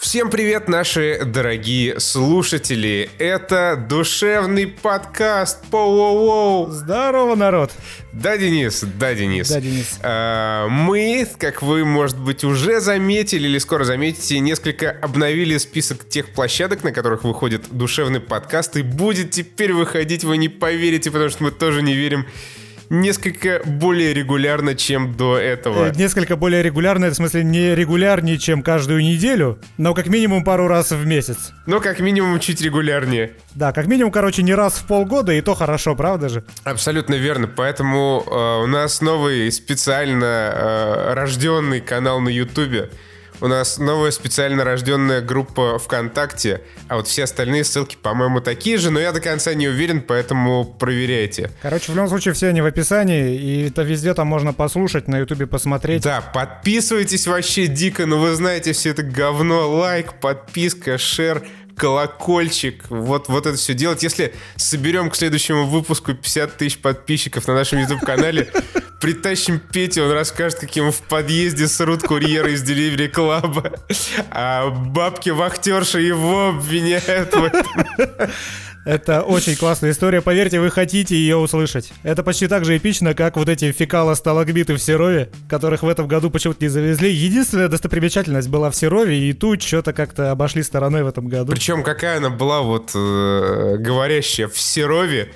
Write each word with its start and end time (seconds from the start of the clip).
Всем 0.00 0.30
привет, 0.30 0.66
наши 0.66 1.20
дорогие 1.26 2.00
слушатели! 2.00 3.10
Это 3.18 3.76
душевный 3.76 4.66
подкаст 4.66 5.62
Поу-воу-воу! 5.70 6.70
Здорово, 6.70 7.34
народ! 7.34 7.70
Да, 8.10 8.38
Денис, 8.38 8.82
да, 8.98 9.14
Денис. 9.14 9.50
Да, 9.50 9.60
Денис. 9.60 10.00
А, 10.02 10.68
мы, 10.68 11.28
как 11.38 11.60
вы, 11.60 11.84
может 11.84 12.18
быть, 12.18 12.44
уже 12.44 12.80
заметили 12.80 13.46
или 13.46 13.58
скоро 13.58 13.84
заметите, 13.84 14.38
несколько 14.40 14.90
обновили 14.90 15.58
список 15.58 16.08
тех 16.08 16.32
площадок, 16.32 16.82
на 16.82 16.92
которых 16.92 17.22
выходит 17.24 17.64
душевный 17.70 18.20
подкаст, 18.20 18.78
и 18.78 18.82
будет 18.82 19.32
теперь 19.32 19.74
выходить, 19.74 20.24
вы 20.24 20.38
не 20.38 20.48
поверите, 20.48 21.10
потому 21.10 21.28
что 21.28 21.42
мы 21.42 21.50
тоже 21.50 21.82
не 21.82 21.92
верим 21.92 22.26
несколько 22.90 23.62
более 23.64 24.12
регулярно, 24.12 24.74
чем 24.74 25.14
до 25.16 25.38
этого. 25.38 25.86
Э, 25.86 25.92
Несколько 25.94 26.36
более 26.36 26.62
регулярно, 26.62 27.06
это 27.06 27.14
в 27.14 27.16
смысле 27.16 27.44
не 27.44 27.74
регулярнее, 27.74 28.36
чем 28.36 28.62
каждую 28.62 29.00
неделю, 29.02 29.58
но 29.78 29.94
как 29.94 30.08
минимум 30.08 30.44
пару 30.44 30.68
раз 30.68 30.90
в 30.90 31.06
месяц. 31.06 31.52
Но 31.66 31.80
как 31.80 32.00
минимум 32.00 32.40
чуть 32.40 32.60
регулярнее. 32.60 33.32
Да, 33.54 33.72
как 33.72 33.86
минимум, 33.86 34.12
короче, 34.12 34.42
не 34.42 34.54
раз 34.54 34.74
в 34.74 34.86
полгода, 34.86 35.32
и 35.32 35.40
то 35.40 35.54
хорошо, 35.54 35.94
правда 35.94 36.28
же? 36.28 36.44
Абсолютно 36.64 37.14
верно. 37.14 37.46
Поэтому 37.46 38.24
э, 38.26 38.64
у 38.64 38.66
нас 38.66 39.00
новый 39.00 39.50
специально 39.52 40.52
э, 40.52 41.14
рожденный 41.14 41.80
канал 41.80 42.20
на 42.20 42.28
Ютубе. 42.28 42.90
У 43.42 43.48
нас 43.48 43.78
новая 43.78 44.10
специально 44.10 44.64
рожденная 44.64 45.22
группа 45.22 45.78
ВКонтакте, 45.78 46.60
а 46.88 46.96
вот 46.96 47.08
все 47.08 47.24
остальные 47.24 47.64
ссылки, 47.64 47.96
по-моему, 47.96 48.42
такие 48.42 48.76
же, 48.76 48.90
но 48.90 49.00
я 49.00 49.12
до 49.12 49.20
конца 49.20 49.54
не 49.54 49.66
уверен, 49.66 50.02
поэтому 50.02 50.64
проверяйте. 50.64 51.50
Короче, 51.62 51.90
в 51.90 51.94
любом 51.94 52.08
случае, 52.08 52.34
все 52.34 52.48
они 52.48 52.60
в 52.60 52.66
описании, 52.66 53.34
и 53.34 53.68
это 53.68 53.82
везде 53.82 54.12
там 54.12 54.26
можно 54.26 54.52
послушать, 54.52 55.08
на 55.08 55.18
ютубе 55.18 55.46
посмотреть. 55.46 56.02
Да, 56.02 56.20
подписывайтесь 56.20 57.26
вообще 57.26 57.66
дико, 57.66 58.04
ну 58.04 58.18
вы 58.18 58.34
знаете 58.34 58.72
все 58.72 58.90
это 58.90 59.02
говно, 59.02 59.70
лайк, 59.70 60.20
подписка, 60.20 60.98
шер, 60.98 61.42
колокольчик, 61.80 62.84
вот, 62.90 63.28
вот 63.28 63.46
это 63.46 63.56
все 63.56 63.72
делать. 63.72 64.02
Если 64.02 64.34
соберем 64.56 65.08
к 65.08 65.16
следующему 65.16 65.64
выпуску 65.64 66.12
50 66.12 66.58
тысяч 66.58 66.78
подписчиков 66.78 67.48
на 67.48 67.54
нашем 67.54 67.78
YouTube-канале, 67.78 68.52
притащим 69.00 69.58
Петю, 69.58 70.04
он 70.04 70.12
расскажет, 70.12 70.58
как 70.58 70.76
ему 70.76 70.90
в 70.90 71.00
подъезде 71.00 71.66
срут 71.68 72.02
курьеры 72.02 72.52
из 72.52 72.62
Delivery 72.62 73.10
Club, 73.10 73.80
а 74.30 74.68
бабки-вахтерши 74.68 76.02
его 76.02 76.48
обвиняют 76.48 77.34
в 77.34 77.44
этом. 77.44 78.30
Это 78.84 79.22
очень 79.22 79.56
классная 79.56 79.90
история, 79.90 80.22
поверьте, 80.22 80.58
вы 80.58 80.70
хотите 80.70 81.14
ее 81.14 81.36
услышать. 81.36 81.92
Это 82.02 82.22
почти 82.22 82.46
так 82.46 82.64
же 82.64 82.76
эпично, 82.76 83.14
как 83.14 83.36
вот 83.36 83.48
эти 83.48 83.72
фекало-сталагмиты 83.72 84.74
в 84.74 84.78
Серове, 84.78 85.30
которых 85.50 85.82
в 85.82 85.88
этом 85.88 86.08
году 86.08 86.30
почему-то 86.30 86.64
не 86.64 86.68
завезли. 86.68 87.12
Единственная 87.12 87.68
достопримечательность 87.68 88.48
была 88.48 88.70
в 88.70 88.76
Серове, 88.76 89.18
и 89.18 89.32
тут 89.34 89.62
что-то 89.62 89.92
как-то 89.92 90.30
обошли 90.30 90.62
стороной 90.62 91.02
в 91.02 91.08
этом 91.08 91.28
году. 91.28 91.52
Причем 91.52 91.82
какая 91.82 92.16
она 92.16 92.30
была 92.30 92.62
вот 92.62 92.92
э, 92.94 93.76
говорящая 93.78 94.48
в 94.48 94.58
Серове, 94.58 95.30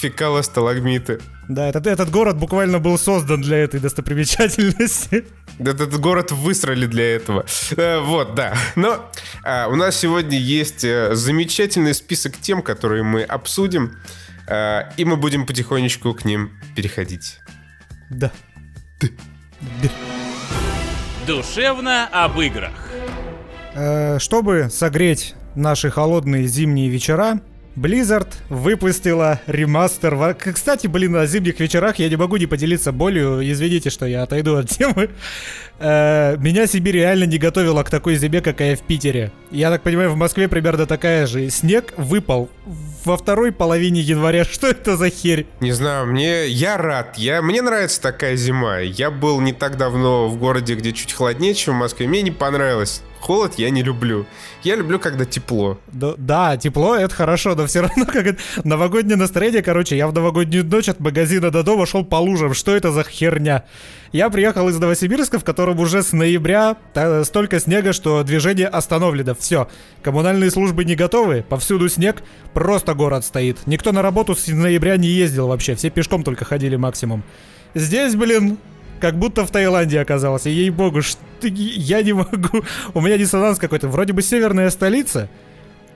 фекало-сталагмиты. 0.00 1.20
Да, 1.48 1.68
этот, 1.68 1.86
этот 1.86 2.10
город 2.10 2.36
буквально 2.38 2.78
был 2.78 2.98
создан 2.98 3.40
для 3.40 3.58
этой 3.58 3.80
достопримечательности. 3.80 5.24
Этот 5.58 5.98
город 6.00 6.32
высрали 6.32 6.86
для 6.86 7.16
этого. 7.16 7.46
Э, 7.76 8.00
Вот, 8.00 8.34
да. 8.34 8.54
Но 8.74 9.10
а, 9.44 9.68
у 9.68 9.76
нас 9.76 9.96
сегодня 9.96 10.38
есть 10.38 10.84
э, 10.84 11.14
замечательный 11.14 11.94
список 11.94 12.36
тем, 12.36 12.62
которые 12.62 13.02
мы 13.04 13.22
обсудим, 13.22 13.96
а, 14.48 14.92
и 14.96 15.04
мы 15.04 15.16
будем 15.16 15.46
потихонечку 15.46 16.12
к 16.14 16.24
ним 16.24 16.50
переходить. 16.74 17.38
Да. 18.10 18.30
Душевно 21.26 22.06
об 22.12 22.38
играх. 22.40 22.72
Э, 23.74 24.18
Чтобы 24.18 24.68
согреть 24.70 25.34
наши 25.54 25.90
холодные 25.90 26.46
зимние 26.46 26.88
вечера, 26.88 27.40
Blizzard 27.76 28.28
выпустила 28.48 29.40
ремастер. 29.46 30.16
Кстати, 30.34 30.86
блин, 30.86 31.12
на 31.12 31.26
зимних 31.26 31.60
вечерах 31.60 31.98
я 31.98 32.08
не 32.08 32.16
могу 32.16 32.38
не 32.38 32.46
поделиться 32.46 32.90
болью. 32.90 33.40
Извините, 33.42 33.90
что 33.90 34.06
я 34.06 34.22
отойду 34.22 34.56
от 34.56 34.70
темы. 34.70 35.10
Э, 35.78 36.36
Меня 36.38 36.66
Сибирь 36.66 36.94
реально 36.94 37.24
не 37.24 37.36
готовила 37.36 37.82
к 37.82 37.90
такой 37.90 38.16
зиме, 38.16 38.40
какая 38.40 38.76
в 38.76 38.80
Питере. 38.80 39.30
Я 39.50 39.70
так 39.70 39.82
понимаю, 39.82 40.10
в 40.10 40.16
Москве 40.16 40.48
примерно 40.48 40.86
такая 40.86 41.26
же. 41.26 41.50
Снег 41.50 41.92
выпал 41.98 42.48
во 43.04 43.18
второй 43.18 43.52
половине 43.52 44.00
января. 44.00 44.44
Что 44.50 44.68
это 44.68 44.96
за 44.96 45.10
херь? 45.10 45.46
Не 45.60 45.72
знаю, 45.72 46.06
мне 46.06 46.46
я 46.48 46.78
рад. 46.78 47.18
Я, 47.18 47.42
мне 47.42 47.60
нравится 47.60 48.00
такая 48.00 48.36
зима. 48.36 48.78
Я 48.78 49.10
был 49.10 49.40
не 49.42 49.52
так 49.52 49.76
давно 49.76 50.28
в 50.28 50.38
городе, 50.38 50.76
где 50.76 50.92
чуть 50.92 51.12
холоднее, 51.12 51.54
чем 51.54 51.74
в 51.74 51.80
Москве. 51.80 52.08
Мне 52.08 52.22
не 52.22 52.30
понравилось. 52.30 53.02
Холод 53.20 53.54
я 53.56 53.70
не 53.70 53.82
люблю. 53.82 54.24
Я 54.62 54.76
люблю, 54.76 54.98
когда 54.98 55.24
тепло. 55.24 55.78
Да, 55.92 56.14
да, 56.16 56.56
тепло, 56.56 56.94
это 56.96 57.14
хорошо, 57.14 57.54
но 57.54 57.66
все 57.66 57.80
равно 57.80 58.04
как 58.06 58.26
это, 58.26 58.38
новогоднее 58.62 59.16
настроение, 59.16 59.62
короче, 59.62 59.96
я 59.96 60.06
в 60.06 60.12
новогоднюю 60.14 60.64
ночь 60.64 60.88
от 60.88 61.00
магазина 61.00 61.50
до 61.50 61.62
дома 61.62 61.86
шел 61.86 62.04
по 62.04 62.16
лужам, 62.16 62.54
что 62.54 62.74
это 62.76 62.92
за 62.92 63.02
херня? 63.02 63.64
Я 64.12 64.30
приехал 64.30 64.68
из 64.68 64.78
Новосибирска, 64.78 65.38
в 65.38 65.44
котором 65.44 65.80
уже 65.80 66.02
с 66.02 66.12
ноября 66.12 66.76
та- 66.94 67.24
столько 67.24 67.58
снега, 67.58 67.92
что 67.92 68.22
движение 68.22 68.68
остановлено, 68.68 69.34
все. 69.34 69.68
Коммунальные 70.02 70.50
службы 70.50 70.84
не 70.84 70.94
готовы, 70.94 71.44
повсюду 71.48 71.88
снег, 71.88 72.22
просто 72.54 72.94
город 72.94 73.24
стоит. 73.24 73.66
Никто 73.66 73.92
на 73.92 74.02
работу 74.02 74.36
с 74.36 74.46
ноября 74.46 74.96
не 74.96 75.08
ездил 75.08 75.48
вообще, 75.48 75.74
все 75.74 75.90
пешком 75.90 76.22
только 76.22 76.44
ходили 76.44 76.76
максимум. 76.76 77.24
Здесь, 77.74 78.14
блин, 78.14 78.58
как 79.00 79.18
будто 79.18 79.46
в 79.46 79.50
Таиланде 79.50 80.00
оказался. 80.00 80.48
Ей-богу, 80.48 81.02
что 81.02 81.20
я 81.42 82.02
не 82.02 82.12
могу. 82.12 82.64
У 82.94 83.00
меня 83.00 83.18
диссонанс 83.18 83.58
какой-то. 83.58 83.88
Вроде 83.88 84.12
бы 84.12 84.22
северная 84.22 84.70
столица, 84.70 85.28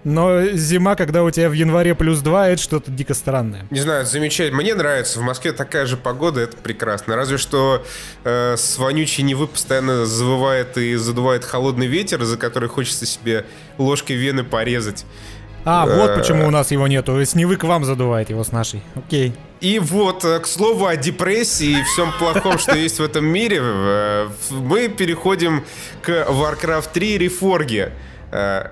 но 0.05 0.47
зима, 0.53 0.97
когда 0.97 1.23
у 1.23 1.31
тебя 1.31 1.51
в 1.51 1.53
январе 1.53 1.95
плюс 1.95 2.21
2, 2.21 2.49
это 2.51 2.63
что-то 2.63 2.91
дико 2.91 3.13
странное. 3.13 3.67
Не 3.71 3.81
знаю, 3.81 4.07
замечательно. 4.07 4.61
Мне 4.63 4.75
нравится. 4.75 5.19
В 5.19 5.23
Москве 5.23 5.53
такая 5.53 5.87
же 5.87 5.97
погода, 5.97 6.41
это 6.41 6.57
прекрасно. 6.57 7.17
Разве 7.17 7.37
что 7.37 7.85
э, 8.25 8.57
с 8.57 8.79
вонючей 8.79 9.25
Невы 9.25 9.47
постоянно 9.47 10.07
завывает 10.07 10.79
и 10.79 10.95
задувает 10.97 11.45
холодный 11.45 11.87
ветер, 11.87 12.23
за 12.25 12.39
который 12.39 12.69
хочется 12.69 13.05
себе 13.05 13.45
ложкой 13.77 14.17
вены 14.17 14.43
порезать. 14.43 15.05
А, 15.65 15.85
вот 15.87 16.11
Э. 16.11 16.19
почему 16.19 16.47
у 16.47 16.51
нас 16.51 16.71
его 16.71 16.87
нету. 16.89 17.13
С 17.21 17.35
Невы 17.35 17.57
к 17.57 17.65
вам 17.65 17.85
задувает 17.85 18.31
его 18.31 18.43
с 18.45 18.53
нашей. 18.53 18.83
Окей. 18.95 19.33
И 19.61 19.79
вот, 19.79 20.25
э, 20.25 20.39
к 20.41 20.47
слову 20.47 20.87
о 20.87 20.97
депрессии 20.97 21.81
и 21.81 21.83
всем 21.83 22.13
плохом, 22.19 22.59
что 22.59 22.75
есть 22.77 22.99
в 22.99 23.03
этом 23.03 23.27
мире, 23.27 23.59
э, 23.61 24.29
мы 24.51 24.89
переходим 24.89 25.65
к 26.03 26.09
Warcraft 26.09 26.89
3 26.95 27.19
Reforge, 27.19 27.93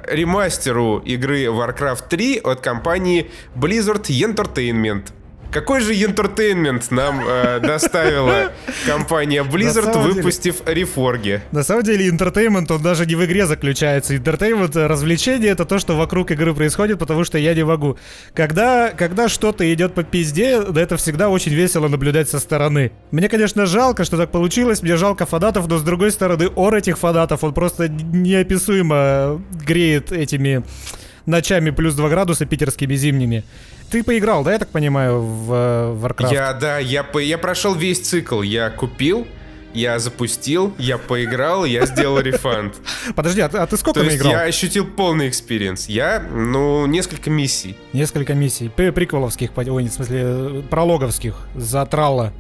ремастеру 0.06 0.98
игры 0.98 1.44
Warcraft 1.46 2.04
3 2.08 2.40
от 2.44 2.60
компании 2.60 3.30
Blizzard 3.56 4.04
Entertainment. 4.08 5.06
Какой 5.50 5.80
же 5.80 5.94
entertainment 5.94 6.84
нам 6.90 7.22
э, 7.26 7.60
доставила 7.60 8.52
компания 8.86 9.42
Blizzard, 9.42 9.84
самом 9.84 10.02
деле- 10.08 10.14
выпустив 10.14 10.60
Reforged? 10.62 11.40
На 11.52 11.62
самом 11.62 11.84
деле, 11.84 12.08
entertainment, 12.08 12.70
он 12.70 12.82
даже 12.82 13.06
не 13.06 13.14
в 13.14 13.24
игре 13.24 13.46
заключается. 13.46 14.14
Entertainment, 14.14 14.76
э, 14.76 14.86
развлечение, 14.86 15.50
это 15.50 15.64
то, 15.64 15.78
что 15.78 15.96
вокруг 15.96 16.30
игры 16.30 16.54
происходит, 16.54 16.98
потому 16.98 17.24
что 17.24 17.38
я 17.38 17.54
не 17.54 17.64
могу. 17.64 17.96
Когда, 18.34 18.90
когда 18.90 19.28
что-то 19.28 19.72
идет 19.72 19.94
по 19.94 20.02
пизде, 20.02 20.60
да 20.60 20.82
это 20.82 20.98
всегда 20.98 21.30
очень 21.30 21.54
весело 21.54 21.88
наблюдать 21.88 22.28
со 22.28 22.40
стороны. 22.40 22.92
Мне, 23.10 23.28
конечно, 23.30 23.64
жалко, 23.64 24.04
что 24.04 24.18
так 24.18 24.30
получилось, 24.30 24.82
мне 24.82 24.96
жалко 24.96 25.24
фанатов, 25.24 25.66
но 25.66 25.78
с 25.78 25.82
другой 25.82 26.12
стороны, 26.12 26.48
ор 26.54 26.74
этих 26.74 26.98
фанатов, 26.98 27.42
он 27.42 27.54
просто 27.54 27.88
неописуемо 27.88 29.40
греет 29.66 30.12
этими 30.12 30.62
ночами 31.26 31.70
плюс 31.70 31.94
2 31.94 32.08
градуса 32.08 32.46
питерскими 32.46 32.94
зимними. 32.94 33.44
Ты 33.90 34.02
поиграл, 34.04 34.44
да, 34.44 34.52
я 34.52 34.58
так 34.58 34.68
понимаю, 34.68 35.20
в 35.22 35.52
э, 35.52 35.94
Warcraft? 35.94 36.32
Я, 36.32 36.52
да, 36.52 36.78
я, 36.78 37.06
я 37.20 37.38
прошел 37.38 37.74
весь 37.74 38.00
цикл. 38.06 38.42
Я 38.42 38.70
купил, 38.70 39.26
я 39.72 39.98
запустил, 39.98 40.74
я 40.78 40.98
поиграл, 40.98 41.64
я 41.64 41.86
сделал 41.86 42.18
refund. 42.20 42.74
Подожди, 43.14 43.40
а 43.40 43.48
ты, 43.48 43.58
а 43.58 43.66
ты 43.66 43.76
сколько 43.76 44.00
То 44.00 44.06
наиграл? 44.06 44.32
я 44.32 44.42
ощутил 44.42 44.86
полный 44.86 45.28
experience. 45.28 45.88
Я, 45.88 46.20
ну, 46.20 46.86
несколько 46.86 47.30
миссий. 47.30 47.76
Несколько 47.92 48.34
миссий. 48.34 48.68
При- 48.68 48.90
Приквеловских, 48.90 49.50
ой, 49.56 49.84
в 49.84 49.92
смысле, 49.92 50.20
э, 50.22 50.62
прологовских. 50.68 51.34
За 51.54 51.86
Тралла. 51.86 52.32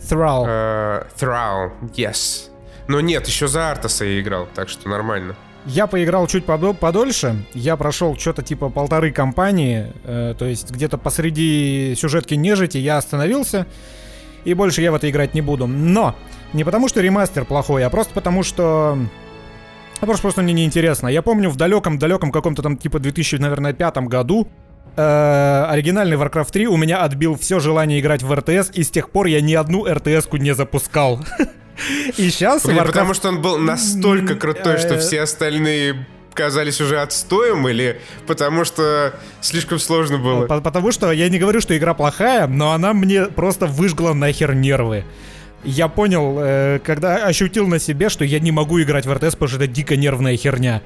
Thrall. 0.00 0.44
Э, 0.48 1.02
Thrall, 1.18 1.72
yes. 1.94 2.48
Но 2.88 3.00
нет, 3.00 3.26
еще 3.28 3.48
за 3.48 3.70
Артаса 3.70 4.04
я 4.04 4.20
играл, 4.20 4.48
так 4.54 4.68
что 4.68 4.88
нормально. 4.88 5.36
Я 5.66 5.86
поиграл 5.86 6.26
чуть 6.26 6.44
подо- 6.44 6.74
подольше. 6.74 7.36
Я 7.52 7.76
прошел 7.76 8.16
что-то 8.16 8.42
типа 8.42 8.70
полторы 8.70 9.12
кампании. 9.12 9.92
э, 10.04 10.34
то 10.38 10.46
есть 10.46 10.70
где-то 10.70 10.98
посреди 10.98 11.94
сюжетки 11.96 12.34
нежити 12.34 12.78
я 12.78 12.96
остановился. 12.96 13.66
И 14.44 14.54
больше 14.54 14.80
я 14.80 14.90
в 14.90 14.94
это 14.94 15.10
играть 15.10 15.34
не 15.34 15.42
буду. 15.42 15.66
Но! 15.66 16.14
Не 16.52 16.64
потому, 16.64 16.88
что 16.88 17.00
ремастер 17.00 17.44
плохой, 17.44 17.84
а 17.84 17.90
просто 17.90 18.14
потому, 18.14 18.42
что... 18.42 18.98
А 20.00 20.06
просто, 20.06 20.22
просто 20.22 20.42
мне 20.42 20.54
неинтересно. 20.54 21.08
Я 21.08 21.20
помню 21.20 21.50
в 21.50 21.56
далеком-далеком 21.56 22.32
каком-то 22.32 22.62
там 22.62 22.78
типа 22.78 22.98
2000, 22.98 23.36
наверное, 23.36 23.74
пятом 23.74 24.06
году 24.06 24.48
э, 24.96 25.66
оригинальный 25.68 26.16
Warcraft 26.16 26.50
3 26.52 26.66
у 26.68 26.78
меня 26.78 27.02
отбил 27.02 27.36
все 27.36 27.60
желание 27.60 28.00
играть 28.00 28.22
в 28.22 28.34
РТС, 28.34 28.70
и 28.72 28.82
с 28.82 28.90
тех 28.90 29.10
пор 29.10 29.26
я 29.26 29.42
ни 29.42 29.52
одну 29.52 29.84
РТС-ку 29.84 30.38
не 30.38 30.54
запускал. 30.54 31.20
И 32.16 32.30
сейчас 32.30 32.64
Блин, 32.64 32.84
потому 32.84 33.14
что 33.14 33.28
он 33.28 33.40
был 33.40 33.58
настолько 33.58 34.34
крутой, 34.34 34.78
что 34.78 34.94
э, 34.94 34.98
все 34.98 35.22
остальные 35.22 36.06
показались 36.30 36.80
уже 36.80 37.00
отстоем 37.00 37.68
или 37.68 38.00
потому 38.26 38.64
что 38.64 39.14
слишком 39.40 39.78
сложно 39.78 40.18
было? 40.18 40.46
По- 40.46 40.60
Потому 40.60 40.92
что 40.92 41.10
я 41.12 41.28
не 41.28 41.38
говорю, 41.38 41.60
что 41.60 41.76
игра 41.76 41.92
плохая, 41.94 42.46
но 42.46 42.72
она 42.72 42.92
мне 42.92 43.26
просто 43.26 43.66
выжгла 43.66 44.12
нахер 44.14 44.54
нервы. 44.54 45.04
Я 45.64 45.88
понял, 45.88 46.38
э, 46.40 46.80
когда 46.84 47.26
ощутил 47.26 47.66
на 47.66 47.78
себе, 47.78 48.08
что 48.08 48.24
я 48.24 48.38
не 48.38 48.52
могу 48.52 48.80
играть 48.80 49.06
в 49.06 49.12
РТС, 49.12 49.34
потому 49.34 49.48
что 49.48 49.56
это 49.56 49.66
дико 49.66 49.96
нервная 49.96 50.36
херня. 50.36 50.82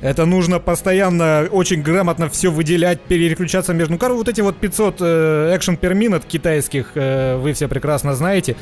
Это 0.00 0.26
нужно 0.26 0.60
постоянно 0.60 1.48
очень 1.50 1.82
грамотно 1.82 2.28
все 2.28 2.50
выделять, 2.50 3.00
переключаться 3.00 3.72
между... 3.72 3.96
Ну, 3.98 4.14
вот 4.14 4.28
эти 4.28 4.40
вот 4.42 4.56
500 4.58 4.96
э, 5.00 5.56
экшен 5.56 5.74
per 5.74 5.94
minute 5.94 6.24
китайских, 6.28 6.90
э, 6.94 7.36
вы 7.36 7.52
все 7.54 7.68
прекрасно 7.68 8.14
знаете. 8.14 8.54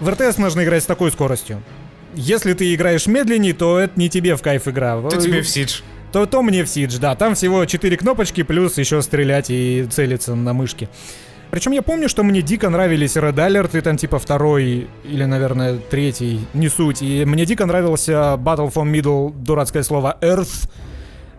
В 0.00 0.08
РТС 0.08 0.38
нужно 0.38 0.64
играть 0.64 0.82
с 0.82 0.86
такой 0.86 1.10
скоростью. 1.10 1.62
Если 2.14 2.52
ты 2.52 2.74
играешь 2.74 3.06
медленнее, 3.06 3.52
то 3.52 3.78
это 3.78 3.98
не 3.98 4.08
тебе 4.08 4.36
в 4.36 4.42
кайф 4.42 4.68
игра. 4.68 5.00
То 5.00 5.16
тебе 5.16 5.42
в 5.42 5.48
Сидж. 5.48 5.80
То, 6.12 6.24
то 6.26 6.42
мне 6.42 6.64
в 6.64 6.68
Сидж, 6.68 6.98
да. 6.98 7.14
Там 7.14 7.34
всего 7.34 7.64
4 7.64 7.96
кнопочки, 7.96 8.42
плюс 8.42 8.78
еще 8.78 9.02
стрелять 9.02 9.50
и 9.50 9.86
целиться 9.90 10.34
на 10.34 10.52
мышке. 10.52 10.88
Причем 11.50 11.72
я 11.72 11.82
помню, 11.82 12.08
что 12.08 12.22
мне 12.22 12.42
дико 12.42 12.68
нравились 12.68 13.16
Red 13.16 13.34
Alert, 13.34 13.76
и 13.76 13.80
там 13.80 13.96
типа 13.96 14.18
второй 14.18 14.88
или, 15.04 15.24
наверное, 15.24 15.78
третий, 15.78 16.46
не 16.54 16.68
суть. 16.68 17.02
И 17.02 17.24
мне 17.24 17.46
дико 17.46 17.66
нравился 17.66 18.36
Battle 18.38 18.72
for 18.72 18.84
Middle, 18.84 19.32
дурацкое 19.34 19.82
слово, 19.82 20.18
Earth, 20.20 20.68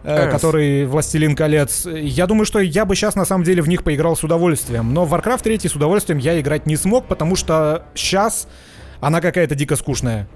Earth. 0.03 0.31
который 0.31 0.85
Властелин 0.85 1.35
колец. 1.35 1.85
Я 1.85 2.27
думаю, 2.27 2.45
что 2.45 2.59
я 2.59 2.85
бы 2.85 2.95
сейчас 2.95 3.15
на 3.15 3.25
самом 3.25 3.43
деле 3.43 3.61
в 3.61 3.67
них 3.67 3.83
поиграл 3.83 4.15
с 4.15 4.23
удовольствием. 4.23 4.93
Но 4.93 5.05
в 5.05 5.13
Warcraft 5.13 5.43
3 5.43 5.59
с 5.67 5.75
удовольствием 5.75 6.19
я 6.19 6.39
играть 6.39 6.65
не 6.65 6.77
смог, 6.77 7.05
потому 7.07 7.35
что 7.35 7.83
сейчас 7.95 8.47
она 9.01 9.21
какая-то 9.21 9.55
дико 9.55 9.75
скучная. 9.75 10.27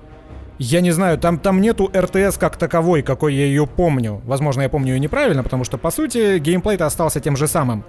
Я 0.60 0.82
не 0.82 0.92
знаю, 0.92 1.18
там, 1.18 1.40
там 1.40 1.62
нету 1.62 1.92
РТС 1.96 2.38
как 2.38 2.58
таковой, 2.58 3.02
какой 3.02 3.34
я 3.34 3.46
ее 3.46 3.66
помню. 3.66 4.22
Возможно, 4.26 4.62
я 4.62 4.70
помню 4.70 4.94
ее 4.94 5.00
неправильно, 5.00 5.44
потому 5.44 5.64
что, 5.64 5.78
по 5.78 5.90
сути, 5.92 6.38
геймплей-то 6.38 6.86
остался 6.86 7.20
тем 7.20 7.36
же 7.36 7.48
самым. 7.48 7.84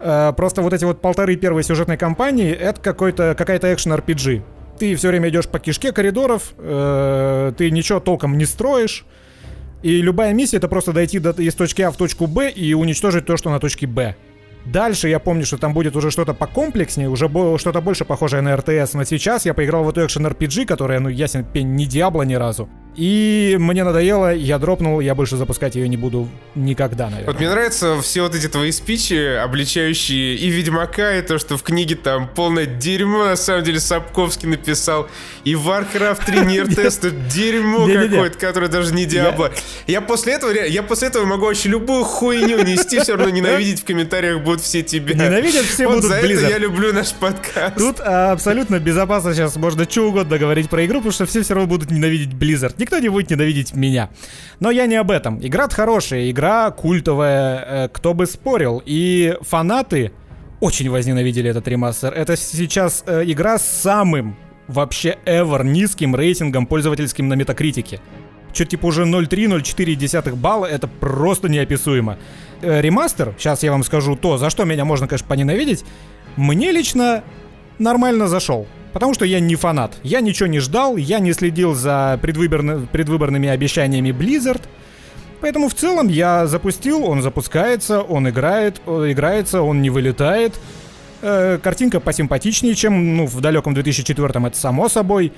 Э, 0.00 0.32
Просто 0.36 0.62
вот 0.62 0.72
эти 0.72 0.84
вот 0.84 1.00
полторы 1.00 1.36
первой 1.36 1.62
сюжетной 1.64 1.96
кампании 1.96 2.52
это 2.52 2.80
какой-то, 2.80 3.34
какая-то 3.36 3.72
экшен-RPG. 3.72 4.42
Ты 4.78 4.94
все 4.96 5.08
время 5.08 5.28
идешь 5.28 5.48
по 5.48 5.58
кишке 5.58 5.92
коридоров, 5.92 6.52
э, 6.58 7.52
ты 7.56 7.70
ничего 7.70 8.00
толком 8.00 8.36
не 8.36 8.44
строишь. 8.44 9.06
И 9.84 10.00
любая 10.00 10.32
миссия 10.32 10.56
это 10.56 10.66
просто 10.66 10.94
дойти 10.94 11.18
до, 11.18 11.30
из 11.32 11.54
точки 11.54 11.82
А 11.82 11.90
в 11.90 11.98
точку 11.98 12.26
Б 12.26 12.48
и 12.48 12.72
уничтожить 12.72 13.26
то, 13.26 13.36
что 13.36 13.50
на 13.50 13.60
точке 13.60 13.86
Б. 13.86 14.16
Дальше 14.64 15.10
я 15.10 15.18
помню, 15.18 15.44
что 15.44 15.58
там 15.58 15.74
будет 15.74 15.94
уже 15.94 16.10
что-то 16.10 16.32
покомплекснее, 16.32 17.10
уже 17.10 17.28
что-то 17.58 17.82
больше 17.82 18.06
похожее 18.06 18.40
на 18.40 18.56
РТС, 18.56 18.94
но 18.94 19.04
сейчас 19.04 19.44
я 19.44 19.52
поиграл 19.52 19.84
в 19.84 19.90
эту 19.90 20.06
экшен 20.06 20.26
RPG, 20.26 20.64
которая, 20.64 21.00
ну, 21.00 21.10
ясен 21.10 21.44
пень, 21.44 21.74
не 21.74 21.84
Диабло 21.84 22.22
ни 22.22 22.32
разу. 22.32 22.66
И 22.96 23.56
мне 23.58 23.82
надоело, 23.82 24.32
я 24.34 24.58
дропнул, 24.58 25.00
я 25.00 25.14
больше 25.14 25.36
запускать 25.36 25.74
ее 25.74 25.88
не 25.88 25.96
буду 25.96 26.28
никогда, 26.54 27.04
наверное. 27.04 27.26
Вот 27.26 27.38
мне 27.38 27.50
нравятся 27.50 28.00
все 28.00 28.22
вот 28.22 28.34
эти 28.34 28.48
твои 28.48 28.70
спичи, 28.70 29.36
обличающие 29.36 30.36
и 30.36 30.48
Ведьмака, 30.48 31.16
и 31.16 31.22
то, 31.22 31.38
что 31.38 31.56
в 31.56 31.62
книге 31.62 31.96
там 31.96 32.28
полное 32.28 32.66
дерьмо, 32.66 33.24
на 33.24 33.36
самом 33.36 33.64
деле 33.64 33.80
Сапковский 33.80 34.48
написал, 34.48 35.08
и 35.44 35.54
Warcraft 35.54 36.24
3 36.26 36.40
не 36.46 36.60
РТС, 36.60 36.98
тут 36.98 37.28
дерьмо 37.28 37.86
какое-то, 37.86 38.38
которое 38.38 38.68
даже 38.68 38.94
не 38.94 39.06
Диабло. 39.06 39.50
Я 39.86 40.00
после 40.00 40.34
этого, 40.34 40.50
я 40.50 40.82
после 40.82 41.08
этого 41.08 41.24
могу 41.24 41.46
вообще 41.46 41.68
любую 41.68 42.04
хуйню 42.04 42.62
нести, 42.62 43.00
все 43.00 43.16
равно 43.16 43.30
ненавидеть 43.30 43.80
в 43.80 43.84
комментариях 43.84 44.40
будут 44.40 44.60
все 44.60 44.82
тебя. 44.82 45.14
Ненавидят 45.14 45.64
все 45.64 45.88
будут 45.88 46.04
за 46.04 46.14
это 46.16 46.48
я 46.48 46.58
люблю 46.58 46.92
наш 46.92 47.12
подкаст. 47.12 47.76
Тут 47.76 48.00
а, 48.00 48.32
абсолютно 48.32 48.78
безопасно 48.78 49.34
сейчас 49.34 49.56
можно 49.56 49.84
что 49.88 50.08
угодно 50.08 50.38
говорить 50.38 50.68
про 50.70 50.84
игру, 50.84 50.98
потому 50.98 51.12
что 51.12 51.26
все 51.26 51.42
все 51.42 51.54
равно 51.54 51.68
будут 51.68 51.90
ненавидеть 51.90 52.30
Blizzard. 52.30 52.74
Никто 52.84 52.98
не 52.98 53.08
будет 53.08 53.30
ненавидеть 53.30 53.74
меня. 53.74 54.10
Но 54.60 54.70
я 54.70 54.84
не 54.84 54.96
об 54.96 55.10
этом. 55.10 55.38
Игра 55.40 55.70
хорошая, 55.70 56.30
игра 56.30 56.70
культовая, 56.70 57.64
э, 57.66 57.88
кто 57.88 58.12
бы 58.12 58.26
спорил. 58.26 58.82
И 58.84 59.38
фанаты 59.40 60.12
очень 60.60 60.90
возненавидели 60.90 61.48
этот 61.48 61.66
ремастер. 61.66 62.12
Это 62.12 62.36
сейчас 62.36 63.02
э, 63.06 63.22
игра 63.24 63.58
с 63.58 63.64
самым 63.64 64.36
вообще 64.68 65.16
ever 65.24 65.64
низким 65.64 66.14
рейтингом 66.14 66.66
пользовательским 66.66 67.26
на 67.26 67.32
метакритике. 67.32 68.00
Что-то 68.52 68.72
типа 68.72 68.84
уже 68.84 69.04
0,3-0,4 69.04 70.36
балла, 70.36 70.66
это 70.66 70.86
просто 70.86 71.48
неописуемо. 71.48 72.18
Э, 72.60 72.82
ремастер, 72.82 73.34
сейчас 73.38 73.62
я 73.62 73.72
вам 73.72 73.82
скажу 73.82 74.14
то, 74.14 74.36
за 74.36 74.50
что 74.50 74.64
меня 74.64 74.84
можно, 74.84 75.08
конечно, 75.08 75.26
поненавидеть, 75.26 75.86
мне 76.36 76.70
лично 76.70 77.24
нормально 77.78 78.28
зашел. 78.28 78.66
Потому 78.92 79.12
что 79.12 79.24
я 79.24 79.40
не 79.40 79.56
фанат. 79.56 79.96
Я 80.04 80.20
ничего 80.20 80.46
не 80.46 80.60
ждал, 80.60 80.96
я 80.96 81.18
не 81.18 81.32
следил 81.32 81.74
за 81.74 82.18
предвыборны- 82.22 82.86
предвыборными 82.86 83.48
обещаниями 83.48 84.10
Blizzard. 84.10 84.62
Поэтому 85.40 85.68
в 85.68 85.74
целом 85.74 86.08
я 86.08 86.46
запустил, 86.46 87.04
он 87.04 87.20
запускается, 87.20 88.00
он 88.00 88.28
играет, 88.28 88.80
э, 88.86 89.08
играется, 89.10 89.62
он 89.62 89.82
не 89.82 89.90
вылетает. 89.90 90.54
Э, 91.22 91.58
картинка 91.62 92.00
посимпатичнее, 92.00 92.74
чем 92.74 93.16
ну, 93.16 93.26
в 93.26 93.40
далеком 93.40 93.74
2004 93.74 94.46
это 94.46 94.56
само 94.56 94.88
собой. 94.88 95.32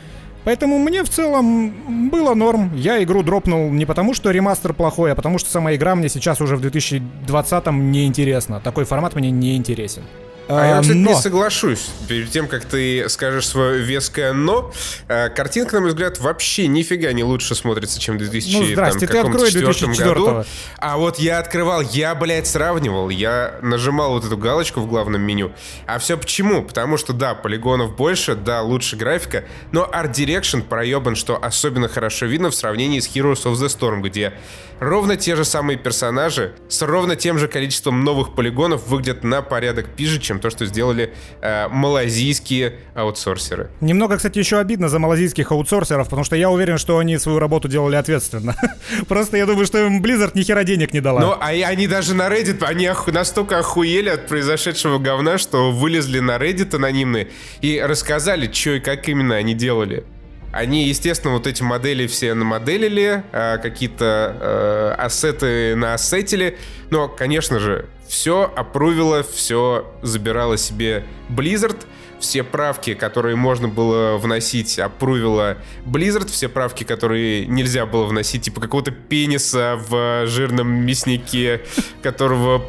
Поэтому 0.44 0.78
мне 0.78 1.02
в 1.02 1.08
целом 1.08 2.10
было 2.10 2.34
норм. 2.34 2.72
Я 2.76 3.02
игру 3.02 3.22
дропнул 3.22 3.70
не 3.70 3.84
потому, 3.84 4.14
что 4.14 4.30
ремастер 4.30 4.74
плохой, 4.74 5.12
а 5.12 5.14
потому 5.14 5.38
что 5.38 5.50
сама 5.50 5.74
игра 5.74 5.94
мне 5.96 6.08
сейчас 6.08 6.40
уже 6.40 6.56
в 6.56 6.60
2020 6.60 7.66
не 7.72 8.06
интересна. 8.06 8.60
Такой 8.60 8.84
формат 8.84 9.16
мне 9.16 9.30
не 9.30 9.56
интересен. 9.56 10.02
А 10.48 10.66
я, 10.66 10.80
кстати, 10.80 10.96
но- 10.96 11.10
не 11.12 11.16
соглашусь. 11.16 11.90
Перед 12.08 12.30
тем, 12.30 12.46
как 12.46 12.64
ты 12.64 13.08
скажешь 13.08 13.46
свое 13.48 13.82
веское 13.82 14.32
«но», 14.32 14.72
э, 15.08 15.28
картинка, 15.30 15.76
на 15.76 15.80
мой 15.80 15.90
взгляд, 15.90 16.20
вообще 16.20 16.66
нифига 16.68 17.12
не 17.12 17.24
лучше 17.24 17.54
смотрится, 17.54 17.98
чем 18.00 18.14
в 18.16 18.18
2000 18.18 18.56
Ну, 18.56 18.64
здрасте, 18.66 18.98
там, 19.00 19.00
ты 19.00 19.06
каком-то 19.06 19.30
открой 19.38 19.50
четвертом 19.50 19.90
2004-го. 19.92 20.26
году. 20.26 20.44
А 20.78 20.96
вот 20.96 21.18
я 21.18 21.38
открывал, 21.38 21.80
я, 21.80 22.14
блядь, 22.14 22.46
сравнивал, 22.46 23.08
я 23.08 23.56
нажимал 23.62 24.12
вот 24.12 24.24
эту 24.24 24.36
галочку 24.36 24.80
в 24.80 24.86
главном 24.86 25.22
меню. 25.22 25.52
А 25.86 25.98
все 25.98 26.16
почему? 26.16 26.62
Потому 26.62 26.96
что, 26.96 27.12
да, 27.12 27.34
полигонов 27.34 27.96
больше, 27.96 28.34
да, 28.36 28.62
лучше 28.62 28.96
графика, 28.96 29.44
но 29.72 29.84
Art 29.92 30.12
Direction 30.12 30.62
проебан, 30.62 31.16
что 31.16 31.36
особенно 31.42 31.88
хорошо 31.88 32.26
видно 32.26 32.50
в 32.50 32.54
сравнении 32.54 33.00
с 33.00 33.08
Heroes 33.08 33.44
of 33.44 33.54
the 33.54 33.66
Storm, 33.66 34.00
где 34.02 34.32
ровно 34.78 35.16
те 35.16 35.34
же 35.36 35.44
самые 35.44 35.78
персонажи 35.78 36.54
с 36.68 36.82
ровно 36.82 37.16
тем 37.16 37.38
же 37.38 37.48
количеством 37.48 38.04
новых 38.04 38.34
полигонов 38.34 38.86
выглядят 38.88 39.24
на 39.24 39.42
порядок 39.42 39.86
пиже, 39.96 40.20
чем 40.20 40.35
то, 40.40 40.50
что 40.50 40.66
сделали 40.66 41.12
э, 41.40 41.68
малазийские 41.68 42.74
аутсорсеры. 42.94 43.70
Немного, 43.80 44.16
кстати, 44.16 44.38
еще 44.38 44.58
обидно 44.58 44.88
за 44.88 44.98
малазийских 44.98 45.50
аутсорсеров, 45.52 46.06
потому 46.08 46.24
что 46.24 46.36
я 46.36 46.50
уверен, 46.50 46.78
что 46.78 46.98
они 46.98 47.18
свою 47.18 47.38
работу 47.38 47.68
делали 47.68 47.96
ответственно. 47.96 48.54
Просто 49.08 49.36
я 49.36 49.46
думаю, 49.46 49.66
что 49.66 49.78
им 49.78 50.02
Blizzard 50.02 50.32
ни 50.34 50.42
хера 50.42 50.64
денег 50.64 50.92
не 50.92 51.00
дала. 51.00 51.20
Но 51.20 51.38
а, 51.40 51.46
они 51.48 51.86
даже 51.86 52.14
на 52.14 52.28
Reddit, 52.28 52.64
они 52.64 52.86
оху- 52.86 53.12
настолько 53.12 53.58
охуели 53.58 54.08
от 54.08 54.26
произошедшего 54.26 54.98
говна, 54.98 55.38
что 55.38 55.72
вылезли 55.72 56.20
на 56.20 56.36
Reddit 56.36 56.74
анонимные 56.74 57.28
и 57.60 57.80
рассказали, 57.80 58.50
что 58.52 58.70
и 58.70 58.80
как 58.80 59.08
именно 59.08 59.36
они 59.36 59.54
делали. 59.54 60.04
Они, 60.52 60.88
естественно, 60.88 61.34
вот 61.34 61.46
эти 61.46 61.62
модели 61.62 62.06
все 62.06 62.32
намоделили, 62.32 63.24
а, 63.32 63.58
какие-то 63.58 64.36
э, 64.40 64.94
ассеты 64.96 65.76
наассетили, 65.76 66.56
но, 66.90 67.08
конечно 67.08 67.58
же, 67.58 67.86
все 68.08 68.52
опрувило, 68.56 69.22
все 69.22 69.86
забирало 70.02 70.56
себе 70.56 71.04
Blizzard, 71.28 71.86
все 72.18 72.42
правки, 72.42 72.94
которые 72.94 73.36
можно 73.36 73.68
было 73.68 74.16
вносить, 74.16 74.78
опрувила 74.78 75.58
Blizzard, 75.84 76.28
все 76.30 76.48
правки, 76.48 76.84
которые 76.84 77.46
нельзя 77.46 77.86
было 77.86 78.04
вносить, 78.04 78.42
типа 78.42 78.60
какого-то 78.60 78.90
пениса 78.90 79.78
в 79.88 80.26
жирном 80.26 80.68
мяснике, 80.68 81.62
которого, 82.02 82.62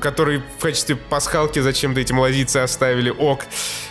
который 0.00 0.42
в 0.58 0.62
качестве 0.62 0.96
пасхалки 0.96 1.58
зачем-то 1.58 2.00
эти 2.00 2.12
малазийцы 2.12 2.58
оставили, 2.58 3.10
ок. 3.10 3.40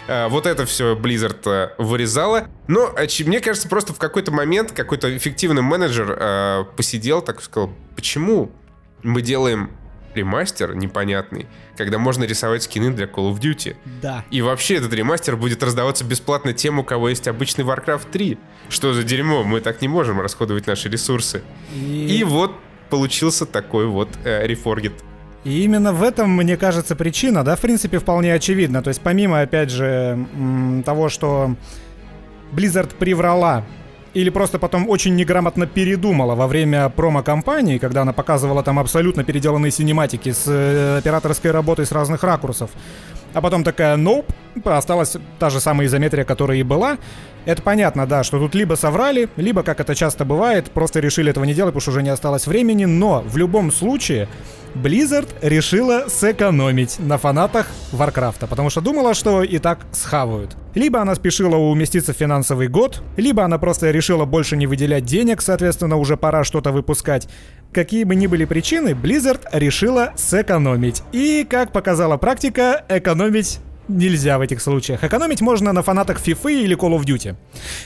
А, 0.07 0.29
Вот 0.29 0.45
это 0.45 0.65
все 0.65 0.95
Blizzard 0.95 1.41
э, 1.45 1.69
вырезала. 1.77 2.47
Но 2.67 2.93
мне 3.25 3.39
кажется, 3.39 3.67
просто 3.67 3.93
в 3.93 3.97
какой-то 3.97 4.31
момент 4.31 4.71
какой-то 4.71 5.15
эффективный 5.15 5.61
менеджер 5.61 6.17
э, 6.19 6.65
посидел, 6.75 7.21
так 7.21 7.41
сказал, 7.41 7.71
почему 7.95 8.51
мы 9.03 9.21
делаем 9.21 9.71
ремастер 10.15 10.75
непонятный, 10.75 11.47
когда 11.77 11.97
можно 11.97 12.23
рисовать 12.23 12.63
скины 12.63 12.91
для 12.91 13.05
Call 13.05 13.33
of 13.33 13.39
Duty. 13.39 13.75
Да. 14.01 14.23
И 14.31 14.41
вообще 14.41 14.75
этот 14.75 14.93
ремастер 14.93 15.35
будет 15.35 15.63
раздаваться 15.63 16.03
бесплатно 16.05 16.53
тем, 16.53 16.79
у 16.79 16.83
кого 16.83 17.09
есть 17.09 17.27
обычный 17.27 17.63
Warcraft 17.65 18.11
3. 18.11 18.37
Что 18.69 18.93
за 18.93 19.03
дерьмо? 19.03 19.43
Мы 19.43 19.61
так 19.61 19.81
не 19.81 19.87
можем 19.87 20.21
расходовать 20.21 20.67
наши 20.67 20.89
ресурсы. 20.89 21.41
И 21.75 22.23
вот 22.25 22.55
получился 22.89 23.45
такой 23.45 23.87
вот 23.87 24.09
э, 24.23 24.45
рефоргет. 24.45 24.93
И 25.43 25.63
именно 25.63 25.91
в 25.91 26.03
этом, 26.03 26.29
мне 26.29 26.55
кажется, 26.55 26.95
причина, 26.95 27.43
да, 27.43 27.55
в 27.55 27.61
принципе, 27.61 27.97
вполне 27.97 28.33
очевидна. 28.33 28.83
То 28.83 28.89
есть 28.89 29.01
помимо, 29.01 29.41
опять 29.41 29.71
же, 29.71 30.27
того, 30.85 31.09
что 31.09 31.55
Blizzard 32.51 32.93
приврала 32.95 33.65
или 34.13 34.29
просто 34.29 34.59
потом 34.59 34.89
очень 34.89 35.15
неграмотно 35.15 35.67
передумала 35.67 36.35
во 36.35 36.47
время 36.47 36.89
промо-компании, 36.89 37.77
когда 37.77 38.01
она 38.01 38.13
показывала 38.13 38.63
там 38.63 38.79
абсолютно 38.79 39.23
переделанные 39.23 39.71
синематики 39.71 40.31
с 40.31 40.45
э, 40.47 40.97
операторской 40.97 41.51
работой 41.51 41.85
с 41.85 41.91
разных 41.91 42.23
ракурсов. 42.23 42.71
А 43.33 43.41
потом 43.41 43.63
такая, 43.63 43.97
nope, 43.97 44.25
осталась 44.65 45.15
та 45.39 45.49
же 45.49 45.59
самая 45.59 45.87
изометрия, 45.87 46.23
которая 46.23 46.57
и 46.57 46.63
была. 46.63 46.97
Это 47.45 47.61
понятно, 47.61 48.05
да, 48.05 48.23
что 48.23 48.37
тут 48.37 48.53
либо 48.53 48.75
соврали, 48.75 49.27
либо, 49.35 49.63
как 49.63 49.79
это 49.79 49.95
часто 49.95 50.25
бывает, 50.25 50.69
просто 50.71 50.99
решили 50.99 51.31
этого 51.31 51.43
не 51.43 51.53
делать, 51.53 51.73
потому 51.73 51.81
что 51.81 51.91
уже 51.91 52.03
не 52.03 52.09
осталось 52.09 52.45
времени, 52.45 52.85
но 52.85 53.21
в 53.25 53.35
любом 53.37 53.71
случае 53.71 54.27
Blizzard 54.75 55.27
решила 55.41 56.05
сэкономить 56.07 56.99
на 56.99 57.17
фанатах 57.17 57.67
Варкрафта, 57.91 58.47
потому 58.47 58.69
что 58.69 58.81
думала, 58.81 59.13
что 59.13 59.43
и 59.43 59.57
так 59.57 59.79
схавают. 59.91 60.55
Либо 60.75 61.01
она 61.01 61.15
спешила 61.15 61.57
уместиться 61.57 62.13
в 62.13 62.17
финансовый 62.17 62.67
год, 62.67 63.01
либо 63.17 63.43
она 63.43 63.57
просто 63.57 63.91
решила 63.91 64.25
больше 64.25 64.55
не 64.55 64.67
выделять 64.67 65.03
денег, 65.03 65.41
соответственно, 65.41 65.97
уже 65.97 66.15
пора 66.15 66.43
что-то 66.43 66.71
выпускать. 66.71 67.27
Какие 67.73 68.03
бы 68.03 68.15
ни 68.15 68.27
были 68.27 68.43
причины, 68.45 68.89
Blizzard 68.89 69.41
решила 69.53 70.11
сэкономить. 70.17 71.03
И, 71.13 71.45
как 71.49 71.71
показала 71.71 72.17
практика, 72.17 72.83
экономить 72.89 73.59
нельзя 73.87 74.37
в 74.37 74.41
этих 74.41 74.61
случаях. 74.61 75.03
Экономить 75.03 75.41
можно 75.41 75.71
на 75.73 75.81
фанатах 75.81 76.19
FIFA 76.19 76.63
или 76.63 76.77
Call 76.77 76.97
of 76.97 77.03
Duty. 77.05 77.35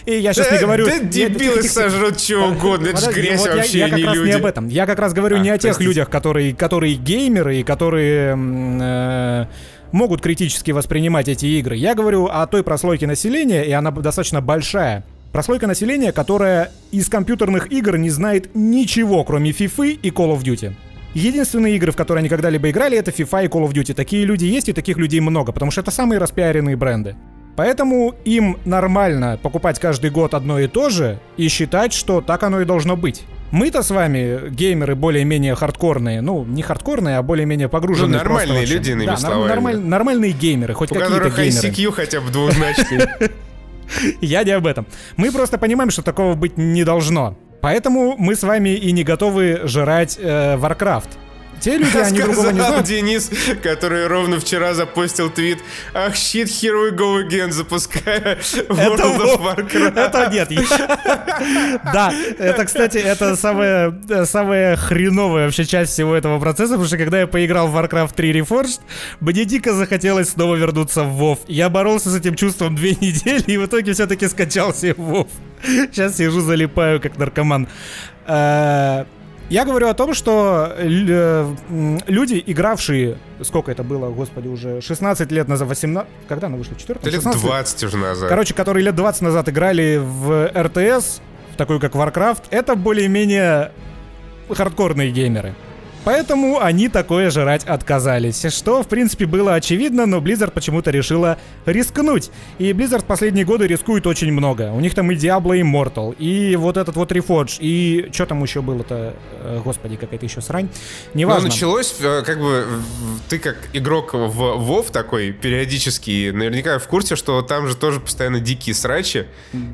И 0.06 0.14
я 0.18 0.34
сейчас 0.34 0.50
Да, 0.50 0.56
не 0.56 0.62
говорю... 0.62 0.86
да 0.86 0.94
я- 0.96 1.00
дебилы 1.04 1.60
этих- 1.60 1.72
сожрут 1.72 2.18
чего 2.18 2.48
угодно, 2.48 2.88
это 2.90 3.02
же 3.02 3.12
грязь 3.12 3.40
вот 3.42 3.50
я- 3.50 3.56
вообще, 3.56 3.78
я, 3.80 3.90
как 3.90 3.98
не 4.00 4.06
раз 4.06 4.16
люди. 4.16 4.28
не 4.30 4.36
об 4.36 4.46
этом. 4.46 4.68
Я 4.68 4.86
как 4.88 5.00
раз 5.00 5.14
говорю 5.14 5.38
А, 5.38 5.40
не 5.40 5.50
о 5.50 5.54
тех 5.58 5.72
простите. 5.72 5.88
людях, 5.88 6.10
которые, 6.10 6.54
которые 6.56 6.96
геймеры 6.96 7.58
и 7.58 7.64
которые 7.64 8.36
э, 8.38 9.46
могут 9.92 10.22
критически 10.22 10.72
воспринимать 10.72 11.28
эти 11.28 11.46
игры. 11.46 11.76
Я 11.76 11.96
говорю 11.96 12.26
о 12.26 12.46
той 12.48 12.64
прослойке 12.64 13.08
населения, 13.08 13.64
и 13.64 13.72
она 13.72 13.92
достаточно 13.92 14.42
большая. 14.42 15.04
Прослойка 15.36 15.68
населения, 15.68 16.14
которая 16.14 16.72
из 16.94 17.10
компьютерных 17.10 17.70
игр 17.70 17.98
не 17.98 18.10
знает 18.10 18.52
ничего, 18.54 19.22
кроме 19.26 19.52
FIFA 19.52 20.00
и 20.02 20.10
Call 20.10 20.34
of 20.34 20.44
Duty. 20.44 20.74
Единственные 21.14 21.76
игры, 21.76 21.92
в 21.92 21.98
которые 21.98 22.22
они 22.22 22.30
когда-либо 22.30 22.70
играли, 22.70 22.98
это 22.98 23.12
FIFA 23.12 23.44
и 23.44 23.48
Call 23.50 23.68
of 23.68 23.74
Duty. 23.74 23.94
Такие 23.94 24.24
люди 24.24 24.46
есть, 24.46 24.70
и 24.70 24.72
таких 24.72 24.96
людей 24.96 25.20
много, 25.20 25.52
потому 25.52 25.72
что 25.72 25.82
это 25.82 25.92
самые 25.92 26.20
распиаренные 26.20 26.78
бренды. 26.78 27.18
Поэтому 27.58 28.16
им 28.24 28.60
нормально 28.64 29.38
покупать 29.44 29.78
каждый 29.78 30.10
год 30.10 30.34
одно 30.34 30.58
и 30.58 30.68
то 30.68 30.90
же 30.90 31.20
и 31.36 31.50
считать, 31.50 31.92
что 31.92 32.22
так 32.22 32.42
оно 32.44 32.62
и 32.62 32.66
должно 32.66 32.96
быть. 32.96 33.24
Мы-то 33.52 33.84
с 33.84 33.90
вами, 33.90 34.50
геймеры 34.52 34.96
более-менее 34.96 35.56
хардкорные, 35.56 36.22
ну, 36.22 36.46
не 36.46 36.62
хардкорные, 36.62 37.18
а 37.18 37.22
более-менее 37.22 37.68
погруженные. 37.68 38.20
Ну, 38.20 38.24
нормальные 38.24 38.66
люди, 38.66 38.92
иными 38.92 39.08
да, 39.08 39.18
словами. 39.18 39.50
нормаль- 39.50 39.80
нормальные 39.86 40.32
геймеры, 40.32 40.74
хоть 40.74 40.94
У 40.94 40.96
какие-то 40.96 41.14
которых 41.14 41.38
геймеры. 41.38 41.68
ICQ 41.68 41.92
хотя 41.92 42.22
бы 42.22 42.32
двузначный. 42.32 43.00
Я 44.22 44.44
не 44.44 44.52
об 44.52 44.68
этом. 44.68 44.86
Мы 45.18 45.32
просто 45.32 45.58
понимаем, 45.58 45.90
что 45.90 46.02
такого 46.02 46.36
быть 46.36 46.58
не 46.58 46.84
должно. 46.84 47.38
Поэтому 47.62 48.16
мы 48.18 48.36
с 48.36 48.44
вами 48.44 48.70
и 48.70 48.92
не 48.92 49.04
готовы 49.04 49.62
жрать 49.64 50.20
э, 50.22 50.56
Warcraft. 50.58 51.25
Те 51.60 51.78
люди, 51.78 51.98
они 51.98 52.20
другого 52.20 52.52
не 52.52 52.60
Сказал 52.60 52.68
знают. 52.68 52.88
Денис, 52.88 53.32
который 53.64 54.08
ровно 54.08 54.40
вчера 54.40 54.74
запостил 54.74 55.30
твит 55.30 55.60
Ах, 55.94 56.14
shit, 56.14 56.46
here 56.46 56.76
we 56.76 56.96
go 56.96 57.26
again, 57.26 57.52
запуская 57.52 58.38
World 58.70 59.00
of 59.00 59.40
Warcraft. 59.40 60.00
Это 60.00 60.30
нет. 60.32 60.50
Да, 61.94 62.14
это, 62.38 62.66
кстати, 62.66 62.98
это 62.98 63.36
самая, 63.36 63.94
э, 64.10 64.26
самая 64.26 64.76
хреновая 64.76 65.46
вообще 65.46 65.66
часть 65.66 65.94
всего 65.94 66.16
этого 66.16 66.40
процесса, 66.40 66.74
потому 66.74 66.88
что 66.88 66.98
когда 66.98 67.20
я 67.22 67.28
поиграл 67.28 67.68
в 67.68 67.76
Warcraft 67.76 68.14
3 68.16 68.40
Reforged, 68.40 68.80
мне 69.20 69.46
дико 69.46 69.74
захотелось 69.74 70.30
снова 70.30 70.56
вернуться 70.56 71.04
в 71.04 71.22
WoW. 71.22 71.40
Я 71.48 71.70
боролся 71.70 72.10
с 72.10 72.16
этим 72.16 72.36
чувством 72.36 72.76
две 72.76 72.92
недели 73.02 73.44
и 73.48 73.58
в 73.58 73.66
итоге 73.66 73.94
все-таки 73.94 74.28
скачал 74.28 74.74
себе 74.74 74.92
WoW. 74.92 75.28
Сейчас 75.64 76.18
сижу, 76.18 76.42
залипаю, 76.42 77.02
как 77.02 77.18
наркоман. 77.18 77.68
Я 79.50 79.64
говорю 79.64 79.88
о 79.90 79.94
том, 79.94 80.16
что 80.16 80.74
э, 80.76 81.56
люди, 82.08 82.44
игравшие, 82.46 83.18
сколько 83.44 83.72
это 83.72 83.84
было, 83.84 84.10
господи, 84.10 84.48
уже 84.48 84.82
16 84.82 85.32
лет 85.32 85.48
назад, 85.48 85.68
18... 85.68 86.10
Когда 86.28 86.48
она 86.48 86.58
вышла? 86.58 86.76
4 86.76 87.00
Да 87.04 87.10
лет 87.12 87.22
20 87.22 87.84
уже 87.84 87.98
назад. 87.98 88.28
Короче, 88.30 88.56
которые 88.56 88.84
лет 88.84 88.96
20 88.96 89.22
назад 89.22 89.48
играли 89.50 89.98
в 90.02 90.48
РТС, 90.48 91.22
в 91.54 91.58
такую 91.58 91.80
как 91.80 91.94
Warcraft, 91.94 92.46
это 92.50 92.76
более-менее 92.76 93.72
хардкорные 94.50 95.12
геймеры. 95.12 95.54
Поэтому 96.06 96.62
они 96.62 96.88
такое 96.88 97.32
жрать 97.32 97.64
отказались. 97.64 98.46
Что, 98.54 98.84
в 98.84 98.88
принципе, 98.88 99.26
было 99.26 99.56
очевидно, 99.56 100.06
но 100.06 100.20
Blizzard 100.20 100.52
почему-то 100.52 100.92
решила 100.92 101.38
рискнуть. 101.66 102.30
И 102.60 102.72
Blizzard 102.72 103.02
в 103.02 103.06
последние 103.06 103.44
годы 103.44 103.66
рискует 103.66 104.06
очень 104.06 104.32
много. 104.32 104.72
У 104.72 104.80
них 104.80 104.94
там 104.94 105.12
и 105.12 105.16
Diablo 105.16 105.60
Immortal, 105.60 106.16
и 106.18 106.56
вот 106.56 106.78
этот 106.78 106.96
вот 106.96 107.12
Reforge, 107.12 107.58
и 107.60 108.10
что 108.14 108.28
там 108.28 108.44
еще 108.44 108.62
было-то? 108.62 109.16
Э, 109.42 109.62
Господи, 109.64 109.96
какая-то 109.96 110.26
еще 110.26 110.42
срань. 110.42 110.70
Ну, 111.14 111.20
Неважно. 111.20 111.50
началось, 111.50 111.96
э, 112.00 112.22
как 112.24 112.40
бы, 112.40 112.66
ты 113.28 113.40
как 113.40 113.58
игрок 113.74 114.14
в 114.14 114.42
WoW 114.42 114.92
такой, 114.92 115.32
периодически, 115.32 116.30
наверняка 116.30 116.78
в 116.78 116.88
курсе, 116.88 117.16
что 117.16 117.42
там 117.42 117.68
же 117.68 117.76
тоже 117.76 118.00
постоянно 118.00 118.40
дикие 118.40 118.76
срачи 118.76 119.26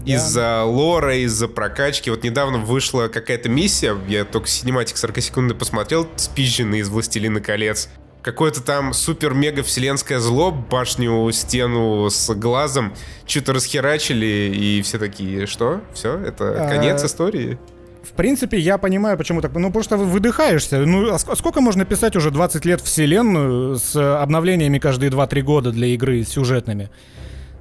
из-за 0.06 0.64
лора, 0.64 1.18
из-за 1.18 1.48
прокачки. 1.50 2.10
Вот 2.10 2.24
недавно 2.24 2.58
вышла 2.60 3.10
какая-то 3.10 3.50
миссия, 3.50 3.98
я 4.08 4.24
только 4.24 4.48
синематик 4.48 4.96
40 4.96 5.22
секунд 5.22 5.58
посмотрел, 5.58 6.08
спизженный 6.22 6.80
из 6.80 6.90
«Властелина 6.90 7.42
колец». 7.42 7.90
Какое-то 8.22 8.62
там 8.62 8.94
супер-мега 8.94 9.64
вселенское 9.64 10.20
зло, 10.20 10.52
башню, 10.52 11.32
стену 11.32 12.08
с 12.10 12.30
глазом, 12.36 12.94
что-то 13.26 13.54
расхерачили, 13.54 14.52
и 14.56 14.82
все 14.84 15.00
такие, 15.00 15.48
что? 15.48 15.82
Все? 15.94 16.20
Это 16.20 16.66
А, 16.68 16.70
конец 16.70 17.04
истории? 17.04 17.58
В 18.04 18.14
принципе, 18.14 18.60
я 18.60 18.78
понимаю, 18.78 19.18
почему 19.18 19.42
так. 19.42 19.54
Ну, 19.56 19.72
вы 19.98 20.06
выдыхаешься. 20.06 20.80
Ну, 20.86 21.12
а 21.12 21.16
ск- 21.16 21.36
сколько 21.36 21.62
можно 21.62 21.84
писать 21.86 22.16
уже 22.16 22.30
20 22.30 22.64
лет 22.66 22.82
вселенную 22.82 23.78
с 23.78 23.96
обновлениями 24.22 24.78
каждые 24.80 25.10
2-3 25.12 25.42
года 25.42 25.72
для 25.72 25.88
игры 25.88 26.24
сюжетными? 26.24 26.90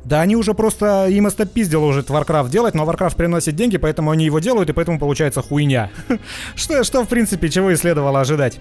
Да 0.04 0.22
они 0.22 0.34
уже 0.36 0.54
просто, 0.54 1.08
им 1.08 1.26
остопиздило 1.26 1.84
уже 1.84 2.00
этот 2.00 2.10
Warcraft 2.10 2.48
делать, 2.48 2.74
но 2.74 2.84
Warcraft 2.84 3.16
приносит 3.16 3.54
деньги, 3.54 3.76
поэтому 3.76 4.10
они 4.10 4.24
его 4.24 4.38
делают, 4.38 4.70
и 4.70 4.72
поэтому 4.72 4.98
получается 4.98 5.42
хуйня. 5.42 5.90
Что, 6.56 6.82
что 6.84 7.04
в 7.04 7.08
принципе, 7.08 7.48
чего 7.50 7.70
и 7.70 7.76
следовало 7.76 8.20
ожидать. 8.20 8.60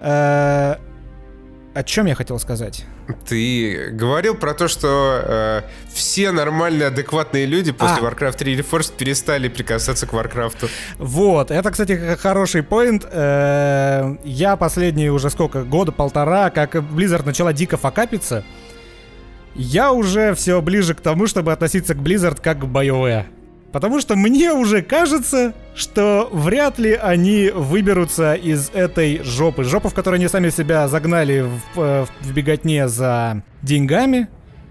Э, 0.00 0.76
О 1.74 1.82
чем 1.82 2.06
я 2.06 2.14
хотел 2.14 2.38
сказать? 2.38 2.84
Ты 3.26 3.90
говорил 3.92 4.34
про 4.34 4.52
то, 4.52 4.68
что 4.68 5.20
э, 5.24 5.62
все 5.92 6.30
нормальные, 6.32 6.88
адекватные 6.88 7.46
люди 7.46 7.72
после 7.72 7.96
А. 8.06 8.10
Warcraft 8.10 8.36
3 8.36 8.56
Reforged 8.58 8.92
перестали 8.98 9.48
прикасаться 9.48 10.06
к 10.06 10.12
Warcraft. 10.12 10.68
Вот, 10.98 11.50
это, 11.50 11.70
кстати, 11.70 12.16
хороший 12.20 12.62
поинт. 12.62 13.06
Э, 13.10 14.16
Я 14.24 14.56
последние 14.56 15.10
уже 15.10 15.30
сколько, 15.30 15.64
года, 15.64 15.92
полтора, 15.92 16.50
как 16.50 16.74
Blizzard 16.76 17.24
начала 17.24 17.52
дико 17.52 17.76
факапиться, 17.76 18.44
я 19.58 19.92
уже 19.92 20.34
все 20.34 20.60
ближе 20.60 20.94
к 20.94 21.00
тому, 21.00 21.26
чтобы 21.26 21.52
относиться 21.52 21.94
к 21.94 21.98
Blizzard 21.98 22.40
как 22.42 22.60
к 22.60 22.64
BioWare. 22.64 23.24
Потому 23.72 24.00
что 24.00 24.16
мне 24.16 24.52
уже 24.52 24.80
кажется, 24.80 25.52
что 25.74 26.30
вряд 26.32 26.78
ли 26.78 26.92
они 26.94 27.50
выберутся 27.54 28.34
из 28.34 28.70
этой 28.70 29.22
жопы. 29.22 29.64
Жопы, 29.64 29.88
в 29.88 29.94
которой 29.94 30.16
они 30.16 30.28
сами 30.28 30.48
себя 30.48 30.88
загнали 30.88 31.42
в, 31.74 31.80
э, 31.80 32.06
в 32.22 32.32
беготне 32.32 32.88
за 32.88 33.42
деньгами. 33.62 34.28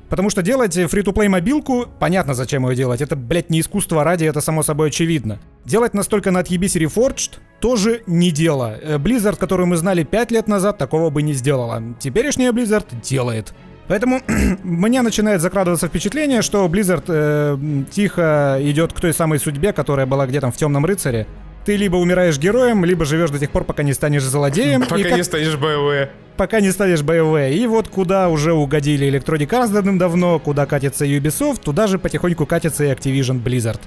Потому 0.10 0.30
что 0.30 0.42
делать 0.42 0.76
фри-то-плей 0.76 1.28
мобилку, 1.28 1.88
понятно, 2.00 2.34
зачем 2.34 2.68
ее 2.70 2.76
делать. 2.76 3.02
Это, 3.02 3.16
блядь, 3.16 3.50
не 3.50 3.60
искусство 3.60 4.04
ради, 4.04 4.26
это 4.26 4.40
само 4.40 4.64
собой 4.64 4.90
очевидно. 4.90 5.40
Делать 5.66 5.94
настолько 5.94 6.32
на 6.32 6.40
отъебись 6.40 6.76
Reforged 6.76 7.40
тоже 7.60 8.02
не 8.08 8.32
дело. 8.32 8.78
Э, 8.82 8.98
Blizzard, 8.98 9.36
которую 9.38 9.68
мы 9.68 9.78
знали 9.78 10.04
5 10.04 10.32
лет 10.32 10.48
назад, 10.48 10.78
такого 10.78 11.10
бы 11.10 11.22
не 11.22 11.34
сделала. 11.34 11.82
Теперешняя 12.00 12.52
Blizzard 12.52 12.86
делает. 13.04 13.54
Поэтому 13.88 14.22
мне 14.64 15.02
начинает 15.02 15.42
закрадываться 15.42 15.88
впечатление, 15.88 16.42
что 16.42 16.66
Blizzard 16.68 17.06
э, 17.08 17.84
тихо 17.92 18.58
идет 18.62 18.94
к 18.94 19.00
той 19.00 19.14
самой 19.14 19.40
судьбе, 19.40 19.74
которая 19.74 20.06
была 20.06 20.26
где-то 20.28 20.52
в 20.52 20.58
Темном 20.58 20.86
рыцаре. 20.86 21.28
Ты 21.66 21.78
либо 21.78 21.96
умираешь 21.96 22.38
героем, 22.38 22.86
либо 22.86 23.06
живешь 23.06 23.32
до 23.32 23.40
тех 23.40 23.50
пор, 23.50 23.64
пока 23.64 23.82
не 23.82 23.94
станешь 23.94 24.24
злодеем. 24.24 24.82
Пока 24.82 25.02
как 25.02 25.18
не 25.18 25.24
станешь 25.24 25.56
BioWare. 25.56 26.10
пока 26.38 26.60
не 26.60 26.72
станешь 26.72 27.02
BioWare. 27.02 27.54
И 27.54 27.66
вот 27.66 27.88
куда 27.88 28.30
уже 28.30 28.54
угодили 28.54 29.08
Electronic 29.08 29.50
Arts 29.50 29.72
давным-давно, 29.72 30.38
куда 30.40 30.68
катится 30.68 31.06
Ubisoft, 31.06 31.62
туда 31.64 31.88
же 31.88 31.98
потихоньку 31.98 32.46
катится 32.46 32.84
и 32.84 32.92
Activision 32.92 33.42
Blizzard. 33.44 33.80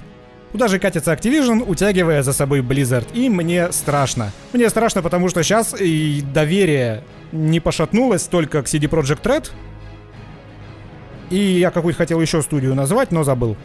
Туда 0.51 0.67
же 0.67 0.79
катится 0.79 1.13
Activision, 1.13 1.63
утягивая 1.65 2.23
за 2.23 2.33
собой 2.33 2.59
Blizzard. 2.59 3.07
И 3.13 3.29
мне 3.29 3.71
страшно. 3.71 4.31
Мне 4.51 4.69
страшно, 4.69 5.01
потому 5.01 5.29
что 5.29 5.43
сейчас 5.43 5.75
и 5.79 6.21
доверие 6.33 7.03
не 7.31 7.59
пошатнулось 7.59 8.23
только 8.23 8.61
к 8.61 8.65
CD 8.65 8.89
Projekt 8.89 9.23
Red. 9.23 9.51
И 11.29 11.37
я 11.37 11.71
какую-то 11.71 11.97
хотел 11.97 12.19
еще 12.19 12.41
студию 12.41 12.75
назвать, 12.75 13.11
но 13.11 13.23
забыл. 13.23 13.57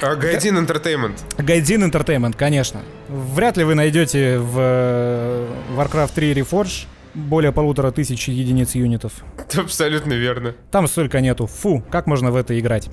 А 0.00 0.14
Гайдин 0.14 0.58
Entertainment. 0.58 1.18
Гайдин 1.38 1.84
Entertainment, 1.84 2.34
конечно. 2.36 2.80
Вряд 3.08 3.56
ли 3.56 3.64
вы 3.64 3.74
найдете 3.74 4.38
в 4.38 4.56
э, 4.58 5.46
Warcraft 5.76 6.12
3 6.14 6.32
Reforged 6.34 6.86
более 7.14 7.50
полутора 7.50 7.90
тысяч 7.90 8.28
единиц 8.28 8.74
юнитов. 8.74 9.24
Это 9.38 9.62
абсолютно 9.62 10.12
верно. 10.12 10.54
Там 10.70 10.86
столько 10.86 11.20
нету. 11.20 11.46
Фу, 11.46 11.82
как 11.90 12.06
можно 12.06 12.30
в 12.30 12.36
это 12.36 12.58
играть? 12.58 12.90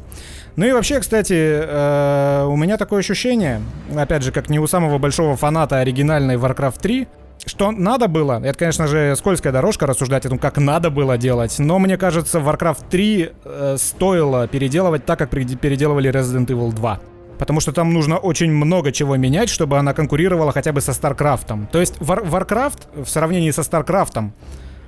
Ну 0.56 0.66
и 0.66 0.72
вообще, 0.72 1.00
кстати, 1.00 1.34
э, 1.34 2.46
у 2.46 2.56
меня 2.56 2.78
такое 2.78 3.00
ощущение, 3.00 3.62
опять 3.96 4.24
же, 4.24 4.32
как 4.32 4.50
не 4.50 4.60
у 4.60 4.68
самого 4.68 4.98
большого 4.98 5.36
фаната 5.36 5.80
оригинальной 5.80 6.36
Warcraft 6.36 6.80
3, 6.82 7.08
что 7.46 7.72
надо 7.72 8.08
было, 8.08 8.42
это, 8.44 8.58
конечно 8.58 8.88
же, 8.88 9.16
скользкая 9.16 9.54
дорожка 9.54 9.86
рассуждать 9.86 10.26
о 10.26 10.30
том, 10.30 10.40
как 10.40 10.58
надо 10.58 10.90
было 10.90 11.18
делать, 11.18 11.60
но 11.60 11.80
мне 11.80 11.98
кажется, 11.98 12.40
Warcraft 12.40 12.86
3 12.90 13.30
э, 13.44 13.76
стоило 13.78 14.48
переделывать 14.48 15.06
так, 15.06 15.20
как 15.20 15.30
переделывали 15.30 16.12
Resident 16.12 16.48
Evil 16.48 16.74
2. 16.74 17.00
Потому 17.38 17.60
что 17.60 17.72
там 17.74 17.94
нужно 17.94 18.18
очень 18.18 18.52
много 18.52 18.92
чего 18.92 19.18
менять, 19.18 19.50
чтобы 19.50 19.78
она 19.78 19.94
конкурировала 19.94 20.52
хотя 20.52 20.72
бы 20.72 20.82
со 20.82 20.92
StarCraft. 20.92 21.68
То 21.72 21.80
есть 21.80 21.98
War- 21.98 22.26
Warcraft 22.26 23.04
в 23.04 23.10
сравнении 23.10 23.52
со 23.52 23.62
StarCraft, 23.62 24.32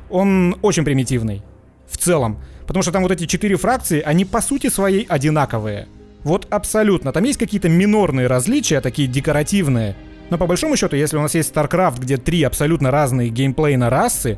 он 0.10 0.56
очень 0.62 0.86
примитивный. 0.86 1.42
В 1.88 1.98
целом. 1.98 2.38
Потому 2.66 2.84
что 2.84 2.92
там 2.92 3.04
вот 3.04 3.12
эти 3.12 3.26
четыре 3.26 3.58
фракции, 3.58 4.02
они 4.02 4.26
по 4.26 4.42
сути 4.42 4.70
своей 4.70 5.04
одинаковые. 5.04 5.88
Вот 6.24 6.48
абсолютно. 6.50 7.12
Там 7.12 7.24
есть 7.24 7.38
какие-то 7.38 7.70
минорные 7.70 8.28
различия, 8.28 8.82
такие 8.82 9.08
декоративные. 9.08 9.96
Но 10.30 10.38
по 10.38 10.48
большому 10.48 10.76
счету, 10.76 10.96
если 10.96 11.18
у 11.18 11.22
нас 11.22 11.36
есть 11.36 11.54
StarCraft, 11.54 12.00
где 12.00 12.18
три 12.18 12.44
абсолютно 12.44 12.92
разные 12.92 13.30
геймплейна 13.30 13.90
расы, 13.90 14.38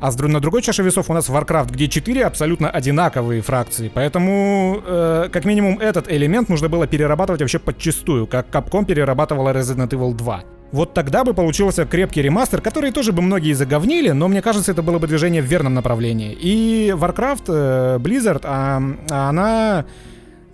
а 0.00 0.10
с, 0.10 0.18
на 0.18 0.40
другой 0.40 0.60
чаше 0.60 0.82
весов 0.82 1.08
у 1.08 1.14
нас 1.14 1.30
Warcraft, 1.30 1.72
где 1.72 1.88
четыре 1.88 2.26
абсолютно 2.26 2.68
одинаковые 2.68 3.40
фракции. 3.40 3.90
Поэтому, 3.92 4.82
э, 4.84 5.28
как 5.32 5.46
минимум, 5.46 5.78
этот 5.78 6.12
элемент 6.12 6.50
нужно 6.50 6.68
было 6.68 6.86
перерабатывать 6.86 7.40
вообще 7.40 7.58
подчистую, 7.58 8.26
как 8.26 8.48
Capcom 8.50 8.84
перерабатывала 8.84 9.50
Resident 9.54 9.88
Evil 9.88 10.12
2. 10.12 10.44
Вот 10.72 10.92
тогда 10.92 11.24
бы 11.24 11.32
получился 11.32 11.86
крепкий 11.86 12.20
ремастер, 12.20 12.60
который 12.60 12.90
тоже 12.90 13.12
бы 13.12 13.22
многие 13.22 13.54
заговнили, 13.54 14.10
но 14.10 14.28
мне 14.28 14.42
кажется, 14.42 14.72
это 14.72 14.82
было 14.82 14.98
бы 14.98 15.06
движение 15.06 15.40
в 15.40 15.46
верном 15.46 15.72
направлении. 15.72 16.36
И 16.38 16.92
Warcraft, 16.94 17.44
э, 17.48 17.98
Blizzard, 17.98 18.40
а, 18.44 18.82
а 19.10 19.28
она 19.30 19.86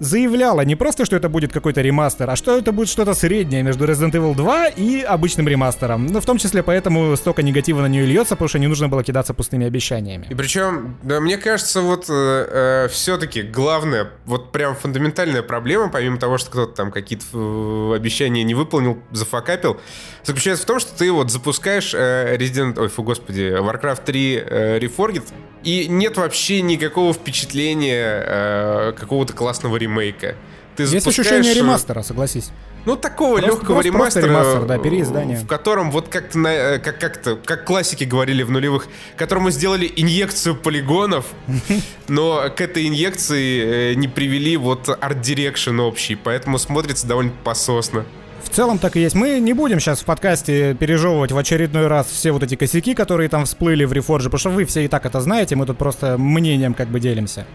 заявляла 0.00 0.62
не 0.62 0.75
просто, 0.76 1.04
что 1.04 1.14
это 1.14 1.28
будет 1.28 1.52
какой-то 1.52 1.83
ремастер, 1.83 2.28
а 2.28 2.35
что 2.35 2.57
это 2.59 2.73
будет 2.73 2.88
что-то 2.88 3.14
среднее 3.14 3.62
между 3.62 3.85
Resident 3.85 4.12
Evil 4.12 4.35
2 4.35 4.69
и 4.69 5.02
обычным 5.02 5.47
ремастером. 5.47 6.07
Ну, 6.07 6.21
в 6.21 6.26
том 6.26 6.38
числе 6.38 6.62
поэтому 6.62 7.14
столько 7.16 7.42
негатива 7.42 7.83
на 7.83 7.87
нее 7.87 8.07
льется, 8.07 8.35
потому 8.35 8.49
что 8.49 8.59
не 8.59 8.66
нужно 8.66 8.88
было 8.88 9.04
кидаться 9.04 9.35
пустыми 9.35 9.66
обещаниями. 9.66 10.26
И 10.30 10.35
причем, 10.35 10.97
да, 11.02 11.21
мне 11.21 11.37
кажется, 11.37 11.83
вот 11.83 12.07
э, 12.09 12.12
э, 12.12 12.88
все-таки 12.88 13.42
главная, 13.42 14.09
вот 14.25 14.52
прям 14.52 14.75
фундаментальная 14.75 15.42
проблема, 15.42 15.90
помимо 15.90 16.19
того, 16.19 16.38
что 16.38 16.50
кто-то 16.50 16.75
там 16.75 16.90
какие-то 16.90 17.26
э, 17.35 17.97
обещания 17.97 18.42
не 18.42 18.54
выполнил, 18.54 18.99
зафакапил, 19.11 19.78
заключается 20.25 20.64
в 20.64 20.66
том, 20.66 20.80
что 20.80 20.97
ты 20.97 21.12
вот 21.12 21.30
запускаешь 21.30 21.92
э, 21.95 22.37
Resident... 22.37 22.80
Ой, 22.80 22.88
фу, 22.88 23.02
господи, 23.02 23.54
Warcraft 23.61 24.04
3 24.07 24.35
э, 24.35 24.78
Reforged, 24.78 25.25
и 25.62 25.87
нет 25.88 26.16
вообще 26.16 26.62
никакого 26.62 27.12
впечатления 27.12 28.25
э, 28.26 28.92
какого-то 28.99 29.35
классного 29.35 29.76
ремейка. 29.90 30.37
Ты 30.76 30.85
Есть 30.85 31.06
ощущение 31.06 31.52
э, 31.52 31.59
ремастера, 31.59 32.02
согласись. 32.02 32.50
Ну, 32.87 32.97
такого 32.97 33.37
просто, 33.37 33.50
легкого 33.50 33.75
просто, 33.75 33.88
ремастера, 33.90 34.26
просто 34.26 34.52
ремастер, 34.52 34.64
да, 34.66 34.78
переиздание. 34.78 35.37
в 35.37 35.47
котором 35.47 35.90
вот 35.90 36.09
как-то, 36.09 36.38
э, 36.49 36.78
как, 36.78 36.99
как-то, 36.99 37.37
как 37.37 37.66
классики 37.66 38.04
говорили 38.04 38.42
в 38.42 38.50
нулевых, 38.50 38.88
которому 39.16 39.50
сделали 39.50 39.92
инъекцию 39.97 40.56
полигонов, 40.56 41.26
но 42.09 42.49
к 42.56 42.61
этой 42.61 42.88
инъекции 42.88 43.90
э, 43.90 43.94
не 43.94 44.09
привели 44.09 44.56
вот 44.56 44.88
art 44.88 45.11
direction 45.11 45.78
общий, 45.80 46.14
поэтому 46.14 46.56
смотрится 46.59 47.06
довольно 47.06 47.32
пососно. 47.44 48.06
В 48.44 48.49
целом 48.49 48.78
так 48.78 48.97
и 48.97 49.00
есть. 49.00 49.14
Мы 49.14 49.38
не 49.38 49.52
будем 49.52 49.78
сейчас 49.78 50.00
в 50.00 50.04
подкасте 50.06 50.75
пережевывать 50.75 51.32
в 51.32 51.37
очередной 51.37 51.87
раз 51.87 52.06
все 52.06 52.32
вот 52.32 52.42
эти 52.42 52.56
косяки, 52.56 52.94
которые 52.94 53.28
там 53.28 53.44
всплыли 53.44 53.85
в 53.85 53.92
Reforged, 53.92 54.25
потому 54.25 54.38
что 54.38 54.50
вы 54.50 54.64
все 54.64 54.85
и 54.85 54.88
так 54.88 55.04
это 55.04 55.20
знаете, 55.20 55.54
мы 55.54 55.66
тут 55.66 55.76
просто 55.76 56.16
мнением 56.16 56.73
как 56.73 56.88
бы 56.88 56.99
делимся. 56.99 57.47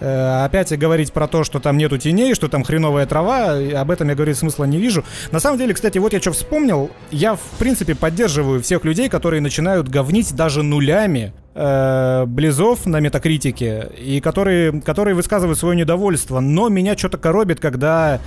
Э, 0.00 0.44
опять 0.44 0.76
говорить 0.76 1.12
про 1.12 1.28
то, 1.28 1.44
что 1.44 1.60
там 1.60 1.76
нету 1.76 1.98
теней, 1.98 2.34
что 2.34 2.48
там 2.48 2.64
хреновая 2.64 3.06
трава, 3.06 3.54
об 3.54 3.90
этом 3.90 4.08
я 4.08 4.14
говорить 4.14 4.36
смысла 4.36 4.64
не 4.64 4.78
вижу. 4.78 5.04
На 5.30 5.40
самом 5.40 5.58
деле, 5.58 5.74
кстати, 5.74 5.98
вот 5.98 6.12
я 6.12 6.20
что 6.20 6.32
вспомнил, 6.32 6.90
я 7.10 7.36
в 7.36 7.58
принципе 7.58 7.94
поддерживаю 7.94 8.62
всех 8.62 8.84
людей, 8.84 9.08
которые 9.08 9.40
начинают 9.40 9.88
говнить 9.88 10.34
даже 10.34 10.62
нулями 10.62 11.32
э, 11.54 12.24
Близов 12.26 12.86
на 12.86 13.00
метакритике, 13.00 13.90
и 13.96 14.20
которые, 14.20 14.80
которые 14.82 15.14
высказывают 15.14 15.58
свое 15.58 15.76
недовольство, 15.76 16.40
но 16.40 16.68
меня 16.68 16.96
что-то 16.96 17.18
коробит, 17.18 17.60
когда 17.60 18.20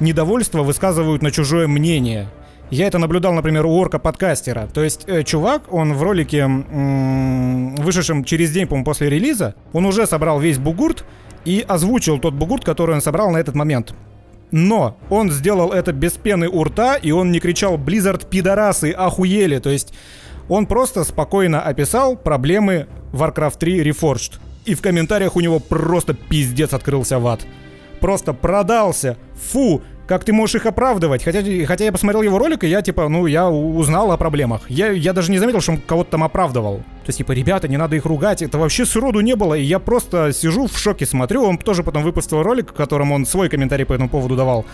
недовольство 0.00 0.62
высказывают 0.62 1.22
на 1.22 1.30
чужое 1.30 1.66
мнение. 1.68 2.28
Я 2.70 2.86
это 2.86 2.98
наблюдал, 2.98 3.32
например, 3.32 3.66
у 3.66 3.70
орка-подкастера. 3.72 4.68
То 4.72 4.84
есть 4.84 5.04
э, 5.08 5.24
чувак, 5.24 5.62
он 5.72 5.94
в 5.94 6.02
ролике, 6.02 6.38
м- 6.38 7.74
вышедшем 7.76 8.24
через 8.24 8.52
день, 8.52 8.66
по-моему, 8.66 8.84
после 8.84 9.10
релиза, 9.10 9.54
он 9.72 9.86
уже 9.86 10.06
собрал 10.06 10.38
весь 10.38 10.58
бугурт 10.58 11.04
и 11.44 11.64
озвучил 11.66 12.18
тот 12.18 12.34
бугурт, 12.34 12.64
который 12.64 12.94
он 12.94 13.00
собрал 13.00 13.30
на 13.30 13.38
этот 13.38 13.56
момент. 13.56 13.94
Но 14.52 14.96
он 15.10 15.30
сделал 15.30 15.72
это 15.72 15.92
без 15.92 16.12
пены 16.12 16.48
у 16.48 16.62
рта, 16.62 16.96
и 16.96 17.10
он 17.10 17.32
не 17.32 17.40
кричал 17.40 17.76
«Blizzard, 17.76 18.28
пидорасы, 18.28 18.92
охуели!» 18.92 19.58
То 19.58 19.70
есть 19.70 19.92
он 20.48 20.66
просто 20.66 21.04
спокойно 21.04 21.62
описал 21.62 22.16
проблемы 22.16 22.86
Warcraft 23.12 23.58
3 23.58 23.82
Reforged. 23.90 24.38
И 24.64 24.74
в 24.74 24.82
комментариях 24.82 25.34
у 25.36 25.40
него 25.40 25.58
просто 25.58 26.14
пиздец 26.14 26.72
открылся 26.72 27.18
в 27.18 27.26
ад 27.26 27.40
просто 28.00 28.32
продался. 28.32 29.16
Фу, 29.52 29.82
как 30.10 30.24
ты 30.24 30.32
можешь 30.32 30.56
их 30.56 30.66
оправдывать? 30.66 31.22
Хотя, 31.22 31.40
хотя 31.66 31.84
я 31.84 31.92
посмотрел 31.92 32.22
его 32.22 32.36
ролик, 32.36 32.64
и 32.64 32.66
я, 32.66 32.82
типа, 32.82 33.08
ну, 33.08 33.26
я 33.26 33.48
узнал 33.48 34.10
о 34.10 34.16
проблемах. 34.16 34.68
Я, 34.68 34.90
я 34.90 35.12
даже 35.12 35.30
не 35.30 35.38
заметил, 35.38 35.60
что 35.60 35.70
он 35.70 35.78
кого-то 35.78 36.10
там 36.10 36.24
оправдывал. 36.24 36.78
То 36.78 37.06
есть, 37.06 37.18
типа, 37.18 37.30
ребята, 37.30 37.68
не 37.68 37.76
надо 37.76 37.94
их 37.94 38.06
ругать. 38.06 38.42
Это 38.42 38.58
вообще 38.58 38.84
сроду 38.84 39.20
не 39.20 39.36
было. 39.36 39.54
И 39.54 39.62
я 39.62 39.78
просто 39.78 40.32
сижу 40.32 40.66
в 40.66 40.76
шоке, 40.76 41.06
смотрю. 41.06 41.44
Он 41.44 41.58
тоже 41.58 41.84
потом 41.84 42.02
выпустил 42.02 42.42
ролик, 42.42 42.70
в 42.70 42.72
котором 42.72 43.12
он 43.12 43.24
свой 43.24 43.48
комментарий 43.48 43.86
по 43.86 43.92
этому 43.92 44.08
поводу 44.08 44.34
давал. 44.34 44.64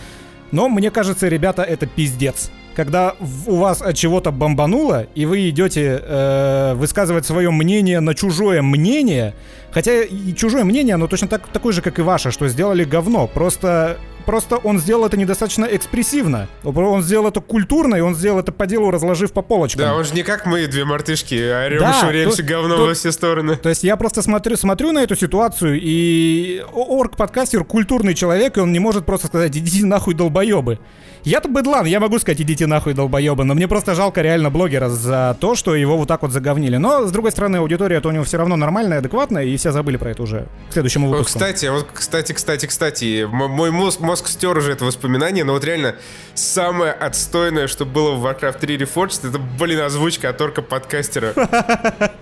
Но 0.53 0.71
мне 0.71 0.91
кажется, 0.91 1.29
ребята, 1.29 1.65
это 1.65 1.87
пиздец. 1.87 2.51
Когда 2.75 3.15
у 3.47 3.57
вас 3.57 3.83
от 3.83 3.95
чего-то 3.95 4.31
бомбануло, 4.31 5.07
и 5.15 5.27
вы 5.27 5.51
идете 5.51 6.01
э, 6.03 6.73
высказывать 6.77 7.27
свое 7.27 7.51
мнение 7.51 8.01
на 8.01 8.15
чужое 8.15 8.63
мнение, 8.63 9.35
хотя 9.71 10.03
и 10.03 10.35
чужое 10.35 10.65
мнение, 10.65 10.95
оно 10.95 11.09
точно 11.09 11.29
так, 11.29 11.47
такое 11.49 11.75
же, 11.75 11.83
как 11.83 11.99
и 11.99 12.03
ваше, 12.03 12.31
что 12.31 12.49
сделали 12.49 12.85
говно. 12.85 13.27
Просто 13.27 13.99
просто 14.27 14.57
он 14.57 14.79
сделал 14.79 15.07
это 15.07 15.17
недостаточно 15.17 15.65
экспрессивно. 15.65 16.49
Он 16.65 17.03
сделал 17.03 17.29
это 17.29 17.41
культурно, 17.41 17.95
и 17.95 18.01
он 18.01 18.15
сделал 18.15 18.41
это 18.41 18.53
по 18.53 18.67
делу, 18.67 18.91
разложив 18.91 19.33
по 19.33 19.41
полочкам. 19.43 19.83
Да, 19.83 19.95
он 19.95 20.05
же 20.05 20.15
не 20.15 20.23
как 20.23 20.45
мы, 20.45 20.67
две 20.67 20.85
мартышки, 20.85 21.35
орем 21.35 21.81
да, 21.81 21.99
и 21.99 22.01
швыряемся 22.03 22.43
то, 22.43 22.49
говно 22.49 22.77
то, 22.77 22.87
во 22.87 22.95
все 22.95 23.13
стороны. 23.13 23.57
То 23.57 23.69
есть 23.69 23.85
я 23.85 23.97
просто 23.97 24.21
смотрю, 24.21 24.57
смотрю 24.57 24.93
на 24.93 25.03
эту 25.03 25.17
ситуацию, 25.17 25.81
и 25.81 26.63
орг-подкастер 26.73 27.65
культурный 27.65 28.15
человек, 28.15 28.59
и 28.59 28.61
он 28.61 28.73
не 28.73 28.81
может 28.81 29.07
просто 29.07 29.29
сказать, 29.29 29.57
идите 29.57 29.87
нахуй, 29.87 30.15
долбоебы. 30.15 30.79
Я-то 31.27 31.49
быдлан, 31.49 31.87
я 31.87 31.99
могу 31.99 32.21
сказать, 32.21 32.41
идите 32.41 32.69
нахуй, 32.69 32.95
долбоебы, 32.95 33.43
но 33.43 33.55
мне 33.55 33.67
просто 33.67 33.97
жалко 33.97 34.23
реально 34.23 34.49
блогера 34.49 34.89
за 34.89 35.37
то, 35.41 35.57
что 35.57 35.75
его 35.75 35.97
вот 35.99 36.07
так 36.07 36.23
вот 36.23 36.31
заговнили. 36.31 36.77
Но, 36.77 37.05
с 37.05 37.11
другой 37.11 37.33
стороны, 37.33 37.57
аудитория-то 37.57 38.09
у 38.09 38.13
него 38.13 38.23
все 38.23 38.37
равно 38.39 38.55
нормальная, 38.55 38.99
адекватная, 38.99 39.43
и 39.43 39.57
все 39.57 39.73
забыли 39.73 39.97
про 39.97 40.13
это 40.13 40.23
уже 40.23 40.47
к 40.71 40.75
следующему 40.75 41.09
выпуску. 41.09 41.41
Кстати, 41.41 41.67
вот, 41.67 41.89
кстати, 41.93 42.33
кстати, 42.33 42.67
кстати, 42.67 43.25
мой 43.29 43.73
мозг, 43.73 43.99
мозг 43.99 44.29
стер 44.29 44.57
уже 44.57 44.71
это 44.71 44.85
воспоминание, 44.85 45.43
но 45.43 45.55
вот 45.55 45.65
реально 45.65 45.97
самое 46.35 46.93
отстойное, 46.93 47.67
что 47.67 47.85
было 47.87 48.15
в 48.15 48.25
Warcraft 48.25 48.61
3 48.61 48.77
Reforged, 48.77 49.29
это, 49.29 49.41
блин, 49.59 49.81
озвучка 49.81 50.29
от 50.29 50.41
орка-подкастера. 50.41 51.35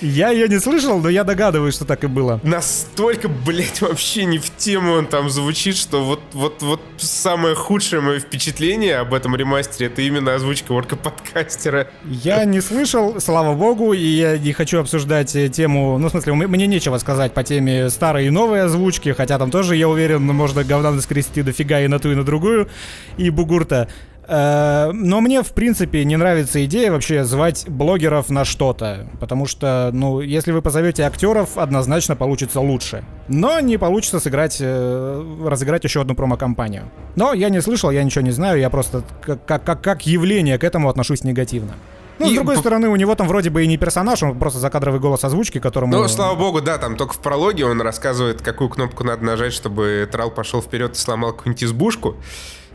Я 0.00 0.30
ее 0.30 0.48
не 0.48 0.58
слышал, 0.58 1.00
но 1.00 1.08
я 1.08 1.24
догадываюсь, 1.24 1.74
что 1.74 1.84
так 1.84 2.04
и 2.04 2.06
было. 2.06 2.40
Настолько, 2.42 3.28
блять, 3.28 3.80
вообще 3.80 4.24
не 4.24 4.38
в 4.38 4.54
тему 4.56 4.92
он 4.92 5.06
там 5.06 5.30
звучит, 5.30 5.76
что 5.76 6.04
вот, 6.04 6.20
вот, 6.32 6.62
вот 6.62 6.80
самое 6.98 7.54
худшее 7.54 8.00
мое 8.00 8.20
впечатление 8.20 8.98
об 8.98 9.14
этом 9.14 9.34
ремастере 9.34 9.86
это 9.86 10.02
именно 10.02 10.34
озвучка 10.34 10.72
орка 10.72 10.96
подкастера. 10.96 11.88
Я 12.04 12.44
не 12.44 12.60
слышал, 12.60 13.20
слава 13.20 13.54
богу, 13.54 13.92
и 13.92 14.04
я 14.04 14.38
не 14.38 14.52
хочу 14.52 14.78
обсуждать 14.78 15.34
э, 15.34 15.48
тему, 15.48 15.98
ну, 15.98 16.08
в 16.08 16.10
смысле, 16.10 16.34
мне 16.34 16.66
нечего 16.66 16.98
сказать 16.98 17.32
по 17.32 17.42
теме 17.42 17.90
старой 17.90 18.26
и 18.26 18.30
новой 18.30 18.62
озвучки, 18.62 19.12
хотя 19.12 19.38
там 19.38 19.50
тоже, 19.50 19.76
я 19.76 19.88
уверен, 19.88 20.22
можно 20.22 20.64
говна 20.64 20.90
наскрести 20.90 21.42
дофига 21.42 21.80
и 21.80 21.88
на 21.88 21.98
ту, 21.98 22.12
и 22.12 22.14
на 22.14 22.24
другую, 22.24 22.68
и 23.16 23.30
бугурта. 23.30 23.88
Э, 24.26 24.90
но 24.92 25.20
мне, 25.20 25.42
в 25.42 25.52
принципе, 25.52 26.04
не 26.04 26.16
нравится 26.16 26.64
идея 26.64 26.92
вообще 26.92 27.24
звать 27.24 27.66
блогеров 27.68 28.30
на 28.30 28.44
что-то. 28.44 29.06
Потому 29.20 29.46
что, 29.46 29.90
ну, 29.92 30.20
если 30.20 30.52
вы 30.52 30.62
позовете 30.62 31.04
актеров, 31.04 31.58
однозначно 31.58 32.16
получится 32.16 32.60
лучше. 32.60 33.04
Но 33.28 33.60
не 33.60 33.76
получится 33.76 34.20
сыграть, 34.20 34.58
э, 34.60 35.46
разыграть 35.46 35.84
еще 35.84 36.00
одну 36.00 36.14
промо-компанию. 36.14 36.84
Но 37.16 37.32
я 37.32 37.48
не 37.48 37.60
слышал, 37.60 37.90
я 37.90 38.02
ничего 38.02 38.22
не 38.22 38.32
знаю, 38.32 38.58
я 38.58 38.70
просто 38.70 39.04
как, 39.22 39.64
как, 39.64 39.82
как 39.82 40.06
явление 40.06 40.58
к 40.58 40.64
этому 40.64 40.88
отношусь 40.88 41.24
негативно. 41.24 41.74
Ну, 42.18 42.26
и 42.28 42.30
с 42.30 42.34
другой 42.34 42.56
стороны, 42.56 42.88
у 42.88 42.96
него 42.96 43.14
там 43.16 43.26
вроде 43.26 43.50
бы 43.50 43.64
и 43.64 43.66
не 43.66 43.76
персонаж, 43.76 44.22
он 44.22 44.38
просто 44.38 44.60
закадровый 44.60 45.00
голос 45.00 45.24
озвучки, 45.24 45.58
которому... 45.58 45.92
Ну, 45.92 46.08
слава 46.08 46.36
богу, 46.36 46.60
да, 46.60 46.78
там 46.78 46.96
только 46.96 47.14
в 47.14 47.18
прологе 47.18 47.64
он 47.64 47.80
рассказывает, 47.80 48.40
какую 48.40 48.70
кнопку 48.70 49.02
надо 49.02 49.24
нажать, 49.24 49.52
чтобы 49.52 50.08
Трал 50.10 50.30
пошел 50.30 50.62
вперед 50.62 50.92
и 50.92 50.96
сломал 50.96 51.32
какую-нибудь 51.32 51.64
избушку. 51.64 52.16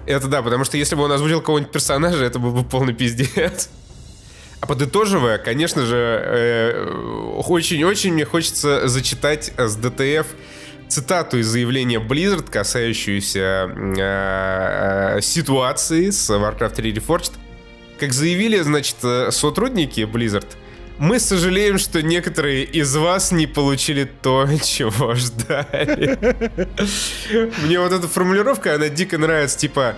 Это 0.05 0.27
да, 0.27 0.41
потому 0.41 0.65
что 0.65 0.77
если 0.77 0.95
бы 0.95 1.03
он 1.03 1.11
озвучил 1.11 1.41
кого-нибудь 1.41 1.71
персонажа, 1.71 2.23
это 2.23 2.39
был 2.39 2.51
бы 2.51 2.63
полный 2.63 2.93
пиздец. 2.93 3.69
А 4.61 4.67
подытоживая, 4.67 5.37
конечно 5.37 5.85
же, 5.85 6.85
очень-очень 7.37 8.09
э, 8.09 8.13
мне 8.13 8.25
хочется 8.25 8.87
зачитать 8.87 9.53
с 9.57 9.75
ДТФ 9.75 10.27
цитату 10.89 11.37
из 11.37 11.47
заявления 11.47 11.99
Blizzard, 11.99 12.49
касающуюся 12.49 13.39
э, 13.39 15.17
э, 15.17 15.21
ситуации 15.21 16.09
с 16.09 16.29
Warcraft 16.29 16.75
3 16.75 16.93
Reforged. 16.93 17.31
Как 17.99 18.11
заявили, 18.11 18.59
значит, 18.59 18.95
э, 19.03 19.31
сотрудники 19.31 20.01
Blizzard, 20.01 20.47
мы 20.99 21.19
сожалеем, 21.19 21.77
что 21.77 22.01
некоторые 22.03 22.65
из 22.65 22.95
вас 22.95 23.31
не 23.31 23.47
получили 23.47 24.03
то, 24.03 24.47
чего 24.63 25.15
ждали. 25.15 26.17
Мне 27.63 27.79
вот 27.79 27.93
эта 27.93 28.07
формулировка, 28.07 28.75
она 28.75 28.89
дико 28.89 29.17
нравится, 29.17 29.57
типа, 29.57 29.95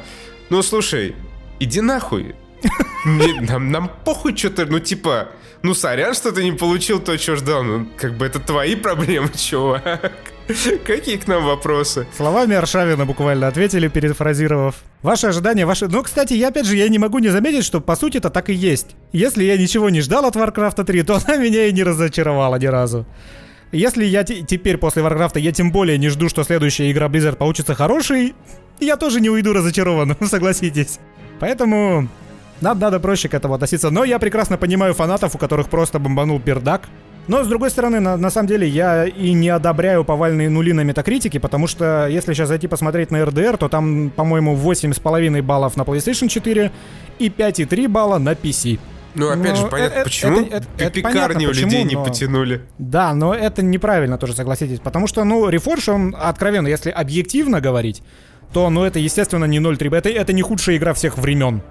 ну 0.50 0.62
слушай, 0.62 1.16
иди 1.60 1.82
нахуй. 1.82 2.36
Нам, 3.04 3.72
нам 3.72 3.92
похуй 4.06 4.38
что-то, 4.38 4.68
ну 4.68 4.80
типа, 4.80 5.32
ну 5.64 5.74
сорян, 5.74 6.14
что 6.14 6.32
ты 6.32 6.44
не 6.44 6.52
получил 6.52 7.00
то, 7.00 7.18
что 7.18 7.36
ждал. 7.36 7.64
Ну, 7.64 7.88
как 7.98 8.16
бы 8.16 8.26
это 8.26 8.40
твои 8.40 8.76
проблемы, 8.76 9.30
чувак. 9.36 10.12
Какие 10.86 11.18
к 11.18 11.28
нам 11.28 11.46
вопросы? 11.46 12.08
Словами 12.16 12.56
Аршавина 12.56 13.06
буквально 13.06 13.48
ответили, 13.48 13.88
перефразировав. 13.88 14.76
Ваши 15.02 15.28
ожидания, 15.28 15.66
ваши... 15.66 15.88
Ну, 15.88 16.04
кстати, 16.04 16.34
я 16.34 16.50
опять 16.50 16.66
же, 16.66 16.76
я 16.76 16.88
не 16.90 17.00
могу 17.00 17.20
не 17.20 17.30
заметить, 17.30 17.64
что 17.66 17.82
по 17.82 17.96
сути 17.96 18.18
это 18.18 18.30
так 18.30 18.50
и 18.50 18.54
есть. 18.54 18.96
Если 19.12 19.44
я 19.44 19.58
ничего 19.58 19.90
не 19.90 20.02
ждал 20.02 20.26
от 20.26 20.36
Warcraft 20.36 20.84
3, 20.84 21.04
то 21.04 21.20
она 21.26 21.38
меня 21.38 21.66
и 21.66 21.72
не 21.74 21.84
разочаровала 21.84 22.56
ни 22.58 22.66
разу. 22.68 23.06
Если 23.72 24.04
я 24.04 24.24
те- 24.24 24.42
теперь 24.42 24.78
после 24.78 25.02
Warcraft 25.02 25.40
я 25.40 25.52
тем 25.52 25.72
более 25.72 25.98
не 25.98 26.10
жду, 26.10 26.28
что 26.30 26.44
следующая 26.44 26.92
игра 26.92 27.08
Blizzard 27.08 27.38
получится 27.38 27.74
хорошей, 27.74 28.36
я 28.80 28.98
тоже 28.98 29.22
не 29.22 29.30
уйду 29.30 29.54
разочарованным, 29.54 30.18
согласитесь. 30.28 31.00
Поэтому 31.40 32.08
надо, 32.60 32.80
надо 32.82 33.00
проще 33.00 33.30
к 33.30 33.34
этому 33.34 33.54
относиться. 33.56 33.90
Но 33.90 34.04
я 34.04 34.20
прекрасно 34.20 34.58
понимаю 34.58 34.94
фанатов, 34.94 35.36
у 35.36 35.38
которых 35.38 35.70
просто 35.70 36.00
бомбанул 36.00 36.40
пердак. 36.40 36.90
Но, 37.28 37.44
с 37.44 37.48
другой 37.48 37.70
стороны, 37.70 38.00
на, 38.00 38.18
на 38.18 38.30
самом 38.30 38.48
деле, 38.48 38.68
я 38.68 39.06
и 39.06 39.32
не 39.34 39.50
одобряю 39.50 40.04
повальные 40.04 40.50
нули 40.50 40.74
на 40.74 40.82
метакритике, 40.82 41.40
потому 41.40 41.68
что 41.68 42.08
если 42.08 42.34
сейчас 42.34 42.50
зайти 42.50 42.68
посмотреть 42.68 43.12
на 43.12 43.18
RDR, 43.18 43.58
то 43.58 43.70
там, 43.70 44.10
по-моему, 44.10 44.56
8,5 44.56 45.42
баллов 45.42 45.78
на 45.78 45.84
PlayStation 45.84 46.28
4 46.28 46.72
и 47.20 47.30
5,3 47.30 47.88
балла 47.88 48.18
на 48.18 48.32
PC. 48.34 48.80
Ну, 49.14 49.30
опять 49.30 49.52
Но 49.52 49.56
же, 49.56 49.68
понятно, 49.68 49.98
э- 49.98 50.00
э- 50.02 50.04
почему 50.04 50.40
это- 50.42 50.56
это- 50.58 50.68
это 50.78 50.92
пекарни 50.92 51.14
понятно, 51.20 51.44
у 51.44 51.48
почему, 51.50 51.66
людей 51.72 51.84
не 51.84 51.96
но- 51.96 52.04
потянули. 52.06 52.62
Да, 52.80 53.14
но 53.14 53.34
это 53.34 53.62
неправильно 53.62 54.18
тоже, 54.18 54.34
согласитесь. 54.34 54.80
Потому 54.80 55.06
что, 55.08 55.24
ну, 55.24 55.50
Reforge, 55.50 55.92
он 55.92 56.16
откровенно, 56.20 56.68
если 56.68 56.90
объективно 56.92 57.60
говорить, 57.62 58.02
то, 58.54 58.70
ну, 58.70 58.84
это, 58.84 59.00
естественно, 59.00 59.46
не 59.46 59.60
0.3. 59.60 59.98
Это, 59.98 60.10
это 60.10 60.34
не 60.34 60.42
худшая 60.42 60.78
игра 60.78 60.94
всех 60.94 61.18
времен. 61.18 61.62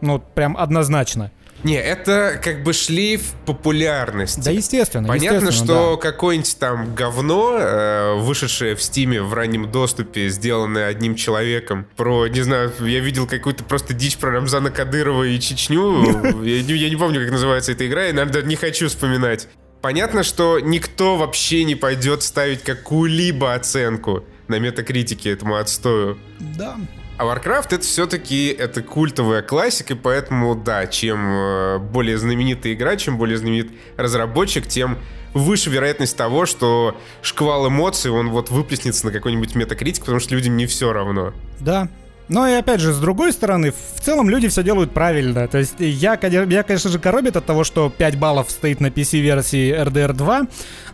Ну, 0.00 0.18
прям 0.34 0.56
однозначно. 0.56 1.30
Не, 1.62 1.74
это 1.74 2.40
как 2.42 2.62
бы 2.62 2.72
шлейф 2.72 3.32
популярности. 3.46 4.40
Да, 4.40 4.50
естественно. 4.50 5.06
Понятно, 5.08 5.46
естественно, 5.46 5.64
что 5.66 5.96
да. 5.96 6.10
какое-нибудь 6.10 6.58
там 6.58 6.94
говно, 6.94 7.56
э, 7.58 8.14
вышедшее 8.20 8.76
в 8.76 8.82
Стиме 8.82 9.22
в 9.22 9.34
раннем 9.34 9.70
доступе, 9.70 10.28
сделанное 10.28 10.86
одним 10.88 11.14
человеком, 11.14 11.86
про, 11.96 12.28
не 12.28 12.40
знаю, 12.40 12.72
я 12.80 13.00
видел 13.00 13.26
какую-то 13.26 13.64
просто 13.64 13.92
дичь 13.94 14.16
про 14.16 14.30
Рамзана 14.30 14.70
Кадырова 14.70 15.24
и 15.24 15.38
Чечню, 15.38 16.42
я, 16.44 16.62
не- 16.62 16.74
я 16.76 16.88
не 16.88 16.96
помню, 16.96 17.20
как 17.20 17.30
называется 17.30 17.72
эта 17.72 17.86
игра, 17.86 18.06
и, 18.06 18.12
наверное, 18.12 18.42
не 18.42 18.56
хочу 18.56 18.88
вспоминать. 18.88 19.48
Понятно, 19.82 20.22
что 20.22 20.60
никто 20.60 21.16
вообще 21.16 21.64
не 21.64 21.74
пойдет 21.74 22.22
ставить 22.22 22.62
какую-либо 22.62 23.54
оценку 23.54 24.24
на 24.48 24.58
метакритике 24.58 25.30
этому 25.30 25.56
отстою. 25.56 26.18
Да. 26.38 26.76
А 27.20 27.24
Warcraft 27.24 27.66
это 27.72 27.80
все-таки 27.82 28.46
это 28.46 28.82
культовая 28.82 29.42
классика, 29.42 29.94
поэтому, 29.94 30.54
да, 30.54 30.86
чем 30.86 31.20
э, 31.30 31.78
более 31.78 32.16
знаменитая 32.16 32.72
игра, 32.72 32.96
чем 32.96 33.18
более 33.18 33.36
знаменит 33.36 33.70
разработчик, 33.98 34.66
тем 34.66 34.96
выше 35.34 35.68
вероятность 35.68 36.16
того, 36.16 36.46
что 36.46 36.96
шквал 37.20 37.68
эмоций, 37.68 38.10
он 38.10 38.30
вот 38.30 38.50
выплеснется 38.50 39.04
на 39.04 39.12
какой-нибудь 39.12 39.54
метакритик, 39.54 40.00
потому 40.00 40.18
что 40.18 40.34
людям 40.34 40.56
не 40.56 40.64
все 40.64 40.94
равно. 40.94 41.34
Да. 41.58 41.90
Но 42.28 42.48
и 42.48 42.52
опять 42.52 42.80
же, 42.80 42.94
с 42.94 42.98
другой 42.98 43.34
стороны, 43.34 43.72
в 43.72 44.00
целом 44.00 44.30
люди 44.30 44.48
все 44.48 44.62
делают 44.62 44.92
правильно. 44.92 45.46
То 45.46 45.58
есть 45.58 45.74
я, 45.78 46.16
меня, 46.16 46.62
конечно 46.62 46.88
же, 46.88 46.98
коробит 46.98 47.36
от 47.36 47.44
того, 47.44 47.64
что 47.64 47.90
5 47.90 48.16
баллов 48.16 48.50
стоит 48.50 48.80
на 48.80 48.86
PC-версии 48.86 49.74
RDR 49.78 50.14
2, 50.14 50.46